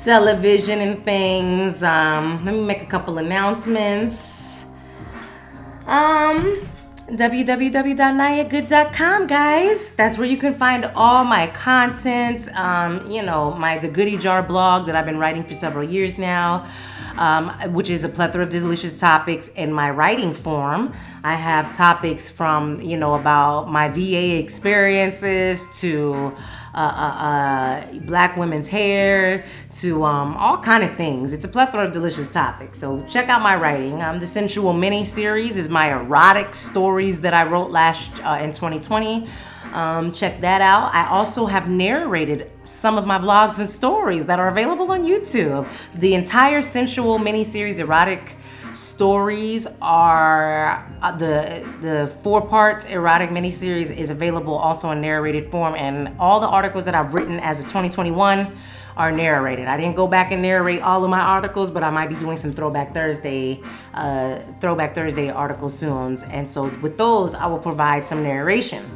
television 0.03 0.79
and 0.79 1.05
things. 1.05 1.83
Um, 1.83 2.43
let 2.43 2.55
me 2.55 2.63
make 2.63 2.81
a 2.81 2.87
couple 2.87 3.19
announcements. 3.19 4.65
Um, 5.85 6.67
www.nayagood.com, 7.09 9.27
guys. 9.27 9.93
That's 9.93 10.17
where 10.17 10.25
you 10.25 10.37
can 10.37 10.55
find 10.55 10.85
all 10.95 11.23
my 11.23 11.45
content. 11.47 12.49
Um, 12.55 13.05
you 13.09 13.21
know, 13.21 13.53
my 13.53 13.77
The 13.77 13.89
Goody 13.89 14.17
Jar 14.17 14.41
blog 14.41 14.87
that 14.87 14.95
I've 14.95 15.05
been 15.05 15.19
writing 15.19 15.43
for 15.43 15.53
several 15.53 15.87
years 15.87 16.17
now. 16.17 16.67
Um, 17.17 17.51
which 17.71 17.89
is 17.89 18.03
a 18.03 18.09
plethora 18.09 18.43
of 18.43 18.49
delicious 18.49 18.93
topics 18.93 19.47
in 19.47 19.71
my 19.71 19.89
writing 19.89 20.33
form. 20.33 20.93
I 21.23 21.35
have 21.35 21.73
topics 21.73 22.29
from, 22.29 22.81
you 22.81 22.97
know, 22.97 23.13
about 23.13 23.71
my 23.71 23.87
VA 23.87 24.37
experiences 24.37 25.65
to 25.75 26.35
uh, 26.75 26.77
uh, 26.77 27.23
uh, 27.23 27.99
black 27.99 28.35
women's 28.35 28.67
hair 28.67 29.45
to 29.71 30.03
um, 30.03 30.35
all 30.35 30.57
kind 30.57 30.83
of 30.83 30.93
things. 30.95 31.31
It's 31.31 31.45
a 31.45 31.47
plethora 31.47 31.85
of 31.85 31.93
delicious 31.93 32.29
topics. 32.29 32.77
So 32.79 33.01
check 33.09 33.29
out 33.29 33.41
my 33.41 33.55
writing. 33.55 34.01
Um, 34.01 34.19
the 34.19 34.27
Sensual 34.27 34.73
Mini 34.73 35.05
Series 35.05 35.57
is 35.57 35.69
my 35.69 35.93
erotic 35.93 36.53
stories 36.53 37.21
that 37.21 37.33
I 37.33 37.45
wrote 37.45 37.71
last 37.71 38.11
uh, 38.25 38.39
in 38.41 38.51
2020. 38.51 39.25
Um, 39.71 40.11
check 40.11 40.41
that 40.41 40.59
out. 40.59 40.93
I 40.93 41.07
also 41.07 41.45
have 41.45 41.69
narrated 41.69 42.51
some 42.65 42.97
of 42.97 43.05
my 43.05 43.19
blogs 43.19 43.59
and 43.59 43.69
stories 43.69 44.25
that 44.25 44.39
are 44.39 44.49
available 44.49 44.91
on 44.91 45.05
YouTube. 45.05 45.65
The 45.95 46.13
entire 46.13 46.61
sensual 46.61 47.19
mini 47.19 47.45
series, 47.45 47.79
erotic 47.79 48.35
stories 48.75 49.67
are 49.81 50.85
uh, 51.01 51.11
the 51.17 51.65
the 51.81 52.07
four 52.21 52.45
parts 52.45 52.85
erotic 52.85 53.29
miniseries 53.29 53.95
is 53.95 54.09
available 54.09 54.53
also 54.53 54.91
in 54.91 55.01
narrated 55.01 55.49
form 55.49 55.75
and 55.75 56.15
all 56.19 56.39
the 56.39 56.47
articles 56.47 56.85
that 56.85 56.93
I've 56.93 57.13
written 57.13 57.39
as 57.39 57.59
of 57.59 57.65
2021 57.67 58.55
are 58.97 59.11
narrated. 59.11 59.67
I 59.67 59.77
didn't 59.77 59.95
go 59.95 60.07
back 60.07 60.31
and 60.31 60.41
narrate 60.41 60.81
all 60.81 61.03
of 61.03 61.09
my 61.09 61.19
articles, 61.19 61.69
but 61.69 61.83
I 61.83 61.89
might 61.89 62.07
be 62.07 62.15
doing 62.15 62.37
some 62.37 62.53
Throwback 62.53 62.93
Thursday, 62.93 63.61
uh, 63.93 64.39
Throwback 64.61 64.95
Thursday 64.95 65.29
articles 65.29 65.77
soon. 65.77 66.17
And 66.23 66.47
so 66.47 66.69
with 66.81 66.97
those, 66.97 67.33
I 67.33 67.45
will 67.47 67.59
provide 67.59 68.05
some 68.05 68.23
narration. 68.23 68.89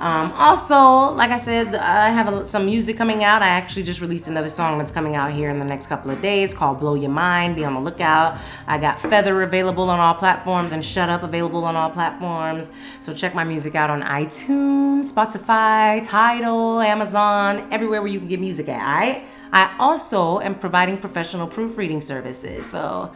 Um, 0.00 0.32
also, 0.32 1.12
like 1.12 1.30
I 1.30 1.36
said, 1.36 1.74
I 1.74 2.08
have 2.08 2.32
a, 2.32 2.46
some 2.46 2.64
music 2.64 2.96
coming 2.96 3.22
out. 3.22 3.42
I 3.42 3.48
actually 3.48 3.82
just 3.82 4.00
released 4.00 4.28
another 4.28 4.48
song 4.48 4.78
that's 4.78 4.92
coming 4.92 5.14
out 5.14 5.30
here 5.30 5.50
in 5.50 5.58
the 5.58 5.64
next 5.66 5.88
couple 5.88 6.10
of 6.10 6.22
days 6.22 6.54
called 6.54 6.80
Blow 6.80 6.94
Your 6.94 7.10
Mind. 7.10 7.54
Be 7.54 7.66
on 7.66 7.74
the 7.74 7.80
lookout. 7.80 8.38
I 8.66 8.78
got 8.78 8.98
Feather 8.98 9.42
available 9.42 9.90
on 9.90 10.00
all 10.00 10.14
platforms 10.14 10.72
and 10.72 10.82
Shut 10.82 11.10
Up 11.10 11.22
available 11.22 11.64
on 11.66 11.76
all 11.76 11.90
platforms. 11.90 12.70
So 13.02 13.12
check 13.12 13.34
my 13.34 13.44
music 13.44 13.74
out 13.74 13.90
on 13.90 14.00
iTunes, 14.00 15.12
Spotify, 15.12 16.02
Tidal, 16.02 16.80
Amazon, 16.80 17.68
everywhere 17.70 18.00
where 18.00 18.10
you 18.10 18.20
can 18.20 18.28
get 18.28 18.40
music 18.40 18.70
at. 18.70 18.80
All 18.80 19.10
right. 19.10 19.24
I 19.52 19.76
also 19.78 20.40
am 20.40 20.54
providing 20.54 20.96
professional 20.96 21.46
proofreading 21.46 22.00
services. 22.00 22.70
So 22.70 23.12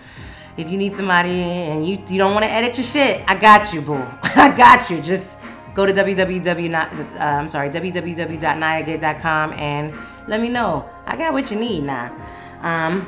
if 0.59 0.71
you 0.71 0.77
need 0.77 0.97
somebody 0.97 1.31
and 1.31 1.89
you, 1.89 1.99
you 2.09 2.19
don't 2.19 2.35
want 2.35 2.45
to 2.45 2.51
edit 2.51 2.77
your 2.77 2.87
shit, 2.87 3.25
I 3.27 3.37
got 3.37 3.73
you, 3.73 3.81
boo. 3.81 3.95
I 4.23 4.55
got 4.55 4.91
you. 4.91 5.01
Just 5.01 5.41
go 5.75 5.87
to 5.87 5.93
www. 5.93 6.75
Uh, 6.75 7.19
I'm 7.19 7.49
sorry, 7.49 7.69
www.nayagood.com 7.71 9.53
and 9.55 9.95
let 10.29 10.41
me 10.41 10.49
know. 10.49 10.89
I 11.07 11.17
got 11.17 11.33
what 11.33 11.51
you 11.51 11.59
need 11.59 11.85
now. 11.85 12.15
Um, 12.63 13.07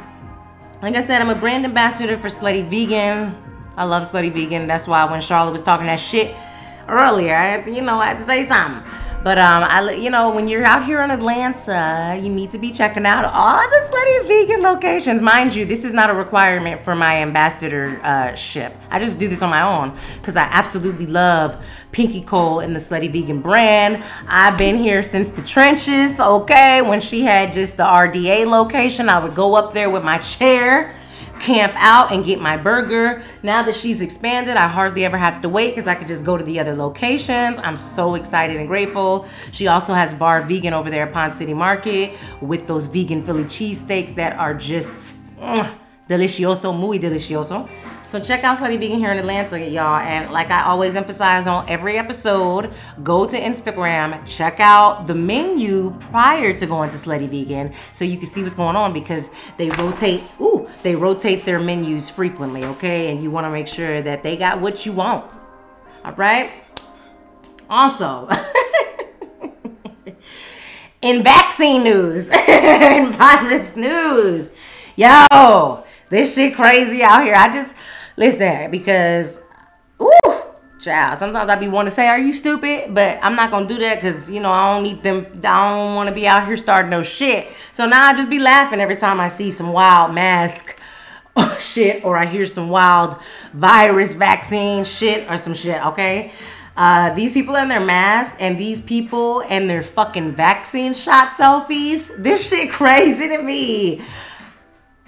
like 0.82 0.94
I 0.94 1.00
said, 1.00 1.22
I'm 1.22 1.30
a 1.30 1.34
brand 1.34 1.64
ambassador 1.64 2.18
for 2.18 2.28
Slutty 2.28 2.68
Vegan. 2.68 3.34
I 3.76 3.84
love 3.84 4.02
Slutty 4.02 4.32
Vegan. 4.32 4.66
That's 4.66 4.86
why 4.86 5.04
when 5.10 5.20
Charlotte 5.20 5.52
was 5.52 5.62
talking 5.62 5.86
that 5.86 6.00
shit 6.00 6.36
earlier, 6.88 7.34
I 7.34 7.44
had 7.44 7.64
to, 7.64 7.72
you 7.72 7.82
know, 7.82 7.98
I 7.98 8.08
had 8.08 8.18
to 8.18 8.24
say 8.24 8.44
something. 8.44 8.82
But 9.26 9.40
um, 9.40 9.64
I, 9.64 9.90
you 9.90 10.08
know, 10.08 10.30
when 10.30 10.46
you're 10.46 10.64
out 10.64 10.86
here 10.86 11.02
in 11.02 11.10
Atlanta, 11.10 12.16
you 12.22 12.32
need 12.32 12.50
to 12.50 12.58
be 12.58 12.70
checking 12.70 13.04
out 13.04 13.24
all 13.24 13.58
the 13.70 13.84
Slutty 13.84 14.28
Vegan 14.28 14.62
locations. 14.62 15.20
Mind 15.20 15.52
you, 15.52 15.64
this 15.64 15.84
is 15.84 15.92
not 15.92 16.10
a 16.10 16.14
requirement 16.14 16.84
for 16.84 16.94
my 16.94 17.22
ambassadorship. 17.22 18.72
Uh, 18.72 18.86
I 18.88 19.00
just 19.00 19.18
do 19.18 19.26
this 19.26 19.42
on 19.42 19.50
my 19.50 19.62
own 19.62 19.98
because 20.20 20.36
I 20.36 20.44
absolutely 20.44 21.06
love 21.06 21.60
Pinky 21.90 22.22
Cole 22.22 22.60
and 22.60 22.72
the 22.72 22.78
Slutty 22.78 23.12
Vegan 23.12 23.40
brand. 23.40 24.04
I've 24.28 24.56
been 24.56 24.76
here 24.76 25.02
since 25.02 25.30
the 25.30 25.42
trenches. 25.42 26.20
Okay, 26.20 26.80
when 26.82 27.00
she 27.00 27.22
had 27.22 27.52
just 27.52 27.76
the 27.76 27.82
RDA 27.82 28.46
location, 28.46 29.08
I 29.08 29.18
would 29.18 29.34
go 29.34 29.56
up 29.56 29.72
there 29.72 29.90
with 29.90 30.04
my 30.04 30.18
chair 30.18 30.94
camp 31.40 31.72
out 31.76 32.12
and 32.12 32.24
get 32.24 32.40
my 32.40 32.56
burger. 32.56 33.22
Now 33.42 33.62
that 33.62 33.74
she's 33.74 34.00
expanded, 34.00 34.56
I 34.56 34.68
hardly 34.68 35.04
ever 35.04 35.16
have 35.16 35.42
to 35.42 35.48
wait 35.48 35.74
because 35.74 35.86
I 35.86 35.94
could 35.94 36.08
just 36.08 36.24
go 36.24 36.36
to 36.36 36.44
the 36.44 36.58
other 36.58 36.74
locations. 36.74 37.58
I'm 37.58 37.76
so 37.76 38.14
excited 38.14 38.56
and 38.56 38.66
grateful. 38.66 39.28
She 39.52 39.66
also 39.66 39.94
has 39.94 40.12
Bar 40.12 40.42
Vegan 40.42 40.74
over 40.74 40.90
there 40.90 41.06
at 41.06 41.12
Ponce 41.12 41.36
City 41.36 41.54
Market 41.54 42.14
with 42.40 42.66
those 42.66 42.86
vegan 42.86 43.24
Philly 43.24 43.44
cheesesteaks 43.44 44.14
that 44.14 44.38
are 44.38 44.54
just 44.54 45.14
mm, 45.38 45.74
delicioso, 46.08 46.78
muy 46.78 46.98
delicioso. 46.98 47.68
So 48.06 48.20
check 48.20 48.44
out 48.44 48.58
Slutty 48.58 48.78
Vegan 48.78 49.00
here 49.00 49.10
in 49.10 49.18
Atlanta, 49.18 49.58
y'all. 49.58 49.98
And 49.98 50.32
like 50.32 50.50
I 50.52 50.62
always 50.62 50.94
emphasize 50.94 51.48
on 51.48 51.68
every 51.68 51.98
episode, 51.98 52.72
go 53.02 53.26
to 53.26 53.38
Instagram, 53.38 54.24
check 54.26 54.60
out 54.60 55.08
the 55.08 55.14
menu 55.14 55.92
prior 55.98 56.56
to 56.56 56.66
going 56.66 56.90
to 56.90 56.96
Slutty 56.96 57.28
Vegan 57.28 57.74
so 57.92 58.04
you 58.04 58.16
can 58.16 58.26
see 58.26 58.42
what's 58.42 58.54
going 58.54 58.76
on 58.76 58.92
because 58.92 59.30
they 59.56 59.70
rotate, 59.70 60.22
ooh, 60.40 60.65
they 60.82 60.94
rotate 60.94 61.44
their 61.44 61.58
menus 61.58 62.08
frequently, 62.08 62.64
okay? 62.64 63.10
And 63.10 63.22
you 63.22 63.30
want 63.30 63.44
to 63.46 63.50
make 63.50 63.68
sure 63.68 64.02
that 64.02 64.22
they 64.22 64.36
got 64.36 64.60
what 64.60 64.86
you 64.86 64.92
want. 64.92 65.24
All 66.04 66.12
right? 66.12 66.50
Also, 67.68 68.28
in 71.02 71.22
vaccine 71.22 71.82
news, 71.82 72.30
in 72.48 73.12
virus 73.12 73.76
news, 73.76 74.52
yo, 74.94 75.84
this 76.08 76.34
shit 76.34 76.54
crazy 76.54 77.02
out 77.02 77.24
here. 77.24 77.34
I 77.34 77.52
just 77.52 77.74
Listen, 78.18 78.70
because, 78.70 79.42
ooh, 80.00 80.35
child, 80.78 81.18
sometimes 81.18 81.48
I 81.48 81.56
be 81.56 81.68
want 81.68 81.86
to 81.86 81.90
say, 81.90 82.06
are 82.06 82.18
you 82.18 82.32
stupid? 82.32 82.94
But 82.94 83.18
I'm 83.22 83.34
not 83.34 83.50
to 83.50 83.66
do 83.66 83.80
that 83.80 83.96
because, 83.96 84.30
you 84.30 84.40
know, 84.40 84.52
I 84.52 84.74
don't 84.74 84.82
need 84.82 85.02
them. 85.02 85.26
I 85.44 85.70
don't 85.70 85.94
want 85.94 86.08
to 86.08 86.14
be 86.14 86.26
out 86.26 86.46
here 86.46 86.56
starting 86.56 86.90
no 86.90 87.02
shit. 87.02 87.48
So 87.72 87.86
now 87.86 88.06
I 88.06 88.14
just 88.14 88.30
be 88.30 88.38
laughing 88.38 88.80
every 88.80 88.96
time 88.96 89.20
I 89.20 89.28
see 89.28 89.50
some 89.50 89.72
wild 89.72 90.14
mask 90.14 90.78
shit 91.60 92.04
or 92.04 92.16
I 92.16 92.26
hear 92.26 92.46
some 92.46 92.68
wild 92.68 93.16
virus 93.52 94.12
vaccine 94.12 94.84
shit 94.84 95.30
or 95.30 95.36
some 95.36 95.54
shit, 95.54 95.84
okay? 95.86 96.32
Uh, 96.76 97.14
these 97.14 97.32
people 97.32 97.56
and 97.56 97.70
their 97.70 97.80
mask 97.80 98.36
and 98.38 98.58
these 98.58 98.82
people 98.82 99.42
and 99.48 99.68
their 99.68 99.82
fucking 99.82 100.32
vaccine 100.32 100.92
shot 100.92 101.28
selfies, 101.28 102.10
this 102.22 102.46
shit 102.48 102.70
crazy 102.70 103.28
to 103.28 103.42
me. 103.42 104.04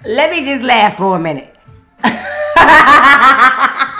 Let 0.03 0.31
me 0.31 0.43
just 0.43 0.63
laugh 0.63 0.97
for 0.97 1.15
a 1.15 1.19
minute. 1.19 1.55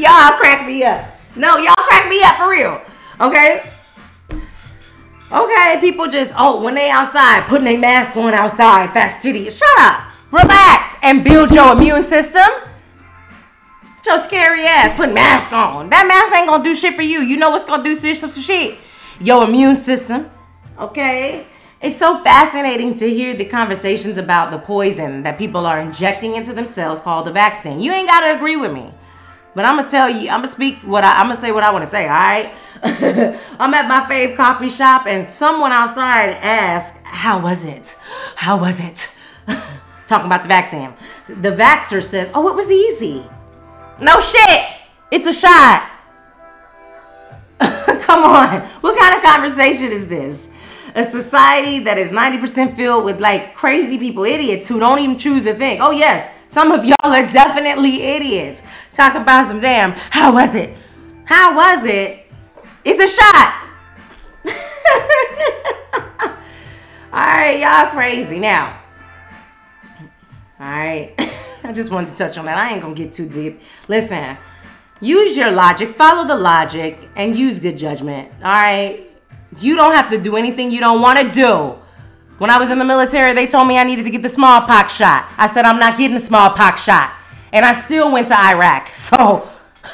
y'all 0.00 0.32
crack 0.38 0.66
me 0.66 0.82
up. 0.84 1.16
No, 1.36 1.58
y'all 1.58 1.74
crack 1.76 2.08
me 2.08 2.22
up 2.22 2.36
for 2.36 2.50
real. 2.50 2.82
Okay? 3.20 3.70
Okay, 5.30 5.78
people 5.80 6.08
just, 6.08 6.34
oh, 6.36 6.60
when 6.62 6.74
they 6.74 6.90
outside, 6.90 7.46
putting 7.46 7.64
their 7.64 7.78
mask 7.78 8.16
on 8.16 8.34
outside, 8.34 8.92
fastidious. 8.92 9.58
Shut 9.58 9.78
up. 9.78 10.02
Relax 10.32 10.96
and 11.02 11.22
build 11.22 11.52
your 11.52 11.72
immune 11.72 12.02
system. 12.02 12.48
Your 14.06 14.18
scary 14.18 14.64
ass 14.64 14.96
putting 14.96 15.14
mask 15.14 15.52
on. 15.52 15.90
That 15.90 16.06
mask 16.06 16.34
ain't 16.34 16.48
gonna 16.48 16.64
do 16.64 16.74
shit 16.74 16.96
for 16.96 17.02
you. 17.02 17.20
You 17.20 17.36
know 17.36 17.50
what's 17.50 17.64
gonna 17.64 17.84
do 17.84 17.94
some 17.94 18.30
shit? 18.30 18.78
Your 19.20 19.44
immune 19.44 19.76
system. 19.76 20.30
Okay? 20.78 21.46
It's 21.80 21.96
so 21.96 22.22
fascinating 22.24 22.94
to 22.96 23.08
hear 23.08 23.36
the 23.36 23.44
conversations 23.44 24.18
about 24.18 24.50
the 24.50 24.58
poison 24.58 25.22
that 25.22 25.38
people 25.38 25.64
are 25.64 25.78
injecting 25.80 26.34
into 26.34 26.52
themselves 26.52 27.00
called 27.00 27.26
the 27.26 27.32
vaccine. 27.32 27.78
You 27.80 27.92
ain't 27.92 28.08
got 28.08 28.20
to 28.20 28.34
agree 28.34 28.56
with 28.56 28.72
me. 28.72 28.92
But 29.54 29.64
I'm 29.64 29.76
gonna 29.76 29.90
tell 29.90 30.08
you, 30.08 30.30
I'm 30.30 30.40
gonna 30.40 30.48
speak 30.48 30.78
what 30.78 31.04
I, 31.04 31.20
I'm 31.20 31.26
gonna 31.26 31.36
say 31.36 31.52
what 31.52 31.62
I 31.62 31.72
want 31.72 31.84
to 31.84 31.90
say. 31.90 32.04
All 32.04 32.10
right. 32.10 32.54
I'm 32.82 33.74
at 33.74 33.88
my 33.88 34.06
fave 34.08 34.36
coffee 34.36 34.68
shop, 34.68 35.06
and 35.06 35.30
someone 35.30 35.72
outside 35.72 36.30
asked, 36.40 36.98
"How 37.04 37.40
was 37.40 37.64
it? 37.64 37.96
How 38.36 38.58
was 38.58 38.80
it?" 38.80 39.08
Talking 40.06 40.26
about 40.26 40.42
the 40.42 40.48
vaccine. 40.48 40.94
The 41.26 41.50
vaxer 41.50 42.02
says, 42.02 42.30
"Oh, 42.34 42.48
it 42.48 42.54
was 42.54 42.70
easy." 42.70 43.26
No 44.00 44.20
shit. 44.20 44.60
It's 45.10 45.26
a 45.26 45.32
shot. 45.32 45.90
Come 47.60 48.24
on. 48.24 48.62
What 48.80 48.98
kind 48.98 49.14
of 49.14 49.22
conversation 49.22 49.92
is 49.92 50.08
this? 50.08 50.50
A 50.94 51.04
society 51.04 51.80
that 51.80 51.98
is 51.98 52.10
90% 52.10 52.74
filled 52.74 53.04
with 53.04 53.20
like 53.20 53.54
crazy 53.54 53.98
people, 53.98 54.24
idiots 54.24 54.66
who 54.66 54.80
don't 54.80 54.98
even 54.98 55.18
choose 55.18 55.44
to 55.44 55.54
think. 55.54 55.80
Oh, 55.80 55.90
yes, 55.90 56.32
some 56.50 56.72
of 56.72 56.84
y'all 56.84 56.96
are 57.04 57.30
definitely 57.30 58.02
idiots. 58.02 58.60
Talk 58.90 59.14
about 59.14 59.46
some 59.46 59.60
damn, 59.60 59.92
how 59.92 60.34
was 60.34 60.56
it? 60.56 60.76
How 61.24 61.54
was 61.54 61.84
it? 61.84 62.26
It's 62.84 62.98
a 62.98 63.06
shot. 63.06 63.68
all 67.12 67.20
right, 67.20 67.60
y'all 67.60 67.90
crazy. 67.92 68.40
Now, 68.40 68.80
all 70.58 70.66
right, 70.66 71.14
I 71.62 71.72
just 71.72 71.92
wanted 71.92 72.08
to 72.08 72.16
touch 72.16 72.36
on 72.36 72.46
that. 72.46 72.58
I 72.58 72.72
ain't 72.72 72.82
gonna 72.82 72.94
get 72.94 73.12
too 73.12 73.28
deep. 73.28 73.60
Listen, 73.86 74.36
use 75.00 75.36
your 75.36 75.52
logic, 75.52 75.90
follow 75.90 76.26
the 76.26 76.36
logic, 76.36 76.98
and 77.14 77.38
use 77.38 77.60
good 77.60 77.78
judgment. 77.78 78.28
All 78.38 78.50
right, 78.50 79.08
you 79.60 79.76
don't 79.76 79.94
have 79.94 80.10
to 80.10 80.18
do 80.18 80.34
anything 80.34 80.72
you 80.72 80.80
don't 80.80 81.00
want 81.00 81.20
to 81.20 81.32
do. 81.32 81.76
When 82.40 82.48
I 82.48 82.56
was 82.56 82.70
in 82.70 82.78
the 82.78 82.86
military, 82.86 83.34
they 83.34 83.46
told 83.46 83.68
me 83.68 83.76
I 83.76 83.84
needed 83.84 84.06
to 84.06 84.10
get 84.10 84.22
the 84.22 84.28
smallpox 84.30 84.94
shot. 84.94 85.30
I 85.36 85.46
said, 85.46 85.66
I'm 85.66 85.78
not 85.78 85.98
getting 85.98 86.14
the 86.14 86.24
smallpox 86.24 86.82
shot. 86.82 87.12
And 87.52 87.66
I 87.66 87.72
still 87.72 88.10
went 88.10 88.28
to 88.28 88.40
Iraq. 88.40 88.88
So 88.94 89.46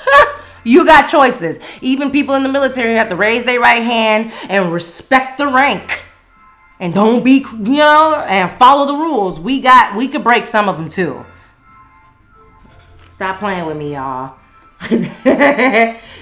you 0.64 0.86
got 0.86 1.08
choices. 1.08 1.58
Even 1.80 2.12
people 2.12 2.36
in 2.36 2.44
the 2.44 2.48
military 2.48 2.94
have 2.94 3.08
to 3.08 3.16
raise 3.16 3.44
their 3.44 3.58
right 3.58 3.82
hand 3.82 4.32
and 4.48 4.72
respect 4.72 5.38
the 5.38 5.48
rank. 5.48 6.04
And 6.78 6.94
don't 6.94 7.24
be, 7.24 7.44
you 7.52 7.78
know, 7.78 8.14
and 8.14 8.56
follow 8.60 8.86
the 8.86 8.94
rules. 8.94 9.40
We 9.40 9.60
got, 9.60 9.96
we 9.96 10.06
could 10.06 10.22
break 10.22 10.46
some 10.46 10.68
of 10.68 10.76
them 10.76 10.88
too. 10.88 11.26
Stop 13.10 13.40
playing 13.40 13.66
with 13.66 13.76
me, 13.76 13.94
y'all. 13.94 14.36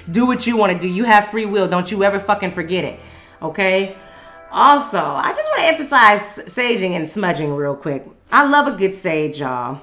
do 0.09 0.25
what 0.25 0.47
you 0.47 0.57
want 0.57 0.73
to 0.73 0.79
do. 0.79 0.87
You 0.87 1.03
have 1.03 1.27
free 1.27 1.45
will. 1.45 1.67
Don't 1.67 1.91
you 1.91 2.03
ever 2.03 2.19
fucking 2.19 2.53
forget 2.53 2.83
it. 2.83 2.99
Okay? 3.43 3.95
Also, 4.55 4.99
I 4.99 5.33
just 5.33 5.49
want 5.49 5.63
to 5.63 5.65
emphasize 5.65 6.21
saging 6.45 6.91
and 6.91 7.09
smudging 7.09 7.53
real 7.53 7.75
quick. 7.75 8.07
I 8.31 8.47
love 8.47 8.67
a 8.67 8.77
good 8.77 8.95
sage, 8.95 9.41
y'all. 9.41 9.81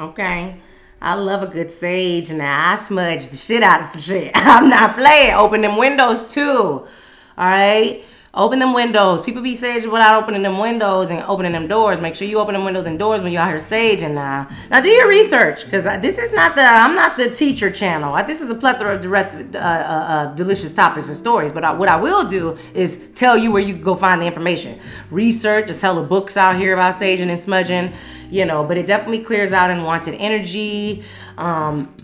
Okay? 0.00 0.58
I 1.02 1.14
love 1.14 1.42
a 1.42 1.46
good 1.46 1.70
sage. 1.70 2.30
Now, 2.30 2.72
I 2.72 2.76
smudge 2.76 3.28
the 3.28 3.36
shit 3.36 3.62
out 3.62 3.80
of 3.80 3.86
some 3.86 4.00
shit. 4.00 4.32
I'm 4.34 4.70
not 4.70 4.94
playing. 4.94 5.34
Open 5.34 5.60
them 5.60 5.76
windows, 5.76 6.26
too. 6.26 6.42
All 6.46 6.88
right? 7.36 8.02
Open 8.36 8.58
them 8.58 8.72
windows. 8.72 9.22
People 9.22 9.42
be 9.42 9.56
saging 9.56 9.92
without 9.92 10.20
opening 10.20 10.42
them 10.42 10.58
windows 10.58 11.08
and 11.10 11.22
opening 11.22 11.52
them 11.52 11.68
doors. 11.68 12.00
Make 12.00 12.16
sure 12.16 12.26
you 12.26 12.40
open 12.40 12.54
them 12.54 12.64
windows 12.64 12.84
and 12.84 12.98
doors 12.98 13.22
when 13.22 13.32
you're 13.32 13.40
out 13.40 13.48
here 13.48 13.58
saging 13.58 14.14
now. 14.14 14.48
Now 14.70 14.80
do 14.80 14.88
your 14.88 15.08
research 15.08 15.64
because 15.64 15.84
this 16.02 16.18
is 16.18 16.32
not 16.32 16.56
the 16.56 16.62
I'm 16.62 16.96
not 16.96 17.16
the 17.16 17.30
teacher 17.30 17.70
channel. 17.70 18.16
This 18.26 18.40
is 18.40 18.50
a 18.50 18.56
plethora 18.56 18.96
of 18.96 19.02
direct, 19.02 19.54
uh, 19.54 19.58
uh, 19.58 19.62
uh, 19.62 20.34
delicious 20.34 20.74
topics 20.74 21.06
and 21.06 21.16
stories. 21.16 21.52
But 21.52 21.62
I, 21.62 21.72
what 21.72 21.88
I 21.88 21.94
will 21.94 22.24
do 22.24 22.58
is 22.74 23.08
tell 23.14 23.38
you 23.38 23.52
where 23.52 23.62
you 23.62 23.74
can 23.74 23.82
go 23.84 23.94
find 23.94 24.20
the 24.20 24.26
information. 24.26 24.80
Research. 25.12 25.66
There's 25.66 25.80
hella 25.80 26.02
books 26.02 26.36
out 26.36 26.56
here 26.56 26.74
about 26.74 26.94
saging 26.94 27.30
and 27.30 27.40
smudging. 27.40 27.92
You 28.30 28.46
know, 28.46 28.64
but 28.64 28.76
it 28.76 28.88
definitely 28.88 29.22
clears 29.22 29.52
out 29.52 29.70
unwanted 29.70 30.16
energy. 30.16 31.04
Um, 31.38 31.94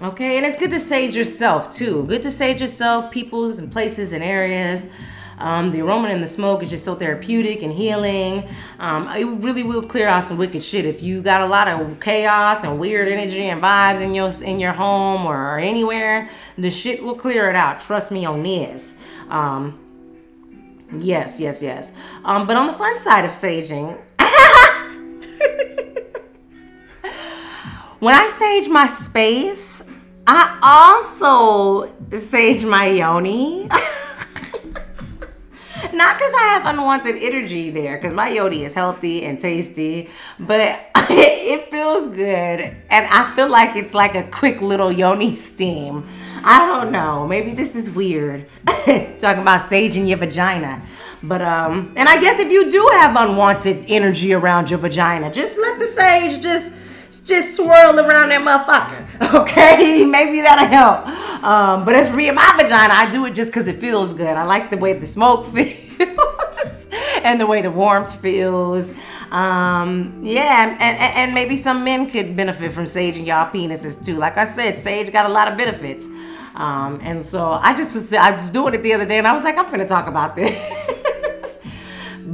okay, 0.00 0.38
and 0.38 0.46
it's 0.46 0.56
good 0.56 0.70
to 0.70 0.80
sage 0.80 1.14
yourself 1.14 1.70
too. 1.70 2.04
Good 2.04 2.22
to 2.22 2.30
sage 2.30 2.62
yourself, 2.62 3.10
peoples 3.10 3.58
and 3.58 3.70
places 3.70 4.14
and 4.14 4.24
areas. 4.24 4.86
Um, 5.38 5.70
the 5.70 5.82
aroma 5.82 6.08
and 6.08 6.22
the 6.22 6.26
smoke 6.26 6.62
is 6.62 6.70
just 6.70 6.84
so 6.84 6.94
therapeutic 6.94 7.62
and 7.62 7.72
healing. 7.72 8.48
Um, 8.78 9.08
it 9.08 9.24
really 9.24 9.62
will 9.62 9.82
clear 9.82 10.08
out 10.08 10.24
some 10.24 10.38
wicked 10.38 10.62
shit. 10.62 10.86
If 10.86 11.02
you 11.02 11.20
got 11.20 11.42
a 11.42 11.46
lot 11.46 11.68
of 11.68 12.00
chaos 12.00 12.64
and 12.64 12.78
weird 12.78 13.08
energy 13.08 13.48
and 13.48 13.62
vibes 13.62 14.00
in 14.00 14.14
your 14.14 14.30
in 14.42 14.58
your 14.58 14.72
home 14.72 15.26
or 15.26 15.58
anywhere, 15.58 16.30
the 16.56 16.70
shit 16.70 17.02
will 17.02 17.16
clear 17.16 17.50
it 17.50 17.56
out. 17.56 17.80
Trust 17.80 18.10
me 18.10 18.24
on 18.24 18.42
this. 18.42 18.96
Um, 19.28 19.78
yes, 20.98 21.38
yes, 21.38 21.62
yes. 21.62 21.92
Um, 22.24 22.46
but 22.46 22.56
on 22.56 22.68
the 22.68 22.72
fun 22.72 22.96
side 22.96 23.24
of 23.24 23.32
saging. 23.32 24.00
when 27.98 28.14
I 28.14 28.26
sage 28.28 28.68
my 28.68 28.86
space, 28.86 29.82
I 30.26 30.58
also 30.62 31.92
sage 32.16 32.64
my 32.64 32.88
yoni. 32.88 33.68
Not 35.96 36.18
because 36.18 36.34
I 36.34 36.42
have 36.52 36.66
unwanted 36.66 37.16
energy 37.16 37.70
there, 37.70 37.96
because 37.96 38.12
my 38.12 38.28
yoni 38.28 38.64
is 38.64 38.74
healthy 38.74 39.24
and 39.24 39.40
tasty, 39.40 40.10
but 40.38 40.90
it 40.94 41.70
feels 41.70 42.06
good. 42.08 42.60
And 42.90 43.06
I 43.06 43.34
feel 43.34 43.48
like 43.48 43.76
it's 43.76 43.94
like 43.94 44.14
a 44.14 44.24
quick 44.24 44.60
little 44.60 44.92
yoni 44.92 45.34
steam. 45.36 46.06
I 46.44 46.66
don't 46.66 46.92
know. 46.92 47.26
Maybe 47.26 47.54
this 47.54 47.74
is 47.74 47.88
weird. 47.88 48.46
Talking 48.66 49.40
about 49.40 49.62
saging 49.62 50.06
your 50.06 50.18
vagina. 50.18 50.82
But 51.22 51.40
um, 51.40 51.94
and 51.96 52.10
I 52.10 52.20
guess 52.20 52.40
if 52.40 52.50
you 52.50 52.70
do 52.70 52.90
have 52.92 53.16
unwanted 53.16 53.86
energy 53.88 54.34
around 54.34 54.68
your 54.68 54.78
vagina, 54.78 55.32
just 55.32 55.56
let 55.56 55.78
the 55.78 55.86
sage 55.86 56.42
just 56.42 56.74
just 57.24 57.56
swirl 57.56 57.98
around 57.98 58.28
that 58.28 58.42
motherfucker. 58.42 59.04
Okay, 59.40 60.04
maybe 60.04 60.42
that'll 60.42 60.66
help. 60.66 61.06
Um, 61.42 61.84
but 61.86 61.94
as 61.94 62.08
for 62.08 62.16
me 62.16 62.28
and 62.28 62.36
my 62.36 62.52
vagina, 62.54 62.92
I 62.92 63.08
do 63.10 63.24
it 63.24 63.34
just 63.34 63.50
because 63.50 63.66
it 63.66 63.76
feels 63.76 64.12
good. 64.12 64.36
I 64.36 64.44
like 64.44 64.70
the 64.70 64.76
way 64.76 64.92
the 64.92 65.06
smoke 65.06 65.46
feels 65.54 65.85
and 67.22 67.40
the 67.40 67.46
way 67.46 67.62
the 67.62 67.70
warmth 67.70 68.20
feels. 68.20 68.92
Um, 69.30 70.20
yeah, 70.22 70.70
and, 70.70 70.80
and, 70.80 71.14
and 71.14 71.34
maybe 71.34 71.56
some 71.56 71.84
men 71.84 72.08
could 72.08 72.36
benefit 72.36 72.72
from 72.72 72.86
Sage 72.86 73.16
and 73.16 73.26
y'all 73.26 73.50
penises 73.50 74.04
too. 74.04 74.16
Like 74.16 74.36
I 74.36 74.44
said, 74.44 74.76
sage 74.76 75.12
got 75.12 75.26
a 75.26 75.32
lot 75.32 75.48
of 75.48 75.56
benefits. 75.56 76.06
Um, 76.54 77.00
and 77.02 77.24
so 77.24 77.52
I 77.52 77.74
just 77.74 77.92
was 77.92 78.12
I 78.12 78.30
was 78.30 78.50
doing 78.50 78.74
it 78.74 78.82
the 78.82 78.94
other 78.94 79.04
day, 79.04 79.18
and 79.18 79.28
I 79.28 79.32
was 79.32 79.42
like, 79.42 79.58
I'm 79.58 79.70
gonna 79.70 79.86
talk 79.86 80.06
about 80.06 80.36
this. 80.36 80.56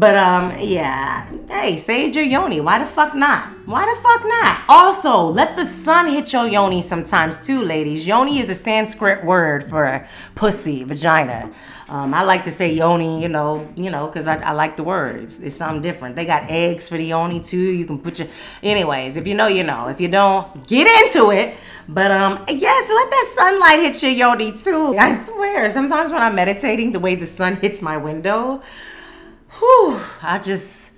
But 0.02 0.16
um, 0.16 0.58
yeah. 0.58 1.30
Hey, 1.48 1.76
sage 1.76 2.16
your 2.16 2.24
yoni. 2.24 2.60
Why 2.60 2.80
the 2.80 2.86
fuck 2.86 3.14
not? 3.14 3.52
Why 3.66 3.86
the 3.86 4.00
fuck 4.00 4.26
not? 4.26 4.64
Also, 4.68 5.22
let 5.22 5.54
the 5.54 5.64
sun 5.64 6.08
hit 6.08 6.32
your 6.32 6.48
yoni 6.48 6.82
sometimes 6.82 7.40
too, 7.40 7.62
ladies. 7.62 8.04
Yoni 8.04 8.40
is 8.40 8.48
a 8.48 8.54
Sanskrit 8.56 9.24
word 9.24 9.62
for 9.70 9.84
a 9.84 10.08
pussy, 10.34 10.82
vagina. 10.82 11.52
Um, 11.88 12.14
I 12.14 12.22
like 12.22 12.42
to 12.44 12.50
say 12.50 12.72
yoni, 12.72 13.22
you 13.22 13.28
know, 13.28 13.68
you 13.76 13.90
know, 13.90 14.08
because 14.08 14.26
I, 14.26 14.38
I, 14.38 14.50
like 14.50 14.76
the 14.76 14.82
words. 14.82 15.40
It's 15.40 15.54
something 15.54 15.82
different. 15.82 16.16
They 16.16 16.24
got 16.24 16.50
eggs 16.50 16.88
for 16.88 16.96
the 16.96 17.04
yoni 17.04 17.38
too. 17.38 17.56
You 17.56 17.86
can 17.86 18.00
put 18.00 18.18
your, 18.18 18.26
anyways. 18.60 19.16
If 19.16 19.28
you 19.28 19.36
know, 19.36 19.46
you 19.46 19.62
know. 19.62 19.86
If 19.86 20.00
you 20.00 20.08
don't, 20.08 20.66
get 20.66 20.88
into 20.88 21.30
it. 21.30 21.56
But 21.86 22.10
um, 22.10 22.44
yes, 22.48 22.88
let 22.88 23.08
that 23.08 23.32
sunlight 23.36 23.78
hit 23.78 24.02
your 24.02 24.10
yoni 24.10 24.50
too. 24.50 24.96
I 24.98 25.12
swear, 25.12 25.68
sometimes 25.70 26.10
when 26.10 26.22
I'm 26.22 26.34
meditating, 26.34 26.90
the 26.90 26.98
way 26.98 27.14
the 27.14 27.28
sun 27.28 27.54
hits 27.58 27.80
my 27.80 27.96
window 27.96 28.62
whew, 29.58 30.00
I 30.22 30.38
just, 30.38 30.92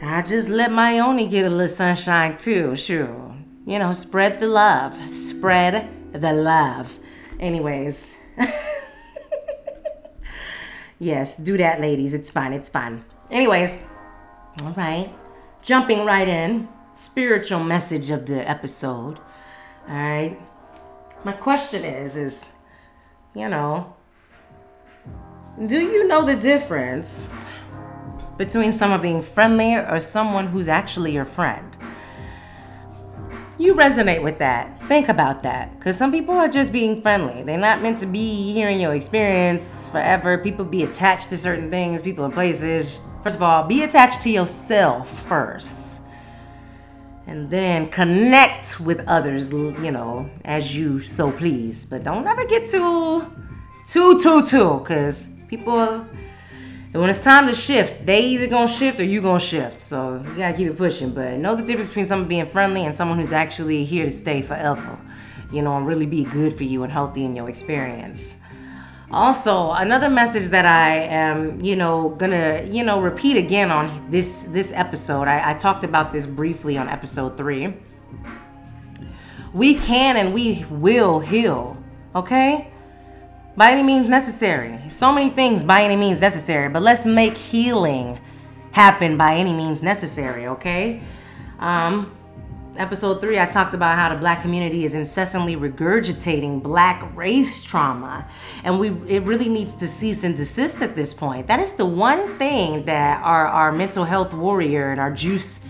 I 0.00 0.22
just 0.22 0.48
let 0.48 0.72
my 0.72 0.96
yoni 0.96 1.26
get 1.28 1.44
a 1.44 1.50
little 1.50 1.68
sunshine 1.68 2.36
too, 2.36 2.76
sure. 2.76 3.34
You 3.66 3.78
know, 3.78 3.92
spread 3.92 4.40
the 4.40 4.48
love. 4.48 4.98
Spread 5.14 5.88
the 6.12 6.32
love. 6.32 6.98
Anyways. 7.38 8.16
yes, 10.98 11.36
do 11.36 11.56
that, 11.58 11.80
ladies. 11.80 12.14
It's 12.14 12.30
fun. 12.30 12.52
It's 12.52 12.68
fun. 12.68 13.04
Anyways, 13.30 13.72
all 14.62 14.72
right. 14.72 15.12
Jumping 15.62 16.04
right 16.04 16.28
in. 16.28 16.68
Spiritual 16.96 17.62
message 17.62 18.10
of 18.10 18.26
the 18.26 18.48
episode. 18.48 19.18
All 19.88 19.94
right. 19.94 20.38
My 21.24 21.32
question 21.32 21.84
is, 21.84 22.16
is, 22.16 22.52
you 23.34 23.48
know, 23.48 23.94
do 25.66 25.80
you 25.80 26.06
know 26.08 26.24
the 26.24 26.36
difference 26.36 27.41
between 28.44 28.72
someone 28.72 29.00
being 29.00 29.22
friendly 29.22 29.76
or 29.76 30.00
someone 30.00 30.48
who's 30.48 30.66
actually 30.66 31.12
your 31.12 31.24
friend. 31.24 31.76
You 33.56 33.74
resonate 33.74 34.20
with 34.20 34.38
that. 34.38 34.82
Think 34.88 35.08
about 35.08 35.44
that. 35.44 35.78
Because 35.78 35.96
some 35.96 36.10
people 36.10 36.34
are 36.34 36.48
just 36.48 36.72
being 36.72 37.00
friendly. 37.02 37.44
They're 37.44 37.56
not 37.56 37.82
meant 37.82 38.00
to 38.00 38.06
be 38.06 38.52
hearing 38.52 38.80
your 38.80 38.94
experience 38.94 39.86
forever. 39.86 40.38
People 40.38 40.64
be 40.64 40.82
attached 40.82 41.30
to 41.30 41.38
certain 41.38 41.70
things, 41.70 42.02
people 42.02 42.24
and 42.24 42.34
places. 42.34 42.98
First 43.22 43.36
of 43.36 43.42
all, 43.44 43.62
be 43.62 43.84
attached 43.84 44.22
to 44.22 44.30
yourself 44.30 45.08
first. 45.28 46.00
And 47.28 47.48
then 47.48 47.86
connect 47.86 48.80
with 48.80 49.06
others, 49.06 49.52
you 49.52 49.92
know, 49.92 50.28
as 50.44 50.74
you 50.74 50.98
so 50.98 51.30
please. 51.30 51.86
But 51.86 52.02
don't 52.02 52.26
ever 52.26 52.44
get 52.44 52.68
too, 52.68 53.24
too, 53.86 54.18
too, 54.18 54.44
too, 54.44 54.80
because 54.80 55.28
people 55.46 56.04
and 56.92 57.00
when 57.00 57.08
it's 57.08 57.24
time 57.24 57.46
to 57.46 57.54
shift, 57.54 58.04
they 58.04 58.20
either 58.20 58.46
gonna 58.46 58.68
shift 58.68 59.00
or 59.00 59.04
you 59.04 59.22
gonna 59.22 59.40
shift. 59.40 59.80
So 59.80 60.22
you 60.28 60.36
gotta 60.36 60.56
keep 60.56 60.68
it 60.68 60.76
pushing. 60.76 61.10
But 61.12 61.38
know 61.38 61.54
the 61.54 61.62
difference 61.62 61.88
between 61.90 62.06
someone 62.06 62.28
being 62.28 62.46
friendly 62.46 62.84
and 62.84 62.94
someone 62.94 63.18
who's 63.18 63.32
actually 63.32 63.84
here 63.84 64.04
to 64.04 64.10
stay 64.10 64.42
forever. 64.42 64.98
you 65.52 65.62
know, 65.62 65.76
and 65.76 65.86
really 65.86 66.06
be 66.06 66.24
good 66.24 66.54
for 66.54 66.64
you 66.64 66.82
and 66.82 66.92
healthy 66.92 67.24
in 67.24 67.36
your 67.36 67.48
experience. 67.48 68.36
Also, 69.10 69.72
another 69.72 70.08
message 70.08 70.48
that 70.48 70.64
I 70.64 70.94
am, 71.00 71.60
you 71.60 71.76
know, 71.76 72.10
gonna, 72.10 72.62
you 72.64 72.82
know, 72.82 73.00
repeat 73.00 73.36
again 73.36 73.70
on 73.70 74.10
this 74.10 74.44
this 74.44 74.72
episode. 74.72 75.28
I, 75.28 75.50
I 75.50 75.54
talked 75.54 75.84
about 75.84 76.12
this 76.14 76.24
briefly 76.26 76.78
on 76.78 76.88
episode 76.88 77.36
three. 77.36 77.74
We 79.52 79.74
can 79.74 80.16
and 80.16 80.32
we 80.32 80.64
will 80.70 81.20
heal, 81.20 81.76
okay? 82.14 82.71
By 83.56 83.72
any 83.72 83.82
means 83.82 84.08
necessary. 84.08 84.78
So 84.88 85.12
many 85.12 85.28
things 85.28 85.62
by 85.62 85.82
any 85.82 85.96
means 85.96 86.20
necessary, 86.20 86.70
but 86.70 86.82
let's 86.82 87.04
make 87.04 87.36
healing 87.36 88.18
happen 88.70 89.18
by 89.18 89.34
any 89.34 89.52
means 89.52 89.82
necessary, 89.82 90.46
okay? 90.46 91.02
Um, 91.58 92.10
episode 92.76 93.20
three, 93.20 93.38
I 93.38 93.44
talked 93.44 93.74
about 93.74 93.98
how 93.98 94.08
the 94.08 94.18
black 94.18 94.40
community 94.40 94.86
is 94.86 94.94
incessantly 94.94 95.56
regurgitating 95.56 96.62
black 96.62 97.14
race 97.14 97.62
trauma. 97.62 98.26
And 98.64 98.80
we 98.80 98.88
it 99.06 99.22
really 99.24 99.50
needs 99.50 99.74
to 99.74 99.86
cease 99.86 100.24
and 100.24 100.34
desist 100.34 100.80
at 100.80 100.96
this 100.96 101.12
point. 101.12 101.46
That 101.46 101.60
is 101.60 101.74
the 101.74 101.84
one 101.84 102.38
thing 102.38 102.86
that 102.86 103.22
our, 103.22 103.46
our 103.46 103.70
mental 103.70 104.04
health 104.04 104.32
warrior 104.32 104.90
and 104.90 105.00
our 105.00 105.12
juice 105.12 105.64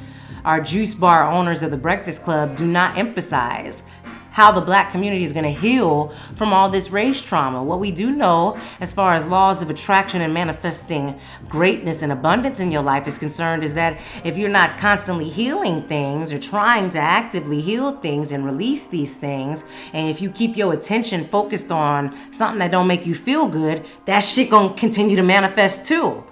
our 0.45 0.61
juice 0.61 0.93
bar 0.93 1.31
owners 1.31 1.63
of 1.63 1.71
the 1.71 1.77
Breakfast 1.77 2.25
Club 2.25 2.57
do 2.57 2.67
not 2.67 2.99
emphasize 2.99 3.85
how 4.33 4.51
the 4.51 4.61
black 4.61 4.91
community 4.91 5.25
is 5.25 5.33
going 5.33 5.45
to 5.45 5.61
heal 5.61 6.13
from 6.35 6.53
all 6.53 6.69
this 6.69 6.91
race 6.91 7.21
trauma. 7.21 7.63
What 7.63 7.79
we 7.79 7.91
do 7.91 8.11
know, 8.11 8.59
as 8.81 8.93
far 8.93 9.15
as 9.15 9.25
laws 9.25 9.63
of 9.63 9.71
attraction 9.71 10.23
and 10.23 10.33
manifesting 10.33 11.19
greatness 11.49 12.03
and 12.03 12.11
abundance 12.11 12.59
in 12.59 12.73
your 12.73 12.83
life 12.83 13.07
is 13.07 13.19
concerned, 13.19 13.63
is 13.63 13.75
that 13.75 14.01
if 14.25 14.39
you're 14.39 14.49
not 14.49 14.79
constantly 14.79 15.29
healing 15.29 15.83
things 15.83 16.33
or 16.33 16.39
trying 16.39 16.89
to 16.91 16.99
actively 16.99 17.61
heal 17.61 17.97
things 17.99 18.33
and 18.33 18.45
release 18.45 18.87
these 18.87 19.17
things, 19.17 19.65
and 19.93 20.09
if 20.09 20.21
you 20.21 20.31
keep 20.31 20.57
your 20.57 20.73
attention 20.73 21.29
focused 21.29 21.71
on 21.71 22.17
something 22.33 22.59
that 22.59 22.71
don't 22.71 22.87
make 22.87 23.07
you 23.07 23.15
feel 23.15 23.47
good, 23.47 23.85
that 24.07 24.21
shit 24.21 24.51
gonna 24.51 24.73
continue 24.75 25.17
to 25.17 25.23
manifest 25.23 25.87
too. 25.87 26.25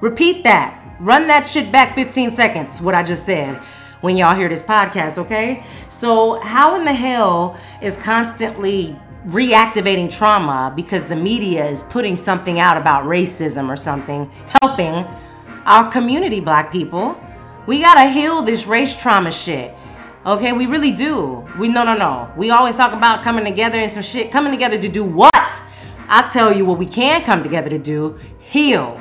Repeat 0.00 0.42
that. 0.42 0.80
Run 1.00 1.28
that 1.28 1.44
shit 1.44 1.70
back 1.70 1.94
15 1.94 2.30
seconds, 2.30 2.80
what 2.80 2.94
I 2.94 3.02
just 3.02 3.24
said 3.24 3.60
when 4.04 4.18
y'all 4.18 4.36
hear 4.36 4.50
this 4.50 4.60
podcast, 4.60 5.16
okay? 5.16 5.64
So, 5.88 6.38
how 6.40 6.74
in 6.76 6.84
the 6.84 6.92
hell 6.92 7.58
is 7.80 7.96
constantly 7.96 8.94
reactivating 9.28 10.14
trauma 10.14 10.70
because 10.76 11.06
the 11.06 11.16
media 11.16 11.64
is 11.64 11.82
putting 11.82 12.18
something 12.18 12.60
out 12.60 12.76
about 12.76 13.04
racism 13.04 13.70
or 13.70 13.78
something, 13.78 14.30
helping 14.60 15.06
our 15.64 15.90
community, 15.90 16.38
black 16.38 16.70
people? 16.70 17.18
We 17.66 17.80
gotta 17.80 18.10
heal 18.10 18.42
this 18.42 18.66
race 18.66 18.94
trauma 18.94 19.30
shit. 19.30 19.74
Okay, 20.26 20.52
we 20.52 20.66
really 20.66 20.92
do. 20.92 21.42
We 21.58 21.68
no 21.68 21.82
no 21.82 21.96
no. 21.96 22.30
We 22.36 22.50
always 22.50 22.76
talk 22.76 22.92
about 22.92 23.24
coming 23.24 23.46
together 23.46 23.78
and 23.78 23.90
some 23.90 24.02
shit. 24.02 24.30
Coming 24.30 24.52
together 24.52 24.78
to 24.78 24.88
do 24.88 25.02
what? 25.02 25.62
I'll 26.08 26.28
tell 26.28 26.54
you 26.54 26.66
what 26.66 26.78
we 26.78 26.84
can 26.84 27.24
come 27.24 27.42
together 27.42 27.70
to 27.70 27.78
do. 27.78 28.18
Heal. 28.38 29.00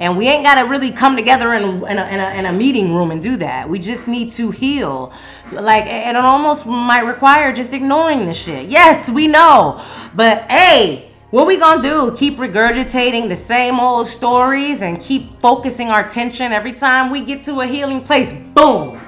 And 0.00 0.16
we 0.16 0.28
ain't 0.28 0.44
got 0.44 0.56
to 0.56 0.62
really 0.62 0.90
come 0.90 1.16
together 1.16 1.54
in, 1.54 1.62
in, 1.62 1.98
a, 1.98 2.06
in, 2.06 2.20
a, 2.20 2.30
in 2.38 2.46
a 2.46 2.52
meeting 2.52 2.94
room 2.94 3.10
and 3.10 3.20
do 3.20 3.36
that. 3.36 3.68
We 3.68 3.78
just 3.78 4.08
need 4.08 4.30
to 4.32 4.50
heal. 4.50 5.12
Like, 5.52 5.86
and 5.86 6.16
it 6.16 6.24
almost 6.24 6.66
might 6.66 7.02
require 7.02 7.52
just 7.52 7.72
ignoring 7.72 8.26
the 8.26 8.34
shit. 8.34 8.68
Yes, 8.68 9.10
we 9.10 9.26
know. 9.26 9.84
But 10.14 10.50
hey, 10.50 11.10
what 11.30 11.46
we 11.46 11.56
gonna 11.56 11.82
do? 11.82 12.14
Keep 12.16 12.36
regurgitating 12.36 13.28
the 13.28 13.36
same 13.36 13.80
old 13.80 14.06
stories 14.06 14.82
and 14.82 15.00
keep 15.00 15.40
focusing 15.40 15.88
our 15.88 16.04
attention 16.04 16.52
every 16.52 16.72
time 16.72 17.10
we 17.10 17.24
get 17.24 17.44
to 17.44 17.60
a 17.60 17.66
healing 17.66 18.02
place. 18.02 18.32
Boom! 18.32 19.00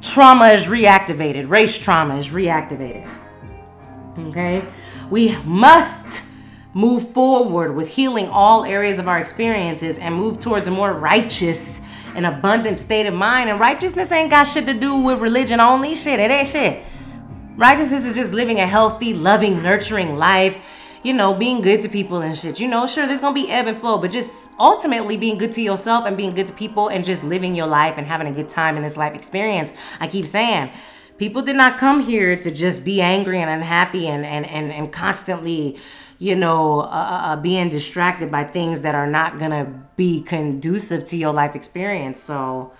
Trauma 0.00 0.48
is 0.48 0.64
reactivated. 0.64 1.48
Race 1.48 1.76
trauma 1.78 2.18
is 2.18 2.28
reactivated. 2.28 3.08
Okay? 4.18 4.64
We 5.10 5.36
must 5.38 6.22
move 6.74 7.12
forward 7.12 7.74
with 7.74 7.88
healing 7.88 8.28
all 8.28 8.64
areas 8.64 8.98
of 8.98 9.08
our 9.08 9.18
experiences 9.18 9.98
and 9.98 10.14
move 10.14 10.38
towards 10.38 10.66
a 10.68 10.70
more 10.70 10.92
righteous 10.92 11.80
and 12.14 12.26
abundant 12.26 12.78
state 12.78 13.06
of 13.06 13.14
mind. 13.14 13.50
And 13.50 13.60
righteousness 13.60 14.12
ain't 14.12 14.30
got 14.30 14.44
shit 14.44 14.66
to 14.66 14.74
do 14.74 14.96
with 14.96 15.20
religion 15.20 15.60
only. 15.60 15.94
Shit, 15.94 16.20
it 16.20 16.30
ain't 16.30 16.48
shit. 16.48 16.84
Righteousness 17.56 18.06
is 18.06 18.14
just 18.14 18.32
living 18.32 18.60
a 18.60 18.66
healthy, 18.66 19.12
loving, 19.12 19.62
nurturing 19.62 20.16
life. 20.16 20.56
You 21.02 21.12
know, 21.12 21.34
being 21.34 21.62
good 21.62 21.82
to 21.82 21.88
people 21.88 22.20
and 22.20 22.38
shit. 22.38 22.60
You 22.60 22.68
know, 22.68 22.86
sure, 22.86 23.08
there's 23.08 23.18
gonna 23.18 23.34
be 23.34 23.50
ebb 23.50 23.66
and 23.66 23.76
flow, 23.76 23.98
but 23.98 24.12
just 24.12 24.52
ultimately 24.60 25.16
being 25.16 25.36
good 25.36 25.52
to 25.54 25.60
yourself 25.60 26.06
and 26.06 26.16
being 26.16 26.32
good 26.32 26.46
to 26.46 26.52
people 26.52 26.88
and 26.88 27.04
just 27.04 27.24
living 27.24 27.56
your 27.56 27.66
life 27.66 27.94
and 27.98 28.06
having 28.06 28.28
a 28.28 28.32
good 28.32 28.48
time 28.48 28.76
in 28.76 28.84
this 28.84 28.96
life 28.96 29.12
experience. 29.12 29.72
I 29.98 30.06
keep 30.06 30.26
saying, 30.26 30.70
people 31.18 31.42
did 31.42 31.56
not 31.56 31.76
come 31.76 32.00
here 32.00 32.36
to 32.36 32.50
just 32.52 32.84
be 32.84 33.00
angry 33.02 33.40
and 33.40 33.50
unhappy 33.50 34.06
and 34.06 34.24
and 34.24 34.46
and, 34.46 34.72
and 34.72 34.92
constantly 34.92 35.76
you 36.22 36.36
know, 36.36 36.82
uh, 36.82 36.84
uh, 36.84 37.20
uh, 37.24 37.36
being 37.36 37.68
distracted 37.68 38.30
by 38.30 38.44
things 38.44 38.82
that 38.82 38.94
are 38.94 39.08
not 39.08 39.40
gonna 39.40 39.64
be 39.96 40.22
conducive 40.22 41.04
to 41.04 41.16
your 41.16 41.32
life 41.32 41.56
experience. 41.56 42.20
So 42.20 42.72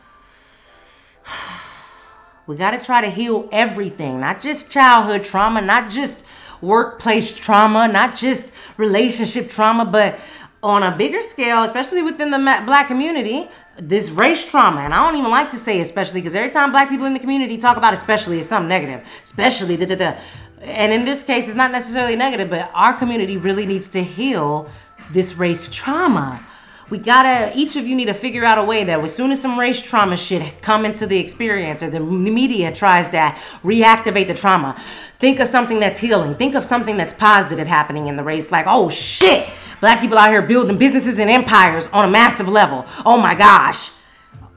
we 2.47 2.55
gotta 2.55 2.79
try 2.79 3.01
to 3.01 3.11
heal 3.11 3.49
everything, 3.51 4.21
not 4.21 4.41
just 4.41 4.71
childhood 4.71 5.25
trauma, 5.25 5.61
not 5.61 5.91
just 5.91 6.25
workplace 6.61 7.37
trauma, 7.37 7.89
not 7.89 8.15
just 8.15 8.53
relationship 8.77 9.51
trauma, 9.51 9.87
but 9.87 10.21
on 10.63 10.85
a 10.85 10.97
bigger 10.97 11.21
scale, 11.21 11.65
especially 11.65 12.03
within 12.03 12.31
the 12.31 12.39
black 12.39 12.87
community, 12.87 13.49
this 13.77 14.11
race 14.11 14.49
trauma. 14.49 14.83
And 14.83 14.95
I 14.95 15.05
don't 15.05 15.19
even 15.19 15.33
like 15.33 15.51
to 15.51 15.57
say 15.57 15.81
especially 15.81 16.21
because 16.21 16.37
every 16.37 16.51
time 16.51 16.71
black 16.71 16.89
people 16.89 17.07
in 17.07 17.15
the 17.15 17.19
community 17.19 17.59
talk 17.59 17.77
about 17.77 17.93
especially, 17.93 18.39
it's 18.39 18.47
something 18.47 18.69
negative. 18.69 19.05
Especially, 19.25 19.77
da 19.77 19.87
da 19.87 19.97
da 19.97 20.17
and 20.63 20.93
in 20.93 21.05
this 21.05 21.25
case, 21.25 21.49
it's 21.49 21.57
not 21.57 21.73
necessarily 21.73 22.15
negative, 22.15 22.49
but 22.49 22.71
our 22.73 22.95
community 22.95 23.37
really 23.37 23.67
needs 23.67 23.89
to 23.91 24.03
heal 24.03 24.71
this 25.11 25.35
race 25.35 25.69
trauma. 25.69 26.47
We 26.89 26.99
gotta, 26.99 27.53
each 27.57 27.75
of 27.77 27.87
you 27.87 27.97
need 27.97 28.05
to 28.07 28.15
figure 28.15 28.45
out 28.45 28.59
a 28.59 28.63
way 28.63 28.85
that 28.85 29.01
as 29.01 29.15
soon 29.15 29.33
as 29.33 29.41
some 29.41 29.59
race 29.59 29.81
trauma 29.81 30.17
shit 30.17 30.63
come 30.63 30.85
into 30.85 31.07
the 31.07 31.19
experience 31.19 31.83
or 31.83 31.91
the 31.91 32.01
media 32.01 32.73
tries 32.73 33.09
to 33.09 33.35
reactivate 33.65 34.29
the 34.29 34.35
trauma, 34.35 34.81
think 35.19 35.41
of 35.41 35.49
something 35.49 35.81
that's 35.81 35.99
healing. 35.99 36.35
Think 36.35 36.55
of 36.55 36.65
something 36.65 36.97
that's 36.97 37.15
positive 37.15 37.67
happening 37.67 38.07
in 38.07 38.17
the 38.17 38.23
race. 38.23 38.53
Like, 38.53 38.67
oh 38.69 38.89
shit, 38.89 39.49
black 39.81 40.01
people 40.01 40.19
out 40.19 40.31
here 40.31 40.43
building 40.43 40.77
businesses 40.77 41.19
and 41.19 41.31
empires 41.31 41.89
on 41.89 42.05
a 42.05 42.11
massive 42.11 42.47
level. 42.47 42.85
Oh 43.05 43.17
my 43.17 43.35
gosh. 43.35 43.91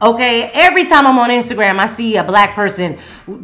Okay, 0.01 0.51
every 0.53 0.88
time 0.88 1.08
I'm 1.08 1.18
on 1.18 1.30
Instagram, 1.30 1.80
I 1.80 1.88
see 1.88 2.18
a 2.18 2.24
black 2.24 2.53
person 2.53 2.99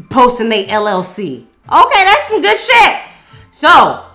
posting 0.10 0.50
their 0.50 0.66
LLC. 0.66 1.46
Okay, 1.70 2.04
that's 2.04 2.28
some 2.28 2.42
good 2.42 2.60
shit. 2.60 3.00
So, 3.52 4.06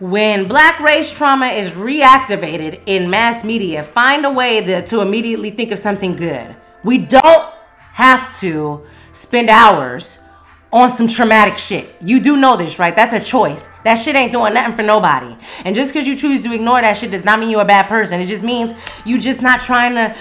when 0.00 0.46
black 0.46 0.78
race 0.80 1.10
trauma 1.10 1.48
is 1.48 1.70
reactivated 1.70 2.82
in 2.86 3.10
mass 3.10 3.44
media, 3.44 3.82
find 3.82 4.24
a 4.24 4.30
way 4.30 4.64
to, 4.64 4.86
to 4.86 5.00
immediately 5.00 5.50
think 5.50 5.72
of 5.72 5.78
something 5.78 6.14
good. 6.14 6.54
We 6.84 6.98
don't 6.98 7.52
have 7.92 8.30
to 8.38 8.86
spend 9.12 9.50
hours 9.50 10.22
on 10.72 10.90
some 10.90 11.08
traumatic 11.08 11.58
shit. 11.58 11.96
You 12.00 12.20
do 12.20 12.36
know 12.36 12.56
this, 12.56 12.78
right? 12.78 12.94
That's 12.94 13.12
a 13.12 13.20
choice. 13.20 13.68
That 13.84 13.94
shit 13.94 14.14
ain't 14.14 14.32
doing 14.32 14.54
nothing 14.54 14.76
for 14.76 14.82
nobody. 14.82 15.34
And 15.64 15.74
just 15.74 15.92
because 15.92 16.06
you 16.06 16.16
choose 16.16 16.42
to 16.42 16.52
ignore 16.52 16.80
that 16.80 16.96
shit 16.96 17.10
does 17.10 17.24
not 17.24 17.40
mean 17.40 17.50
you're 17.50 17.62
a 17.62 17.64
bad 17.64 17.88
person. 17.88 18.20
It 18.20 18.26
just 18.26 18.44
means 18.44 18.74
you 19.04 19.18
just 19.18 19.42
not 19.42 19.60
trying 19.60 19.94
to 19.94 20.14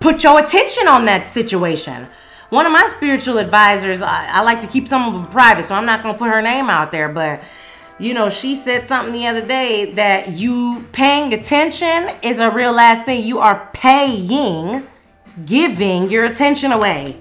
put 0.00 0.24
your 0.24 0.40
attention 0.40 0.88
on 0.88 1.04
that 1.04 1.30
situation 1.30 2.08
one 2.52 2.66
of 2.66 2.72
my 2.72 2.86
spiritual 2.86 3.38
advisors, 3.38 4.02
I, 4.02 4.26
I 4.26 4.42
like 4.42 4.60
to 4.60 4.66
keep 4.66 4.86
some 4.86 5.14
of 5.14 5.18
them 5.18 5.32
private, 5.32 5.64
so 5.64 5.74
I'm 5.74 5.86
not 5.86 6.02
gonna 6.02 6.18
put 6.18 6.28
her 6.28 6.42
name 6.42 6.68
out 6.68 6.92
there, 6.92 7.08
but 7.08 7.42
you 7.98 8.12
know, 8.12 8.28
she 8.28 8.54
said 8.54 8.84
something 8.84 9.14
the 9.14 9.26
other 9.26 9.40
day 9.40 9.92
that 9.92 10.32
you 10.32 10.86
paying 10.92 11.32
attention 11.32 12.10
is 12.20 12.40
a 12.40 12.50
real 12.50 12.72
last 12.72 13.06
thing. 13.06 13.24
You 13.24 13.38
are 13.38 13.70
paying, 13.72 14.86
giving 15.46 16.10
your 16.10 16.26
attention 16.26 16.72
away. 16.72 17.16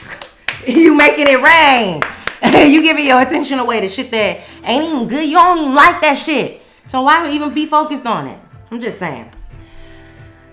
you 0.66 0.96
making 0.96 1.26
it 1.28 1.42
rain. 1.42 2.02
you 2.72 2.80
giving 2.80 3.04
your 3.04 3.20
attention 3.20 3.58
away 3.58 3.80
to 3.80 3.88
shit 3.88 4.10
that 4.12 4.40
ain't 4.64 4.94
even 4.94 5.08
good. 5.08 5.28
You 5.28 5.34
don't 5.34 5.58
even 5.58 5.74
like 5.74 6.00
that 6.00 6.14
shit. 6.14 6.62
So 6.86 7.02
why 7.02 7.30
even 7.30 7.52
be 7.52 7.66
focused 7.66 8.06
on 8.06 8.28
it? 8.28 8.38
I'm 8.70 8.80
just 8.80 8.98
saying. 8.98 9.30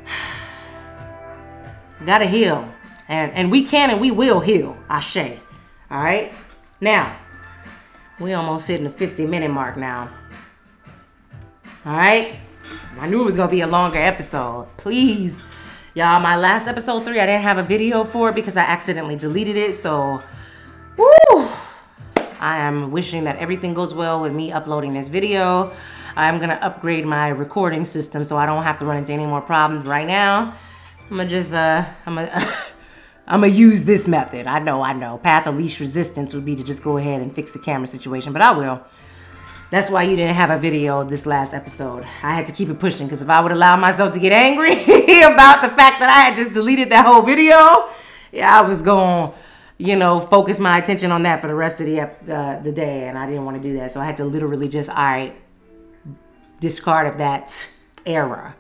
Gotta 2.06 2.26
heal. 2.26 2.71
And, 3.12 3.34
and 3.34 3.52
we 3.52 3.66
can 3.66 3.90
and 3.90 4.00
we 4.00 4.10
will 4.10 4.40
heal. 4.40 4.78
Ashe. 4.90 5.18
All 5.18 6.02
right. 6.02 6.32
Now, 6.80 7.18
we 8.22 8.32
almost 8.32 8.70
hitting 8.70 8.86
the 8.86 8.90
50 8.90 9.26
minute 9.26 9.52
mark 9.52 9.76
now. 9.76 10.10
All 11.86 11.92
right. 11.92 12.40
I 12.98 13.10
knew 13.10 13.20
it 13.20 13.26
was 13.26 13.36
going 13.36 13.50
to 13.50 13.52
be 13.52 13.60
a 13.60 13.68
longer 13.68 14.00
episode. 14.00 14.70
Please. 14.78 15.44
Y'all, 15.94 16.22
my 16.22 16.38
last 16.38 16.70
episode 16.70 17.04
three, 17.04 17.20
I 17.20 17.26
didn't 17.26 17.42
have 17.42 17.58
a 17.58 17.64
video 17.64 18.06
for 18.06 18.30
it 18.30 18.36
because 18.36 18.56
I 18.56 18.62
accidentally 18.62 19.18
deleted 19.18 19.58
it. 19.58 19.74
So, 19.74 20.24
woo. 20.96 21.50
I 22.40 22.60
am 22.60 22.92
wishing 22.92 23.26
that 23.26 23.36
everything 23.40 23.74
goes 23.74 23.94
well 23.94 24.22
with 24.22 24.32
me 24.32 24.54
uploading 24.54 24.94
this 24.94 25.10
video. 25.10 25.74
I'm 26.16 26.38
going 26.38 26.50
to 26.50 26.64
upgrade 26.64 27.06
my 27.06 27.28
recording 27.28 27.84
system 27.84 28.24
so 28.24 28.38
I 28.38 28.46
don't 28.46 28.64
have 28.64 28.80
to 28.80 28.86
run 28.86 28.96
into 28.96 29.12
any 29.12 29.26
more 29.26 29.42
problems 29.42 29.86
right 29.86 30.08
now. 30.08 30.56
I'm 31.10 31.18
going 31.18 31.28
to 31.28 31.36
just, 31.36 31.54
uh, 31.54 31.86
I'm 32.06 32.16
going 32.16 32.30
to. 32.30 32.56
I'm 33.28 33.42
gonna 33.42 33.54
use 33.54 33.84
this 33.84 34.08
method. 34.08 34.48
I 34.48 34.60
know, 34.60 34.82
I 34.82 34.94
know. 34.94 35.18
Path 35.18 35.48
of 35.48 35.56
least 35.56 35.80
resistance 35.80 36.34
would 36.34 36.46
be 36.46 36.56
to 36.56 36.64
just 36.64 36.84
go 36.84 36.98
ahead 36.98 37.22
and 37.22 37.34
fix 37.34 37.54
the 37.54 37.60
camera 37.60 37.88
situation, 37.88 38.34
but 38.34 38.42
I 38.42 38.52
will. 38.52 38.82
That's 39.72 39.90
why 39.90 40.04
you 40.04 40.18
didn't 40.18 40.36
have 40.36 40.50
a 40.50 40.58
video 40.58 41.06
this 41.06 41.26
last 41.26 41.54
episode. 41.54 42.04
I 42.04 42.34
had 42.34 42.46
to 42.48 42.54
keep 42.54 42.68
it 42.68 42.78
pushing 42.78 43.08
because 43.08 43.22
if 43.22 43.30
I 43.30 43.40
would 43.40 43.54
allow 43.54 43.78
myself 43.78 44.12
to 44.14 44.20
get 44.20 44.34
angry 44.34 44.74
about 45.24 45.62
the 45.62 45.70
fact 45.70 46.02
that 46.02 46.10
I 46.10 46.30
had 46.30 46.36
just 46.36 46.52
deleted 46.52 46.90
that 46.90 47.06
whole 47.06 47.22
video, 47.22 47.90
yeah, 48.34 48.60
I 48.60 48.62
was 48.62 48.82
going, 48.82 49.32
you 49.78 49.96
know, 49.96 50.20
focus 50.20 50.60
my 50.60 50.78
attention 50.78 51.12
on 51.14 51.24
that 51.24 51.40
for 51.40 51.48
the 51.48 51.56
rest 51.56 51.80
of 51.80 51.88
the 51.88 52.02
uh, 52.02 52.62
the 52.62 52.72
day, 52.74 53.08
and 53.08 53.18
I 53.18 53.26
didn't 53.28 53.46
want 53.46 53.62
to 53.62 53.64
do 53.64 53.78
that, 53.78 53.92
so 53.92 54.02
I 54.02 54.06
had 54.06 54.18
to 54.18 54.26
literally 54.26 54.68
just, 54.68 54.90
all 54.90 54.96
right, 54.96 55.36
discard 56.60 57.08
of 57.08 57.18
that 57.20 57.66
era. 58.06 58.56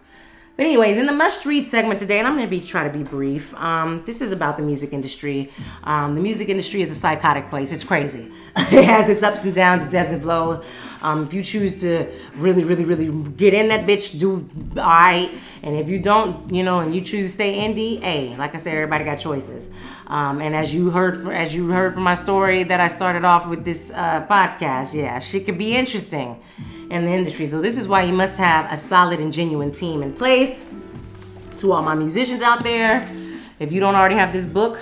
But 0.61 0.67
anyways, 0.67 0.99
in 0.99 1.07
the 1.07 1.11
must 1.11 1.47
read 1.47 1.65
segment 1.65 1.99
today, 1.99 2.19
and 2.19 2.27
I'm 2.27 2.35
going 2.35 2.45
to 2.45 2.47
be 2.47 2.59
try 2.59 2.83
to 2.87 2.95
be 2.95 3.01
brief. 3.01 3.51
Um, 3.55 4.03
this 4.05 4.21
is 4.21 4.31
about 4.31 4.57
the 4.57 4.61
music 4.61 4.93
industry. 4.93 5.49
Um, 5.85 6.13
the 6.13 6.21
music 6.21 6.49
industry 6.49 6.83
is 6.83 6.91
a 6.91 6.93
psychotic 6.93 7.49
place. 7.49 7.71
It's 7.71 7.83
crazy. 7.83 8.31
it 8.55 8.83
has 8.85 9.09
its 9.09 9.23
ups 9.23 9.43
and 9.43 9.55
downs, 9.55 9.83
its 9.83 9.95
ebbs 9.95 10.11
and 10.11 10.21
flows. 10.21 10.63
Um, 11.01 11.23
if 11.23 11.33
you 11.33 11.41
choose 11.41 11.81
to 11.81 12.05
really, 12.35 12.63
really, 12.63 12.85
really 12.85 13.09
get 13.31 13.55
in 13.55 13.69
that 13.69 13.87
bitch, 13.87 14.19
do 14.19 14.47
all 14.77 14.83
right. 14.83 15.31
And 15.63 15.77
if 15.77 15.89
you 15.89 15.97
don't, 15.97 16.53
you 16.53 16.61
know, 16.61 16.81
and 16.81 16.93
you 16.93 17.01
choose 17.01 17.25
to 17.25 17.31
stay 17.31 17.55
indie, 17.55 17.99
hey, 17.99 18.35
like 18.37 18.53
I 18.53 18.59
said, 18.59 18.75
everybody 18.75 19.03
got 19.03 19.15
choices. 19.15 19.67
Um, 20.05 20.41
and 20.41 20.55
as 20.55 20.71
you 20.71 20.91
heard, 20.91 21.17
for, 21.23 21.33
as 21.33 21.55
you 21.55 21.69
heard 21.69 21.95
from 21.95 22.03
my 22.03 22.13
story 22.13 22.61
that 22.65 22.79
I 22.79 22.85
started 22.85 23.25
off 23.25 23.47
with 23.47 23.65
this 23.65 23.89
uh, 23.89 24.27
podcast, 24.27 24.93
yeah, 24.93 25.17
shit 25.17 25.47
could 25.47 25.57
be 25.57 25.75
interesting 25.75 26.39
in 26.91 27.05
the 27.05 27.11
industry. 27.11 27.49
So 27.49 27.61
this 27.61 27.77
is 27.77 27.87
why 27.87 28.03
you 28.03 28.13
must 28.13 28.37
have 28.37 28.71
a 28.71 28.75
solid 28.75 29.19
and 29.19 29.31
genuine 29.31 29.71
team 29.71 30.03
in 30.03 30.13
place. 30.13 30.69
To 31.57 31.71
all 31.73 31.81
my 31.81 31.95
musicians 31.95 32.41
out 32.41 32.63
there, 32.63 33.09
if 33.59 33.71
you 33.71 33.79
don't 33.79 33.95
already 33.95 34.15
have 34.15 34.33
this 34.33 34.45
book, 34.45 34.79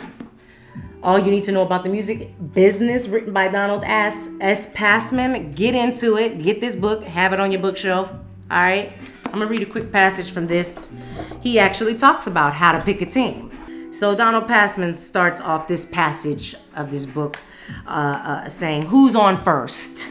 all 1.03 1.20
you 1.20 1.32
need 1.32 1.43
to 1.45 1.51
know 1.51 1.62
about 1.62 1.84
the 1.84 1.89
music 1.89 2.34
business 2.53 3.07
written 3.07 3.32
by 3.32 3.47
Donald 3.47 3.84
S. 3.86 4.30
S. 4.41 4.74
Passman. 4.74 5.51
Get 5.51 5.76
into 5.76 6.18
it. 6.18 6.41
Get 6.41 6.60
this 6.60 6.76
book. 6.76 7.03
Have 7.03 7.32
it 7.32 7.39
on 7.39 7.51
your 7.51 7.62
bookshelf. 7.62 8.10
All 8.10 8.57
right. 8.57 8.93
I'm 9.26 9.34
gonna 9.34 9.45
read 9.45 9.62
a 9.62 9.66
quick 9.66 9.91
passage 9.91 10.32
from 10.32 10.47
this. 10.47 10.95
He 11.41 11.60
actually 11.60 11.95
talks 11.95 12.26
about 12.26 12.53
how 12.53 12.72
to 12.72 12.82
pick 12.82 13.01
a 13.01 13.05
team. 13.05 13.51
So 13.93 14.16
Donald 14.16 14.47
Passman 14.47 14.95
starts 14.95 15.39
off 15.39 15.68
this 15.68 15.86
passage 15.86 16.55
of 16.76 16.89
this 16.89 17.05
book 17.05 17.38
uh, 17.86 17.89
uh, 17.89 18.49
saying, 18.49 18.84
"Who's 18.84 19.16
on 19.16 19.43
first? 19.43 20.05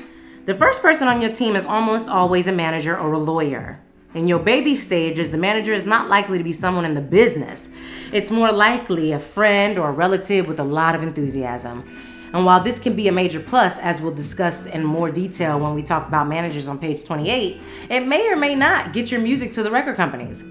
The 0.49 0.55
first 0.55 0.81
person 0.81 1.09
on 1.09 1.21
your 1.21 1.31
team 1.31 1.57
is 1.57 1.67
almost 1.67 2.09
always 2.09 2.49
a 2.49 2.53
manager 2.53 2.99
or 2.99 3.13
a 3.13 3.19
lawyer. 3.19 3.81
In 4.15 4.27
your 4.27 4.39
baby 4.39 4.75
stages, 4.75 5.31
the 5.31 5.37
manager 5.37 5.75
is 5.75 5.85
not 5.85 6.09
likely 6.09 6.39
to 6.39 6.43
be 6.43 6.53
someone 6.53 6.87
in 6.87 6.95
the 6.95 7.03
business. 7.03 7.69
It's 8.15 8.31
more 8.31 8.51
likely 8.51 9.13
a 9.13 9.19
friend 9.19 9.79
or 9.79 9.91
a 9.91 9.93
relative 9.93 10.47
with 10.47 10.59
a 10.59 10.65
lot 10.65 10.95
of 10.95 11.03
enthusiasm. 11.03 11.87
And 12.33 12.47
while 12.47 12.63
this 12.63 12.79
can 12.79 12.97
be 12.97 13.09
a 13.09 13.13
major 13.13 13.41
plus, 13.41 13.79
as 13.79 14.01
we'll 14.01 14.15
discuss 14.15 14.65
in 14.65 14.85
more 14.85 15.11
detail 15.11 15.61
when 15.61 15.75
we 15.75 15.83
talk 15.83 16.09
about 16.09 16.29
managers 16.29 16.67
on 16.67 16.79
page 16.79 17.05
28, 17.05 17.61
it 17.91 18.07
may 18.07 18.27
or 18.31 18.37
may 18.37 18.55
not 18.55 18.95
get 18.95 19.11
your 19.11 19.21
music 19.21 19.53
to 19.53 19.63
the 19.63 19.71
record 19.71 19.97
companies. 19.97 20.43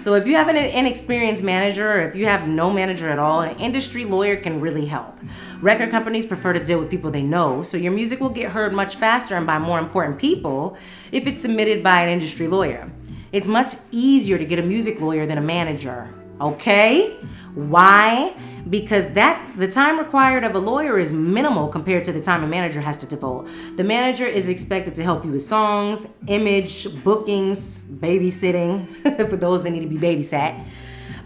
So 0.00 0.14
if 0.14 0.28
you 0.28 0.36
have 0.36 0.46
an 0.46 0.56
inexperienced 0.56 1.42
manager 1.42 1.92
or 1.92 2.00
if 2.02 2.14
you 2.14 2.26
have 2.26 2.46
no 2.46 2.70
manager 2.70 3.08
at 3.08 3.18
all, 3.18 3.40
an 3.40 3.58
industry 3.58 4.04
lawyer 4.04 4.36
can 4.36 4.60
really 4.60 4.86
help. 4.86 5.18
Record 5.60 5.90
companies 5.90 6.24
prefer 6.24 6.52
to 6.52 6.64
deal 6.64 6.78
with 6.78 6.88
people 6.88 7.10
they 7.10 7.22
know, 7.22 7.64
so 7.64 7.76
your 7.76 7.90
music 7.90 8.20
will 8.20 8.28
get 8.28 8.52
heard 8.52 8.72
much 8.72 8.94
faster 8.94 9.34
and 9.34 9.44
by 9.44 9.58
more 9.58 9.80
important 9.80 10.18
people 10.18 10.76
if 11.10 11.26
it's 11.26 11.40
submitted 11.40 11.82
by 11.82 12.02
an 12.02 12.08
industry 12.08 12.46
lawyer. 12.46 12.90
It's 13.32 13.48
much 13.48 13.74
easier 13.90 14.38
to 14.38 14.44
get 14.44 14.60
a 14.60 14.62
music 14.62 15.00
lawyer 15.00 15.26
than 15.26 15.36
a 15.36 15.42
manager. 15.42 16.08
Okay? 16.40 17.16
Why? 17.54 18.34
Because 18.68 19.14
that 19.14 19.56
the 19.56 19.68
time 19.68 19.98
required 19.98 20.44
of 20.44 20.54
a 20.54 20.58
lawyer 20.58 20.98
is 20.98 21.12
minimal 21.12 21.68
compared 21.68 22.04
to 22.04 22.12
the 22.12 22.20
time 22.20 22.44
a 22.44 22.46
manager 22.46 22.80
has 22.80 22.96
to 22.98 23.06
devote. 23.06 23.48
The 23.76 23.84
manager 23.84 24.26
is 24.26 24.48
expected 24.48 24.94
to 24.96 25.02
help 25.02 25.24
you 25.24 25.32
with 25.32 25.42
songs, 25.42 26.06
image, 26.26 27.02
bookings, 27.02 27.80
babysitting 27.80 29.28
for 29.28 29.36
those 29.36 29.62
that 29.62 29.70
need 29.70 29.80
to 29.80 29.88
be 29.88 29.96
babysat. 29.96 30.64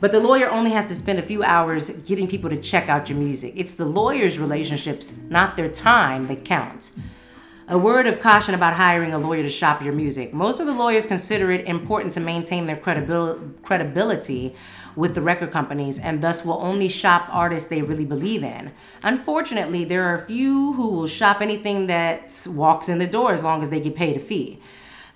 But 0.01 0.11
the 0.11 0.21
lawyer 0.21 0.51
only 0.51 0.73
has 0.73 0.89
to 0.89 0.95
spend 0.95 1.19
a 1.19 1.23
few 1.23 1.45
hours 1.45 1.91
getting 1.91 2.27
people 2.27 2.51
to 2.51 2.57
check 2.59 2.89
out 2.89 3.09
your 3.09 3.19
music. 3.19 3.55
It's 3.57 3.75
the 3.75 3.85
lawyer's 3.85 4.39
relationships, 4.39 5.17
not 5.29 5.57
their 5.57 5.69
time, 5.69 6.27
that 6.27 6.45
count. 6.45 6.91
A 7.69 7.79
word 7.79 8.09
of 8.09 8.19
caution 8.19 8.55
about 8.55 8.75
hiring 8.75 9.15
a 9.15 9.19
lawyer 9.19 9.45
to 9.45 9.49
shop 9.49 9.83
your 9.83 9.93
music. 9.93 10.35
Most 10.35 10.59
of 10.59 10.67
the 10.67 10.73
lawyers 10.73 11.07
consider 11.07 11.53
it 11.53 11.65
important 11.67 12.13
to 12.15 12.21
maintain 12.21 12.67
their 12.67 12.77
credibil- 12.77 13.63
credibility 13.63 14.57
with 14.97 15.15
the 15.15 15.23
record 15.23 15.53
companies 15.53 15.97
and 16.01 16.21
thus 16.21 16.45
will 16.45 16.59
only 16.61 16.89
shop 16.89 17.29
artists 17.31 17.69
they 17.69 17.81
really 17.81 18.05
believe 18.05 18.43
in. 18.43 18.73
Unfortunately, 19.05 19.85
there 19.85 20.03
are 20.03 20.17
a 20.17 20.25
few 20.25 20.73
who 20.73 20.89
will 20.89 21.07
shop 21.07 21.41
anything 21.41 21.87
that 21.87 22.37
walks 22.49 22.89
in 22.89 22.99
the 22.99 23.07
door 23.07 23.33
as 23.33 23.45
long 23.45 23.63
as 23.63 23.71
they 23.71 23.81
get 23.81 23.95
paid 23.95 24.17
a 24.17 24.21
fee. 24.21 24.61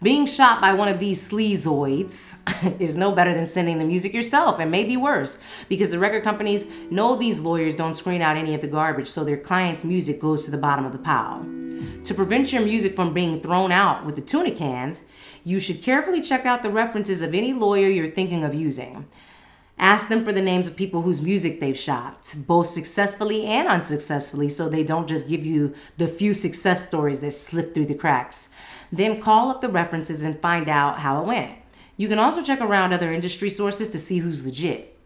Being 0.02 0.26
shot 0.26 0.60
by 0.60 0.74
one 0.74 0.88
of 0.88 1.00
these 1.00 1.26
sleazoids 1.26 2.36
is 2.80 2.96
no 2.96 3.12
better 3.12 3.32
than 3.32 3.46
sending 3.46 3.78
the 3.78 3.84
music 3.84 4.12
yourself, 4.12 4.58
and 4.58 4.70
maybe 4.70 4.94
worse, 4.94 5.38
because 5.70 5.90
the 5.90 5.98
record 5.98 6.22
companies 6.22 6.66
know 6.90 7.16
these 7.16 7.40
lawyers 7.40 7.74
don't 7.74 7.94
screen 7.94 8.20
out 8.20 8.36
any 8.36 8.54
of 8.54 8.60
the 8.60 8.66
garbage, 8.66 9.08
so 9.08 9.24
their 9.24 9.38
clients' 9.38 9.84
music 9.84 10.20
goes 10.20 10.44
to 10.44 10.50
the 10.50 10.58
bottom 10.58 10.84
of 10.84 10.92
the 10.92 10.98
pile. 10.98 11.40
To 12.04 12.14
prevent 12.14 12.52
your 12.52 12.60
music 12.60 12.94
from 12.94 13.14
being 13.14 13.40
thrown 13.40 13.72
out 13.72 14.04
with 14.04 14.16
the 14.16 14.22
tuna 14.22 14.50
cans, 14.50 15.02
you 15.44 15.58
should 15.58 15.82
carefully 15.82 16.20
check 16.20 16.44
out 16.44 16.62
the 16.62 16.70
references 16.70 17.22
of 17.22 17.34
any 17.34 17.54
lawyer 17.54 17.88
you're 17.88 18.06
thinking 18.06 18.44
of 18.44 18.54
using. 18.54 19.06
Ask 19.78 20.08
them 20.08 20.24
for 20.24 20.32
the 20.32 20.42
names 20.42 20.66
of 20.66 20.76
people 20.76 21.02
whose 21.02 21.20
music 21.20 21.60
they've 21.60 21.76
shopped, 21.76 22.46
both 22.46 22.66
successfully 22.66 23.44
and 23.44 23.68
unsuccessfully, 23.68 24.48
so 24.48 24.68
they 24.68 24.84
don't 24.84 25.08
just 25.08 25.28
give 25.28 25.44
you 25.44 25.74
the 25.96 26.08
few 26.08 26.34
success 26.34 26.86
stories 26.86 27.20
that 27.20 27.32
slip 27.32 27.74
through 27.74 27.86
the 27.86 27.94
cracks. 27.94 28.50
Then 28.92 29.20
call 29.20 29.50
up 29.50 29.60
the 29.60 29.68
references 29.68 30.22
and 30.22 30.40
find 30.40 30.68
out 30.68 31.00
how 31.00 31.20
it 31.20 31.26
went. 31.26 31.52
You 31.96 32.08
can 32.08 32.18
also 32.18 32.42
check 32.42 32.60
around 32.60 32.92
other 32.92 33.12
industry 33.12 33.50
sources 33.50 33.88
to 33.90 33.98
see 33.98 34.18
who's 34.18 34.44
legit. 34.44 34.96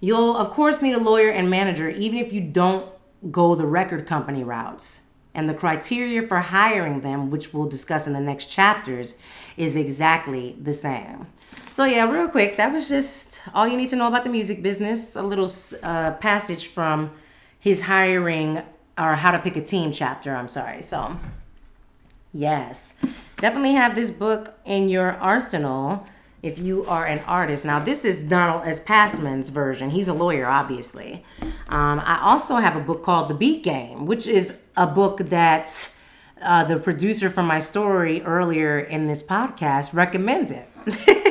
You'll, 0.00 0.36
of 0.36 0.50
course, 0.50 0.82
need 0.82 0.94
a 0.94 0.98
lawyer 0.98 1.30
and 1.30 1.48
manager, 1.48 1.88
even 1.88 2.18
if 2.18 2.32
you 2.32 2.40
don't 2.40 2.90
go 3.30 3.54
the 3.54 3.66
record 3.66 4.06
company 4.06 4.44
routes. 4.44 5.00
And 5.34 5.48
the 5.48 5.54
criteria 5.54 6.26
for 6.26 6.40
hiring 6.40 7.00
them, 7.00 7.30
which 7.30 7.52
we'll 7.52 7.68
discuss 7.68 8.06
in 8.06 8.12
the 8.12 8.20
next 8.20 8.46
chapters, 8.46 9.16
is 9.56 9.76
exactly 9.76 10.56
the 10.60 10.72
same. 10.72 11.26
So, 11.72 11.84
yeah, 11.84 12.08
real 12.08 12.28
quick, 12.28 12.56
that 12.56 12.72
was 12.72 12.88
just 12.88 13.40
all 13.52 13.66
you 13.66 13.76
need 13.76 13.88
to 13.88 13.96
know 13.96 14.06
about 14.06 14.22
the 14.22 14.30
music 14.30 14.62
business. 14.62 15.16
A 15.16 15.22
little 15.22 15.50
uh, 15.82 16.12
passage 16.12 16.66
from 16.68 17.10
his 17.58 17.82
hiring 17.82 18.62
or 18.96 19.16
how 19.16 19.32
to 19.32 19.40
pick 19.40 19.56
a 19.56 19.64
team 19.64 19.90
chapter. 19.90 20.36
I'm 20.36 20.48
sorry. 20.48 20.82
So, 20.82 21.16
yes, 22.34 22.94
definitely 23.38 23.72
have 23.72 23.94
this 23.94 24.10
book 24.10 24.58
in 24.66 24.90
your 24.90 25.12
arsenal 25.12 26.06
if 26.42 26.58
you 26.58 26.84
are 26.84 27.06
an 27.06 27.20
artist. 27.20 27.64
Now, 27.64 27.78
this 27.78 28.04
is 28.04 28.22
Donald 28.22 28.66
S. 28.66 28.78
Passman's 28.78 29.48
version. 29.48 29.88
He's 29.88 30.08
a 30.08 30.12
lawyer, 30.12 30.46
obviously. 30.46 31.24
Um, 31.70 32.00
I 32.00 32.20
also 32.20 32.56
have 32.56 32.76
a 32.76 32.80
book 32.80 33.02
called 33.02 33.28
The 33.28 33.34
Beat 33.34 33.62
Game, 33.62 34.04
which 34.04 34.26
is 34.26 34.54
a 34.76 34.86
book 34.86 35.18
that 35.30 35.90
uh, 36.42 36.64
the 36.64 36.78
producer 36.78 37.30
from 37.30 37.46
my 37.46 37.60
story 37.60 38.20
earlier 38.22 38.78
in 38.78 39.06
this 39.06 39.22
podcast 39.22 39.94
recommended. 39.94 40.64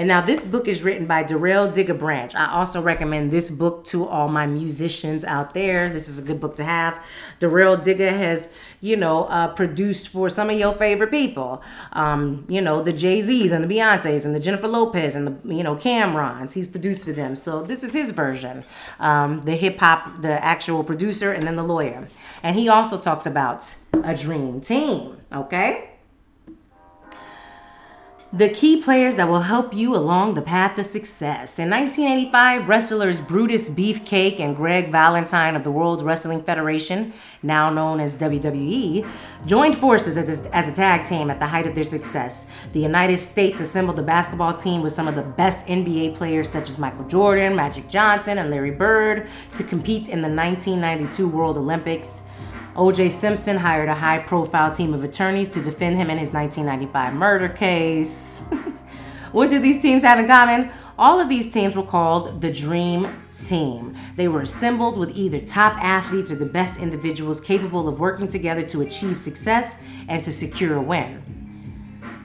And 0.00 0.08
now 0.08 0.22
this 0.22 0.46
book 0.46 0.66
is 0.66 0.82
written 0.82 1.04
by 1.04 1.24
Darrell 1.24 1.68
Digga 1.68 1.98
Branch. 1.98 2.34
I 2.34 2.50
also 2.50 2.80
recommend 2.80 3.30
this 3.30 3.50
book 3.50 3.84
to 3.92 4.08
all 4.08 4.28
my 4.28 4.46
musicians 4.46 5.26
out 5.26 5.52
there. 5.52 5.90
This 5.90 6.08
is 6.08 6.18
a 6.18 6.22
good 6.22 6.40
book 6.40 6.56
to 6.56 6.64
have. 6.64 7.04
Darrell 7.38 7.76
Digga 7.76 8.08
has, 8.08 8.50
you 8.80 8.96
know, 8.96 9.24
uh, 9.24 9.48
produced 9.48 10.08
for 10.08 10.30
some 10.30 10.48
of 10.48 10.58
your 10.58 10.72
favorite 10.72 11.10
people. 11.10 11.62
Um, 11.92 12.46
you 12.48 12.62
know, 12.62 12.82
the 12.82 12.94
Jay 12.94 13.20
Z's 13.20 13.52
and 13.52 13.62
the 13.62 13.68
Beyonces 13.68 14.24
and 14.24 14.34
the 14.34 14.40
Jennifer 14.40 14.68
Lopez 14.68 15.14
and 15.14 15.26
the, 15.26 15.54
you 15.54 15.62
know, 15.62 15.76
Cam'rons. 15.76 16.54
He's 16.54 16.66
produced 16.66 17.04
for 17.04 17.12
them. 17.12 17.36
So 17.36 17.62
this 17.62 17.84
is 17.84 17.92
his 17.92 18.12
version. 18.12 18.64
Um, 19.00 19.42
the 19.42 19.54
hip 19.54 19.76
hop, 19.80 20.22
the 20.22 20.42
actual 20.42 20.82
producer, 20.82 21.30
and 21.30 21.46
then 21.46 21.56
the 21.56 21.62
lawyer. 21.62 22.08
And 22.42 22.56
he 22.56 22.70
also 22.70 22.96
talks 22.96 23.26
about 23.26 23.76
a 24.02 24.16
dream 24.16 24.62
team. 24.62 25.18
Okay 25.30 25.90
the 28.32 28.48
key 28.48 28.80
players 28.80 29.16
that 29.16 29.28
will 29.28 29.40
help 29.40 29.74
you 29.74 29.96
along 29.96 30.34
the 30.34 30.42
path 30.42 30.76
to 30.76 30.84
success. 30.84 31.58
In 31.58 31.68
1985, 31.68 32.68
wrestlers 32.68 33.20
Brutus 33.20 33.68
Beefcake 33.68 34.38
and 34.38 34.54
Greg 34.54 34.92
Valentine 34.92 35.56
of 35.56 35.64
the 35.64 35.70
World 35.72 36.00
Wrestling 36.00 36.44
Federation, 36.44 37.12
now 37.42 37.70
known 37.70 37.98
as 37.98 38.14
WWE, 38.14 39.04
joined 39.46 39.76
forces 39.76 40.16
as 40.16 40.68
a, 40.68 40.72
tag 40.72 41.04
team 41.04 41.28
at 41.28 41.40
the 41.40 41.46
height 41.46 41.66
of 41.66 41.74
their 41.74 41.82
success. 41.82 42.46
The 42.72 42.78
United 42.78 43.18
States 43.18 43.58
assembled 43.58 43.98
a 43.98 44.02
basketball 44.02 44.54
team 44.54 44.80
with 44.80 44.92
some 44.92 45.08
of 45.08 45.16
the 45.16 45.22
best 45.22 45.66
NBA 45.66 46.14
players 46.14 46.48
such 46.48 46.70
as 46.70 46.78
Michael 46.78 47.08
Jordan, 47.08 47.56
Magic 47.56 47.88
Johnson, 47.88 48.38
and 48.38 48.48
Larry 48.48 48.70
Bird 48.70 49.28
to 49.54 49.64
compete 49.64 50.08
in 50.08 50.20
the 50.20 50.28
1992 50.28 51.28
World 51.28 51.56
Olympics. 51.56 52.22
O.J. 52.76 53.10
Simpson 53.10 53.56
hired 53.56 53.88
a 53.88 53.94
high 53.94 54.18
profile 54.18 54.70
team 54.70 54.94
of 54.94 55.02
attorneys 55.02 55.48
to 55.50 55.60
defend 55.60 55.96
him 55.96 56.08
in 56.08 56.18
his 56.18 56.32
1995 56.32 57.14
murder 57.14 57.48
case. 57.48 58.40
what 59.32 59.50
do 59.50 59.58
these 59.58 59.82
teams 59.82 60.04
have 60.04 60.20
in 60.20 60.28
common? 60.28 60.70
All 60.96 61.18
of 61.18 61.28
these 61.28 61.52
teams 61.52 61.74
were 61.74 61.82
called 61.82 62.40
the 62.40 62.52
Dream 62.52 63.24
Team. 63.28 63.96
They 64.14 64.28
were 64.28 64.42
assembled 64.42 64.98
with 64.98 65.16
either 65.16 65.40
top 65.40 65.82
athletes 65.82 66.30
or 66.30 66.36
the 66.36 66.46
best 66.46 66.78
individuals 66.78 67.40
capable 67.40 67.88
of 67.88 67.98
working 67.98 68.28
together 68.28 68.62
to 68.66 68.82
achieve 68.82 69.18
success 69.18 69.82
and 70.06 70.22
to 70.22 70.30
secure 70.30 70.76
a 70.76 70.82
win. 70.82 71.22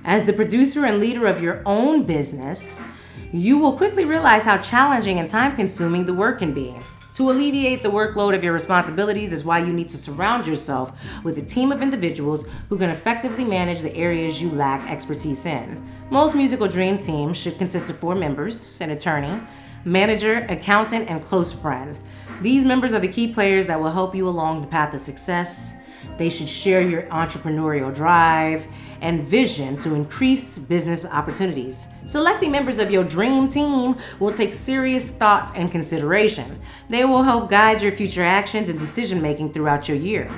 As 0.04 0.26
the 0.26 0.34
producer 0.34 0.86
and 0.86 1.00
leader 1.00 1.26
of 1.26 1.42
your 1.42 1.64
own 1.66 2.04
business, 2.04 2.84
you 3.32 3.58
will 3.58 3.76
quickly 3.76 4.06
realize 4.06 4.44
how 4.44 4.58
challenging 4.58 5.20
and 5.20 5.28
time 5.28 5.56
consuming 5.56 6.06
the 6.06 6.14
work 6.14 6.40
can 6.40 6.54
be. 6.54 6.76
To 7.16 7.32
alleviate 7.32 7.82
the 7.82 7.90
workload 7.90 8.36
of 8.36 8.44
your 8.44 8.52
responsibilities 8.52 9.32
is 9.32 9.46
why 9.46 9.60
you 9.60 9.72
need 9.72 9.88
to 9.88 9.98
surround 9.98 10.46
yourself 10.46 10.92
with 11.24 11.38
a 11.38 11.42
team 11.42 11.72
of 11.72 11.82
individuals 11.82 12.46
who 12.68 12.78
can 12.78 12.90
effectively 12.90 13.46
manage 13.46 13.80
the 13.80 13.96
areas 13.96 14.42
you 14.42 14.52
lack 14.52 14.86
expertise 14.92 15.46
in. 15.46 15.82
Most 16.10 16.36
musical 16.36 16.68
dream 16.68 16.98
teams 16.98 17.38
should 17.38 17.58
consist 17.58 17.90
of 17.90 17.98
four 17.98 18.16
members 18.16 18.82
an 18.82 18.92
attorney, 18.92 19.42
manager, 19.86 20.46
accountant, 20.50 21.10
and 21.10 21.24
close 21.24 21.54
friend. 21.54 21.98
These 22.42 22.66
members 22.66 22.94
are 22.94 23.00
the 23.00 23.08
key 23.08 23.34
players 23.34 23.66
that 23.68 23.80
will 23.80 23.92
help 23.92 24.14
you 24.14 24.28
along 24.28 24.60
the 24.60 24.68
path 24.68 24.94
of 24.94 25.00
success. 25.00 25.74
They 26.18 26.30
should 26.30 26.50
share 26.50 26.82
your 26.82 27.04
entrepreneurial 27.04 27.96
drive 27.96 28.68
and 29.06 29.24
vision 29.24 29.78
to 29.78 29.94
increase 29.94 30.58
business 30.58 31.06
opportunities. 31.06 31.88
Selecting 32.08 32.52
members 32.52 32.80
of 32.80 32.90
your 32.90 33.04
dream 33.04 33.48
team 33.48 33.96
will 34.20 34.34
take 34.34 34.52
serious 34.52 35.12
thought 35.12 35.56
and 35.56 35.72
consideration. 35.72 36.60
They 36.90 37.06
will 37.06 37.22
help 37.22 37.48
guide 37.48 37.84
your 37.84 37.92
future 37.92 38.24
actions 38.24 38.68
and 38.68 38.80
decision 38.80 39.22
making 39.22 39.54
throughout 39.54 39.88
your 39.88 39.96
year. 39.96 40.32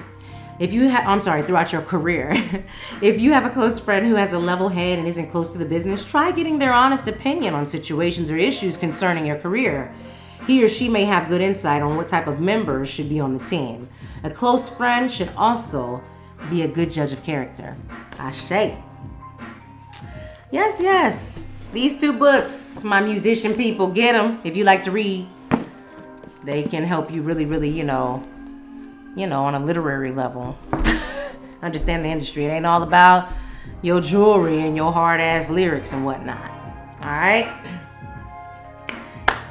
If 0.60 0.74
you 0.74 0.90
have, 0.90 1.08
I'm 1.08 1.22
sorry, 1.22 1.44
throughout 1.44 1.72
your 1.72 1.82
career. 1.82 2.66
if 3.02 3.22
you 3.22 3.32
have 3.32 3.46
a 3.46 3.50
close 3.50 3.80
friend 3.80 4.06
who 4.06 4.16
has 4.16 4.34
a 4.34 4.40
level 4.40 4.68
head 4.68 5.00
and 5.00 5.08
isn't 5.08 5.32
close 5.32 5.54
to 5.54 5.58
the 5.58 5.66
business, 5.66 6.04
try 6.04 6.32
getting 6.32 6.60
their 6.60 6.74
honest 6.74 7.08
opinion 7.08 7.54
on 7.54 7.66
situations 7.66 8.30
or 8.30 8.36
issues 8.36 8.76
concerning 8.76 9.26
your 9.26 9.38
career. 9.38 9.96
He 10.46 10.62
or 10.62 10.68
she 10.68 10.90
may 10.90 11.06
have 11.06 11.30
good 11.30 11.42
insight 11.42 11.82
on 11.82 11.96
what 11.96 12.10
type 12.10 12.28
of 12.28 12.42
members 12.42 12.90
should 12.90 13.08
be 13.08 13.22
on 13.22 13.38
the 13.38 13.44
team. 13.46 13.88
A 14.24 14.30
close 14.30 14.68
friend 14.68 15.10
should 15.10 15.30
also 15.38 16.02
be 16.50 16.62
a 16.62 16.68
good 16.68 16.92
judge 16.92 17.12
of 17.12 17.24
character. 17.24 17.76
Ashe. 18.18 18.78
Yes, 20.52 20.80
yes. 20.80 21.48
These 21.74 22.00
two 22.00 22.18
books, 22.18 22.84
my 22.84 23.02
musician 23.02 23.54
people, 23.54 23.88
get 23.88 24.14
them 24.14 24.40
if 24.44 24.56
you 24.56 24.64
like 24.64 24.84
to 24.84 24.92
read. 24.92 25.28
They 26.44 26.64
can 26.64 26.84
help 26.84 27.12
you 27.12 27.22
really, 27.22 27.46
really, 27.46 27.70
you 27.70 27.84
know, 27.84 28.24
you 29.16 29.28
know, 29.28 29.44
on 29.44 29.56
a 29.56 29.60
literary 29.60 30.12
level. 30.12 30.58
Understand 31.62 32.06
the 32.06 32.10
industry. 32.10 32.46
It 32.46 32.50
ain't 32.50 32.66
all 32.66 32.84
about 32.84 33.30
your 33.82 34.00
jewelry 34.00 34.62
and 34.62 34.76
your 34.76 34.94
hard 34.94 35.20
ass 35.20 35.50
lyrics 35.50 35.92
and 35.92 36.06
whatnot. 36.06 36.52
All 37.02 37.10
right. 37.10 37.54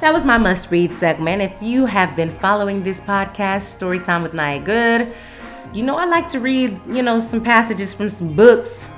That 0.01 0.13
was 0.13 0.25
my 0.25 0.37
must 0.37 0.69
read 0.71 0.91
segment. 0.91 1.41
If 1.41 1.61
you 1.61 1.85
have 1.85 2.15
been 2.15 2.31
following 2.31 2.83
this 2.83 2.99
podcast, 3.01 3.77
Storytime 3.77 4.23
with 4.23 4.33
Nia 4.33 4.59
Good, 4.59 5.13
you 5.73 5.83
know, 5.83 5.95
I 5.95 6.05
like 6.05 6.27
to 6.29 6.39
read, 6.39 6.79
you 6.87 7.01
know, 7.01 7.19
some 7.19 7.43
passages 7.43 7.93
from 7.93 8.09
some 8.09 8.35
books 8.35 8.91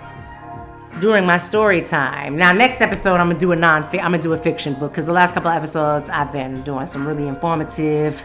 during 0.99 1.25
my 1.25 1.37
story 1.37 1.81
time. 1.81 2.37
Now, 2.37 2.51
next 2.51 2.81
episode, 2.81 3.15
I'm 3.15 3.27
gonna 3.27 3.39
do 3.39 3.51
a 3.51 3.55
non 3.55 3.83
I'm 3.83 3.91
gonna 3.91 4.19
do 4.19 4.33
a 4.33 4.37
fiction 4.37 4.73
book 4.73 4.91
because 4.91 5.05
the 5.05 5.13
last 5.13 5.33
couple 5.33 5.49
episodes 5.49 6.09
I've 6.09 6.31
been 6.31 6.61
doing 6.63 6.85
some 6.85 7.07
really 7.07 7.27
informative 7.27 8.23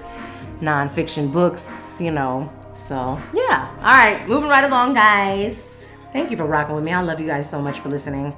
non-fiction 0.60 1.30
books, 1.30 2.00
you 2.00 2.10
know. 2.10 2.52
So 2.74 3.20
yeah. 3.32 3.70
All 3.78 3.84
right, 3.84 4.26
moving 4.28 4.48
right 4.48 4.64
along, 4.64 4.94
guys. 4.94 5.94
Thank 6.12 6.30
you 6.30 6.36
for 6.36 6.44
rocking 6.44 6.74
with 6.74 6.84
me. 6.84 6.92
I 6.92 7.02
love 7.02 7.20
you 7.20 7.26
guys 7.26 7.48
so 7.48 7.60
much 7.60 7.80
for 7.80 7.88
listening. 7.88 8.36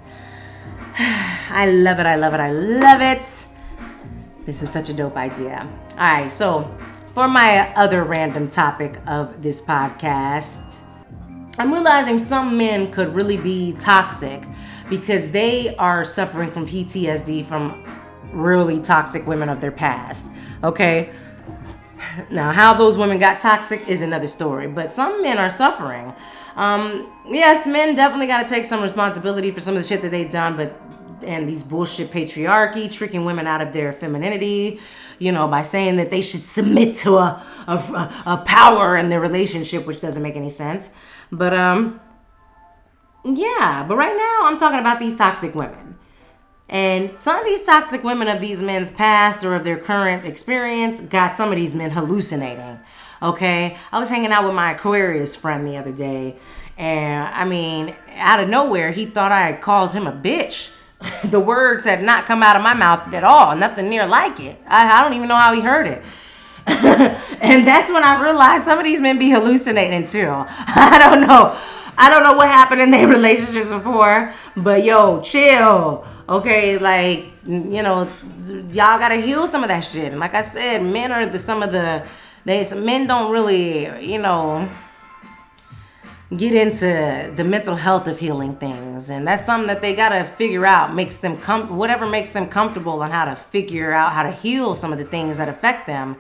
I 0.99 1.71
love 1.71 1.99
it. 1.99 2.07
I 2.07 2.17
love 2.17 2.35
it. 2.35 2.41
I 2.41 2.53
love 2.53 3.01
it. 3.01 3.47
This 4.45 4.61
was 4.61 4.71
such 4.71 4.89
a 4.89 4.93
dope 4.93 5.17
idea. 5.17 5.69
All 5.93 5.97
right, 5.97 6.31
so 6.31 6.71
for 7.17 7.27
my 7.27 7.73
other 7.77 8.05
random 8.05 8.47
topic 8.47 9.01
of 9.07 9.41
this 9.41 9.63
podcast, 9.63 10.83
I'm 11.59 11.73
realizing 11.73 12.19
some 12.19 12.59
men 12.59 12.93
could 12.93 13.15
really 13.15 13.39
be 13.39 13.73
toxic 13.73 14.43
because 14.91 15.31
they 15.31 15.75
are 15.77 16.05
suffering 16.05 16.51
from 16.51 16.67
PTSD 16.67 17.47
from 17.47 17.83
really 18.35 18.81
toxic 18.81 19.27
women 19.27 19.49
of 19.49 19.63
their 19.63 19.73
past. 19.73 20.31
Okay? 20.63 21.11
Now, 22.31 22.53
how 22.53 22.75
those 22.75 22.99
women 22.99 23.19
got 23.19 23.41
toxic 23.41 23.89
is 23.89 24.03
another 24.03 24.27
story, 24.27 24.67
but 24.67 24.91
some 24.91 25.23
men 25.23 25.39
are 25.39 25.49
suffering. 25.49 26.13
Um, 26.55 27.11
yes, 27.31 27.67
men 27.67 27.95
definitely 27.95 28.27
got 28.27 28.43
to 28.43 28.49
take 28.55 28.67
some 28.67 28.83
responsibility 28.83 29.51
for 29.51 29.63
some 29.63 29.75
of 29.75 29.83
the 29.83 29.89
shit 29.89 30.03
that 30.03 30.11
they've 30.11 30.31
done, 30.31 30.59
but 30.59 30.79
and 31.23 31.49
these 31.49 31.63
bullshit 31.63 32.11
patriarchy, 32.11 32.93
tricking 32.93 33.25
women 33.25 33.47
out 33.47 33.61
of 33.61 33.73
their 33.73 33.93
femininity, 33.93 34.81
you 35.19 35.33
know, 35.33 35.49
by 35.49 35.63
saying 35.63 35.97
that 35.97 36.11
they 36.11 36.21
should 36.21 36.43
submit 36.43 36.95
to 36.97 37.17
a, 37.17 37.45
a, 37.67 38.23
a 38.27 38.37
power 38.39 38.97
in 38.97 39.09
their 39.09 39.21
relationship, 39.21 39.87
which 39.87 40.01
doesn't 40.01 40.23
make 40.23 40.37
any 40.37 40.49
sense. 40.49 40.91
But, 41.33 41.55
um, 41.55 42.01
yeah, 43.25 43.85
but 43.89 43.97
right 43.97 44.17
now 44.17 44.47
I'm 44.47 44.59
talking 44.59 44.79
about 44.79 44.99
these 44.99 45.17
toxic 45.17 45.55
women. 45.55 45.99
And 46.69 47.21
some 47.21 47.39
of 47.39 47.45
these 47.45 47.63
toxic 47.63 48.03
women 48.03 48.29
of 48.29 48.41
these 48.41 48.61
men's 48.61 48.91
past 48.91 49.45
or 49.45 49.55
of 49.55 49.63
their 49.63 49.79
current 49.79 50.25
experience 50.25 51.01
got 51.01 51.37
some 51.37 51.51
of 51.51 51.57
these 51.57 51.75
men 51.75 51.91
hallucinating. 51.91 52.81
Okay? 53.23 53.77
I 53.93 53.99
was 53.99 54.09
hanging 54.09 54.33
out 54.33 54.45
with 54.45 54.55
my 54.55 54.73
Aquarius 54.73 55.37
friend 55.37 55.67
the 55.67 55.77
other 55.77 55.93
day, 55.93 56.37
and 56.77 57.29
I 57.29 57.45
mean, 57.45 57.95
out 58.17 58.41
of 58.41 58.49
nowhere, 58.49 58.91
he 58.91 59.07
thought 59.07 59.33
I 59.33 59.47
had 59.47 59.61
called 59.63 59.93
him 59.93 60.07
a 60.07 60.13
bitch. 60.13 60.71
the 61.25 61.41
words 61.41 61.85
had 61.85 62.03
not 62.03 62.27
come 62.27 62.43
out 62.43 62.57
of 62.57 62.63
my 62.63 62.75
mouth 62.75 63.13
at 63.13 63.25
all, 63.25 63.55
nothing 63.57 63.89
near 63.89 64.07
like 64.07 64.41
it. 64.41 64.61
I, 64.67 64.99
I 64.99 65.03
don't 65.03 65.15
even 65.15 65.29
know 65.29 65.37
how 65.37 65.55
he 65.55 65.61
heard 65.61 65.87
it. 65.87 66.03
and 66.67 67.67
that's 67.67 67.91
when 67.91 68.03
I 68.03 68.21
realized 68.21 68.65
some 68.65 68.79
of 68.79 68.85
these 68.85 69.01
men 69.01 69.19
be 69.19 69.31
hallucinating 69.31 70.05
too. 70.05 70.29
I 70.33 70.99
don't 70.99 71.27
know. 71.27 71.59
I 71.99 72.11
don't 72.11 72.23
know 72.23 72.33
what 72.33 72.49
happened 72.49 72.81
in 72.81 72.91
their 72.91 73.09
relationships 73.09 73.69
before, 73.69 74.35
but 74.57 74.85
yo, 74.85 75.21
chill. 75.23 76.07
Okay, 76.29 76.77
like 76.79 77.27
you 77.47 77.83
know, 77.83 78.11
y'all 78.73 78.99
gotta 78.99 79.17
heal 79.17 79.47
some 79.47 79.63
of 79.63 79.69
that 79.69 79.81
shit. 79.81 80.11
And 80.11 80.21
like 80.21 80.35
I 80.35 80.43
said, 80.43 80.83
men 80.83 81.13
are 81.13 81.25
the 81.25 81.39
some 81.39 81.63
of 81.63 81.73
the 81.73 82.05
they 82.45 82.65
some 82.65 82.85
men 82.85 83.07
don't 83.07 83.31
really, 83.31 84.05
you 84.05 84.19
know, 84.19 84.69
get 86.35 86.55
into 86.55 87.33
the 87.37 87.45
mental 87.45 87.77
health 87.77 88.09
of 88.09 88.19
healing 88.19 88.57
things 88.57 89.11
and 89.11 89.29
that's 89.29 89.45
something 89.45 89.69
that 89.69 89.81
they 89.81 89.95
got 89.95 90.09
to 90.09 90.25
figure 90.25 90.67
out 90.67 90.93
makes 90.93 91.19
them 91.19 91.37
com- 91.39 91.77
whatever 91.77 92.05
makes 92.05 92.33
them 92.33 92.49
comfortable 92.49 93.01
on 93.03 93.13
how 93.13 93.25
to 93.25 93.37
figure 93.37 93.93
out 93.93 94.13
how 94.13 94.25
to 94.25 94.33
heal 94.33 94.75
some 94.75 94.93
of 94.93 94.99
the 94.99 95.05
things 95.05 95.39
that 95.39 95.49
affect 95.49 95.87
them 95.87 96.17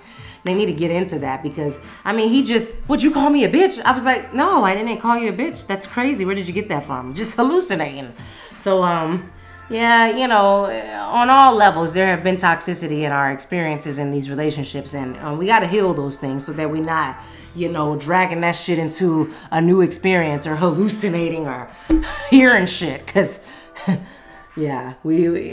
they 0.46 0.54
need 0.54 0.66
to 0.66 0.72
get 0.72 0.92
into 0.92 1.18
that 1.18 1.42
because 1.42 1.80
I 2.04 2.12
mean 2.12 2.28
he 2.28 2.44
just 2.44 2.72
would 2.88 3.02
you 3.02 3.10
call 3.10 3.30
me 3.30 3.42
a 3.42 3.48
bitch? 3.48 3.82
I 3.82 3.90
was 3.90 4.04
like, 4.04 4.32
no, 4.32 4.64
I 4.64 4.74
didn't 4.74 4.98
call 4.98 5.18
you 5.18 5.30
a 5.30 5.32
bitch. 5.32 5.66
That's 5.66 5.86
crazy. 5.86 6.24
Where 6.24 6.36
did 6.36 6.46
you 6.46 6.54
get 6.54 6.68
that 6.68 6.84
from? 6.84 7.14
Just 7.14 7.34
hallucinating. 7.36 8.12
So 8.58 8.84
um 8.84 9.32
yeah, 9.68 10.16
you 10.16 10.28
know, 10.28 10.66
on 10.66 11.28
all 11.28 11.52
levels, 11.52 11.92
there 11.92 12.06
have 12.06 12.22
been 12.22 12.36
toxicity 12.36 13.02
in 13.02 13.10
our 13.10 13.32
experiences 13.32 13.98
in 13.98 14.12
these 14.12 14.30
relationships, 14.30 14.94
and 14.94 15.16
um, 15.16 15.38
we 15.38 15.46
got 15.46 15.58
to 15.58 15.66
heal 15.66 15.92
those 15.92 16.18
things 16.18 16.46
so 16.46 16.52
that 16.52 16.70
we're 16.70 16.84
not, 16.84 17.18
you 17.56 17.70
know, 17.70 17.96
dragging 17.96 18.42
that 18.42 18.52
shit 18.52 18.78
into 18.78 19.32
a 19.50 19.60
new 19.60 19.80
experience 19.80 20.46
or 20.46 20.56
hallucinating 20.56 21.46
or 21.46 21.70
hearing 22.30 22.66
shit. 22.66 23.06
Cause, 23.06 23.40
yeah, 24.56 24.94
we, 25.02 25.48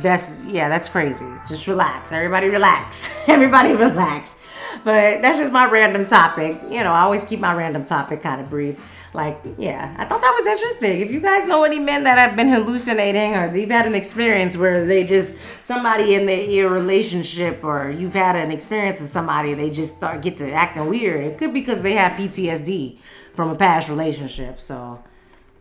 that's 0.00 0.44
yeah, 0.44 0.68
that's 0.68 0.88
crazy. 0.88 1.26
Just 1.48 1.66
relax. 1.66 2.12
Everybody 2.12 2.48
relax. 2.48 3.10
Everybody 3.26 3.72
relax. 3.72 4.40
But 4.84 5.22
that's 5.22 5.38
just 5.38 5.52
my 5.52 5.70
random 5.70 6.06
topic. 6.06 6.60
You 6.68 6.84
know, 6.84 6.92
I 6.92 7.00
always 7.00 7.24
keep 7.24 7.40
my 7.40 7.54
random 7.54 7.84
topic 7.84 8.22
kind 8.22 8.40
of 8.40 8.50
brief. 8.50 8.78
Like, 9.16 9.40
yeah, 9.56 9.94
I 9.96 10.04
thought 10.04 10.20
that 10.20 10.34
was 10.36 10.46
interesting. 10.46 11.00
If 11.00 11.10
you 11.10 11.20
guys 11.20 11.46
know 11.46 11.64
any 11.64 11.78
men 11.78 12.04
that 12.04 12.18
have 12.18 12.36
been 12.36 12.50
hallucinating 12.50 13.34
or 13.34 13.50
they've 13.50 13.70
had 13.70 13.86
an 13.86 13.94
experience 13.94 14.58
where 14.58 14.84
they 14.84 15.04
just 15.04 15.32
somebody 15.62 16.14
in 16.14 16.26
their 16.26 16.68
relationship 16.68 17.64
or 17.64 17.90
you've 17.90 18.12
had 18.12 18.36
an 18.36 18.50
experience 18.52 19.00
with 19.00 19.10
somebody, 19.10 19.54
they 19.54 19.70
just 19.70 19.96
start 19.96 20.20
get 20.20 20.36
to 20.36 20.52
acting 20.52 20.86
weird. 20.90 21.24
It 21.24 21.38
could 21.38 21.54
be 21.54 21.60
because 21.60 21.80
they 21.80 21.94
have 21.94 22.12
PTSD 22.12 22.98
from 23.32 23.48
a 23.48 23.54
past 23.54 23.88
relationship. 23.88 24.60
So, 24.60 25.02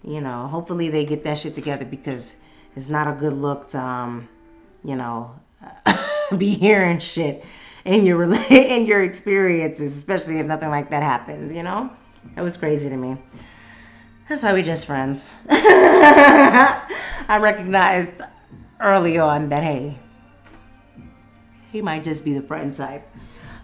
you 0.04 0.20
know, 0.20 0.48
hopefully 0.48 0.90
they 0.90 1.06
get 1.06 1.24
that 1.24 1.38
shit 1.38 1.56
together 1.56 1.86
because 1.86 2.36
it's 2.76 2.90
not 2.90 3.08
a 3.08 3.14
good 3.14 3.34
look 3.34 3.70
to, 3.70 3.80
um, 3.80 4.28
you 4.84 4.98
know, 4.98 5.40
be 6.38 6.56
hearing 6.56 7.00
shit 7.00 7.46
in 7.86 8.06
your 8.06 8.22
in 8.52 8.86
your 8.86 9.02
experiences, 9.02 9.96
especially 9.96 10.40
if 10.40 10.46
nothing 10.46 10.70
like 10.70 10.90
that 10.90 11.04
happens. 11.04 11.54
You 11.54 11.64
know, 11.64 11.90
that 12.34 12.44
was 12.44 12.58
crazy 12.58 12.90
to 12.90 12.98
me. 12.98 13.18
That's 14.28 14.42
why 14.42 14.54
we 14.54 14.64
just 14.64 14.86
friends. 14.86 15.32
I 15.50 17.38
recognized 17.40 18.22
early 18.80 19.18
on 19.18 19.50
that 19.50 19.64
hey, 19.64 20.00
he 21.72 21.82
might 21.82 22.04
just 22.04 22.26
be 22.26 22.34
the 22.34 22.42
friend 22.42 22.74
type. 22.74 23.08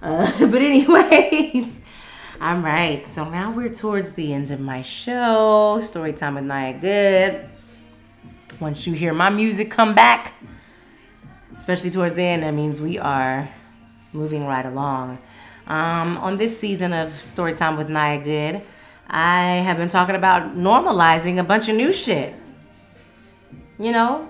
Uh, 0.01 0.31
but 0.47 0.61
anyways. 0.61 1.81
I'm 2.39 2.65
right. 2.65 3.07
So 3.07 3.29
now 3.29 3.51
we're 3.51 3.71
towards 3.73 4.13
the 4.13 4.33
end 4.33 4.49
of 4.49 4.59
my 4.59 4.81
show. 4.81 5.79
Story 5.81 6.11
time 6.11 6.35
with 6.35 6.45
Nia 6.45 6.73
Good 6.73 7.49
once 8.61 8.85
you 8.85 8.93
hear 8.93 9.13
my 9.13 9.29
music 9.29 9.71
come 9.71 9.95
back, 9.95 10.33
especially 11.57 11.89
towards 11.89 12.13
the 12.13 12.23
end, 12.23 12.43
that 12.43 12.53
means 12.53 12.79
we 12.79 12.97
are 12.99 13.49
moving 14.13 14.45
right 14.45 14.65
along. 14.65 15.17
Um, 15.71 16.17
on 16.17 16.35
this 16.35 16.59
season 16.59 16.91
of 16.91 17.11
Storytime 17.11 17.77
with 17.77 17.87
Naya 17.87 18.21
Good, 18.21 18.61
I 19.07 19.63
have 19.63 19.77
been 19.77 19.87
talking 19.87 20.15
about 20.15 20.53
normalizing 20.53 21.39
a 21.39 21.45
bunch 21.45 21.69
of 21.69 21.77
new 21.77 21.93
shit. 21.93 22.35
You 23.79 23.93
know, 23.93 24.27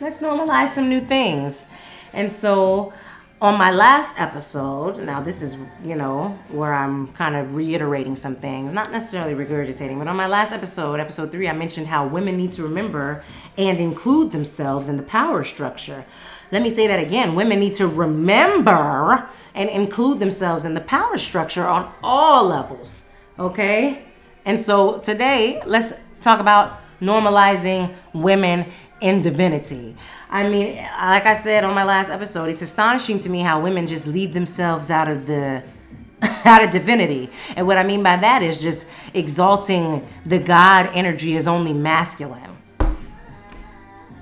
let's 0.00 0.20
normalize 0.20 0.68
some 0.68 0.88
new 0.88 1.02
things. 1.02 1.66
And 2.14 2.32
so, 2.32 2.94
on 3.40 3.56
my 3.56 3.70
last 3.70 4.18
episode, 4.18 4.98
now 4.98 5.20
this 5.20 5.42
is, 5.42 5.56
you 5.84 5.94
know, 5.94 6.36
where 6.50 6.74
I'm 6.74 7.08
kind 7.12 7.36
of 7.36 7.54
reiterating 7.54 8.16
some 8.16 8.34
things, 8.34 8.72
not 8.72 8.90
necessarily 8.90 9.32
regurgitating, 9.32 9.98
but 9.98 10.08
on 10.08 10.16
my 10.16 10.26
last 10.26 10.52
episode, 10.52 10.98
episode 10.98 11.30
three, 11.30 11.48
I 11.48 11.52
mentioned 11.52 11.86
how 11.86 12.06
women 12.06 12.36
need 12.36 12.52
to 12.52 12.64
remember 12.64 13.22
and 13.56 13.78
include 13.78 14.32
themselves 14.32 14.88
in 14.88 14.96
the 14.96 15.04
power 15.04 15.44
structure. 15.44 16.04
Let 16.50 16.62
me 16.62 16.70
say 16.70 16.88
that 16.88 16.98
again. 16.98 17.36
Women 17.36 17.60
need 17.60 17.74
to 17.74 17.86
remember 17.86 19.28
and 19.54 19.70
include 19.70 20.18
themselves 20.18 20.64
in 20.64 20.74
the 20.74 20.80
power 20.80 21.16
structure 21.16 21.66
on 21.66 21.92
all 22.02 22.46
levels. 22.46 23.04
Okay? 23.38 24.04
And 24.44 24.58
so 24.58 24.98
today, 24.98 25.62
let's 25.64 25.92
talk 26.22 26.40
about 26.40 26.80
normalizing 27.00 27.94
women 28.12 28.72
in 29.00 29.22
divinity. 29.22 29.96
I 30.30 30.48
mean, 30.48 30.76
like 30.76 31.26
I 31.26 31.34
said 31.34 31.64
on 31.64 31.74
my 31.74 31.84
last 31.84 32.10
episode, 32.10 32.50
it's 32.50 32.62
astonishing 32.62 33.18
to 33.20 33.30
me 33.30 33.40
how 33.40 33.60
women 33.60 33.86
just 33.86 34.06
leave 34.06 34.34
themselves 34.34 34.90
out 34.90 35.08
of 35.08 35.26
the 35.26 35.62
out 36.44 36.64
of 36.64 36.70
divinity. 36.70 37.30
And 37.56 37.66
what 37.66 37.78
I 37.78 37.84
mean 37.84 38.02
by 38.02 38.16
that 38.16 38.42
is 38.42 38.60
just 38.60 38.88
exalting 39.14 40.06
the 40.26 40.38
God 40.38 40.90
energy 40.92 41.36
as 41.36 41.46
only 41.46 41.72
masculine. 41.72 42.56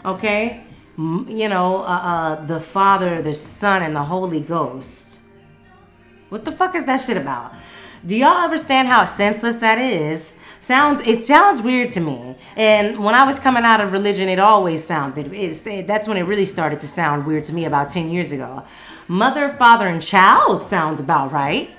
Okay? 0.04 0.64
You 0.98 1.48
know, 1.48 1.78
uh, 1.78 1.84
uh, 1.84 2.44
the 2.46 2.60
Father, 2.60 3.20
the 3.20 3.34
Son, 3.34 3.82
and 3.82 3.94
the 3.94 4.04
Holy 4.04 4.40
Ghost. 4.40 5.20
What 6.28 6.44
the 6.44 6.52
fuck 6.52 6.74
is 6.74 6.84
that 6.84 7.00
shit 7.00 7.16
about? 7.16 7.54
Do 8.06 8.16
y'all 8.16 8.44
understand 8.44 8.88
how 8.88 9.04
senseless 9.04 9.58
that 9.58 9.78
is? 9.78 10.34
Sounds 10.60 11.00
it 11.02 11.24
sounds 11.24 11.62
weird 11.62 11.90
to 11.90 12.00
me. 12.00 12.36
And 12.56 12.98
when 13.02 13.14
i 13.14 13.24
was 13.24 13.38
coming 13.38 13.64
out 13.64 13.80
of 13.80 13.92
religion 13.92 14.28
it 14.28 14.38
always 14.38 14.84
sounded 14.84 15.32
it, 15.32 15.86
that's 15.86 16.08
when 16.08 16.16
it 16.16 16.22
really 16.22 16.46
started 16.46 16.80
to 16.80 16.88
sound 16.88 17.26
weird 17.26 17.44
to 17.44 17.54
me 17.54 17.64
about 17.64 17.88
10 17.90 18.10
years 18.10 18.32
ago. 18.32 18.64
Mother 19.08 19.48
father 19.50 19.86
and 19.86 20.02
child 20.02 20.62
sounds 20.62 21.00
about 21.00 21.32
right. 21.32 21.70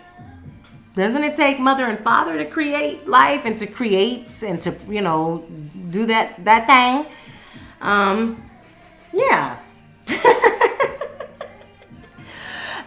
Doesn't 0.96 1.24
it 1.24 1.36
take 1.36 1.60
mother 1.60 1.86
and 1.86 2.00
father 2.00 2.38
to 2.38 2.46
create 2.46 3.08
life 3.08 3.44
and 3.46 3.56
to 3.58 3.68
create 3.68 4.42
and 4.44 4.60
to 4.62 4.76
you 4.90 5.02
know 5.02 5.46
do 5.90 6.06
that 6.06 6.44
that 6.46 6.66
thing? 6.68 7.12
Um 7.82 8.44
yeah. 9.14 9.60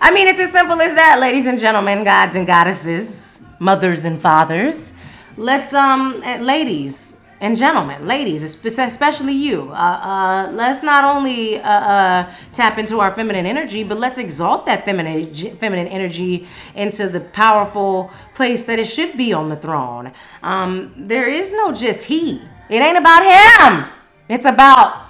I 0.03 0.13
mean, 0.13 0.29
it's 0.29 0.41
as 0.41 0.51
simple 0.51 0.81
as 0.81 0.95
that, 0.95 1.21
ladies 1.21 1.47
and 1.47 1.59
gentlemen, 1.59 2.05
gods 2.05 2.35
and 2.35 2.47
goddesses, 2.47 3.41
mothers 3.59 4.07
and 4.07 4.19
fathers 4.19 4.95
let's 5.41 5.73
um 5.73 6.21
eh, 6.23 6.39
ladies 6.39 7.17
and 7.43 7.57
gentlemen, 7.57 8.07
ladies, 8.07 8.43
especially 8.43 9.33
you, 9.33 9.71
uh, 9.71 9.75
uh, 9.75 10.53
let's 10.53 10.83
not 10.83 11.05
only 11.05 11.59
uh, 11.59 11.71
uh, 11.71 12.35
tap 12.53 12.77
into 12.77 13.01
our 13.01 13.15
feminine 13.15 13.47
energy, 13.47 13.83
but 13.83 13.99
let's 13.99 14.19
exalt 14.19 14.67
that 14.67 14.85
feminine 14.85 15.57
feminine 15.57 15.87
energy 15.87 16.47
into 16.75 17.09
the 17.09 17.21
powerful 17.21 18.11
place 18.35 18.67
that 18.67 18.79
it 18.79 18.85
should 18.85 19.17
be 19.17 19.33
on 19.33 19.49
the 19.49 19.57
throne. 19.57 20.13
Um, 20.43 20.93
there 20.99 21.31
is 21.31 21.51
no 21.51 21.73
just 21.73 22.05
he. 22.05 22.43
It 22.69 22.83
ain't 22.83 22.99
about 22.99 23.23
him. 23.25 23.91
It's 24.29 24.45
about 24.45 25.07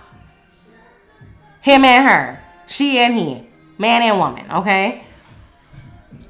him 1.62 1.84
and 1.84 2.08
her, 2.08 2.44
she 2.68 2.98
and 2.98 3.12
he, 3.12 3.48
man 3.76 4.02
and 4.02 4.18
woman. 4.18 4.48
Okay. 4.52 5.04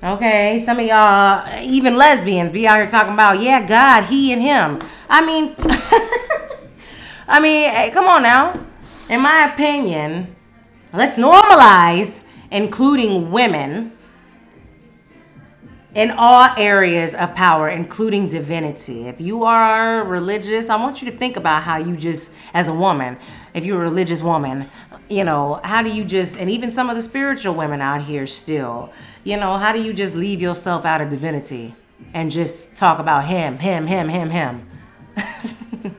Okay, 0.02 0.58
some 0.64 0.78
of 0.78 0.86
y'all, 0.86 1.60
even 1.60 1.94
lesbians, 1.94 2.52
be 2.52 2.66
out 2.66 2.76
here 2.76 2.86
talking 2.86 3.12
about, 3.12 3.42
yeah, 3.42 3.66
God, 3.66 4.04
he 4.04 4.32
and 4.32 4.40
him. 4.40 4.78
I 5.10 5.20
mean, 5.20 5.54
I 7.28 7.38
mean, 7.38 7.68
hey, 7.68 7.90
come 7.90 8.06
on 8.06 8.22
now. 8.22 8.58
In 9.10 9.20
my 9.20 9.52
opinion, 9.52 10.34
let's 10.94 11.18
normalize 11.18 12.24
including 12.50 13.30
women 13.30 13.92
in 15.94 16.10
all 16.12 16.48
areas 16.56 17.14
of 17.14 17.34
power, 17.34 17.68
including 17.68 18.28
divinity. 18.28 19.08
If 19.08 19.20
you 19.20 19.44
are 19.44 20.04
religious, 20.04 20.70
I 20.70 20.76
want 20.76 21.02
you 21.02 21.10
to 21.10 21.16
think 21.16 21.36
about 21.36 21.64
how 21.64 21.78
you 21.78 21.96
just, 21.96 22.32
as 22.54 22.68
a 22.68 22.74
woman, 22.74 23.18
if 23.54 23.64
you're 23.64 23.80
a 23.80 23.82
religious 23.82 24.22
woman, 24.22 24.70
you 25.08 25.24
know, 25.24 25.60
how 25.64 25.82
do 25.82 25.90
you 25.90 26.04
just, 26.04 26.38
and 26.38 26.48
even 26.48 26.70
some 26.70 26.88
of 26.88 26.96
the 26.96 27.02
spiritual 27.02 27.54
women 27.54 27.80
out 27.80 28.02
here 28.02 28.26
still, 28.26 28.92
you 29.24 29.36
know, 29.36 29.58
how 29.58 29.72
do 29.72 29.82
you 29.82 29.92
just 29.92 30.14
leave 30.14 30.40
yourself 30.40 30.84
out 30.84 31.00
of 31.00 31.08
divinity 31.08 31.74
and 32.14 32.30
just 32.30 32.76
talk 32.76 33.00
about 33.00 33.24
him, 33.26 33.58
him, 33.58 33.88
him, 33.88 34.08
him, 34.08 34.30
him? 34.30 34.68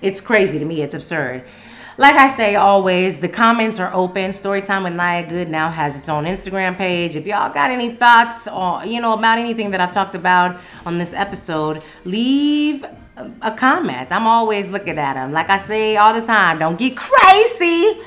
it's 0.00 0.22
crazy 0.22 0.58
to 0.58 0.64
me. 0.64 0.80
It's 0.80 0.94
absurd. 0.94 1.44
Like 1.98 2.16
I 2.16 2.28
say 2.28 2.56
always, 2.56 3.20
the 3.20 3.28
comments 3.28 3.80
are 3.80 3.90
open. 3.94 4.30
Storytime 4.30 4.84
with 4.84 4.92
Naya 4.92 5.26
Good 5.26 5.48
now 5.48 5.70
has 5.70 5.98
its 5.98 6.10
own 6.10 6.24
Instagram 6.24 6.76
page. 6.76 7.16
If 7.16 7.26
y'all 7.26 7.50
got 7.50 7.70
any 7.70 7.94
thoughts 7.94 8.46
or 8.46 8.84
you 8.84 9.00
know 9.00 9.14
about 9.14 9.38
anything 9.38 9.70
that 9.70 9.80
I've 9.80 9.92
talked 9.92 10.14
about 10.14 10.60
on 10.84 10.98
this 10.98 11.14
episode, 11.14 11.82
leave 12.04 12.84
a 13.40 13.50
comment. 13.56 14.12
I'm 14.12 14.26
always 14.26 14.68
looking 14.68 14.98
at 14.98 15.14
them. 15.14 15.32
Like 15.32 15.48
I 15.48 15.56
say 15.56 15.96
all 15.96 16.12
the 16.12 16.20
time, 16.20 16.58
don't 16.58 16.78
get 16.78 16.98
crazy. 16.98 18.02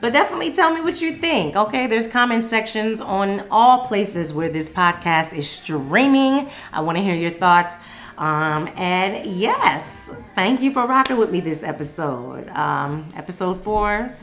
But 0.00 0.12
definitely 0.12 0.52
tell 0.52 0.72
me 0.72 0.80
what 0.80 1.00
you 1.00 1.16
think. 1.16 1.56
Okay, 1.56 1.88
there's 1.88 2.06
comment 2.06 2.44
sections 2.44 3.00
on 3.00 3.48
all 3.50 3.86
places 3.86 4.32
where 4.32 4.48
this 4.48 4.68
podcast 4.68 5.36
is 5.36 5.50
streaming. 5.50 6.50
I 6.72 6.82
want 6.82 6.98
to 6.98 7.02
hear 7.02 7.14
your 7.16 7.32
thoughts. 7.32 7.74
Um, 8.16 8.68
and 8.76 9.26
yes, 9.26 10.10
thank 10.34 10.60
you 10.60 10.72
for 10.72 10.86
rocking 10.86 11.16
with 11.16 11.30
me 11.30 11.40
this 11.40 11.62
episode. 11.62 12.48
Um, 12.50 13.12
episode 13.16 13.62
four, 13.64 14.14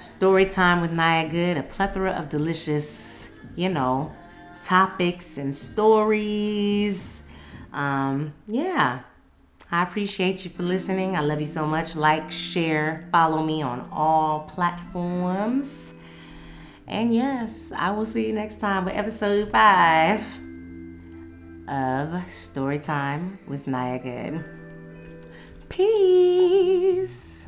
story 0.00 0.46
time 0.46 0.80
with 0.80 0.92
Naya 0.92 1.28
Good, 1.28 1.56
a 1.58 1.62
plethora 1.62 2.12
of 2.12 2.28
delicious, 2.28 3.30
you 3.54 3.68
know, 3.68 4.12
topics 4.62 5.36
and 5.38 5.54
stories. 5.54 7.22
Um, 7.72 8.32
yeah. 8.46 9.00
I 9.70 9.82
appreciate 9.82 10.44
you 10.44 10.50
for 10.50 10.62
listening. 10.62 11.14
I 11.14 11.20
love 11.20 11.40
you 11.40 11.46
so 11.46 11.66
much. 11.66 11.94
Like, 11.94 12.32
share, 12.32 13.06
follow 13.12 13.44
me 13.44 13.60
on 13.60 13.86
all 13.92 14.48
platforms. 14.48 15.92
And 16.86 17.14
yes, 17.14 17.70
I 17.76 17.90
will 17.90 18.06
see 18.06 18.26
you 18.26 18.32
next 18.32 18.60
time 18.60 18.86
with 18.86 18.94
episode 18.94 19.50
five 19.50 20.24
of 21.68 22.22
Storytime 22.28 23.36
with 23.46 23.66
Naya 23.66 23.98
Good. 23.98 24.44
Peace. 25.68 27.47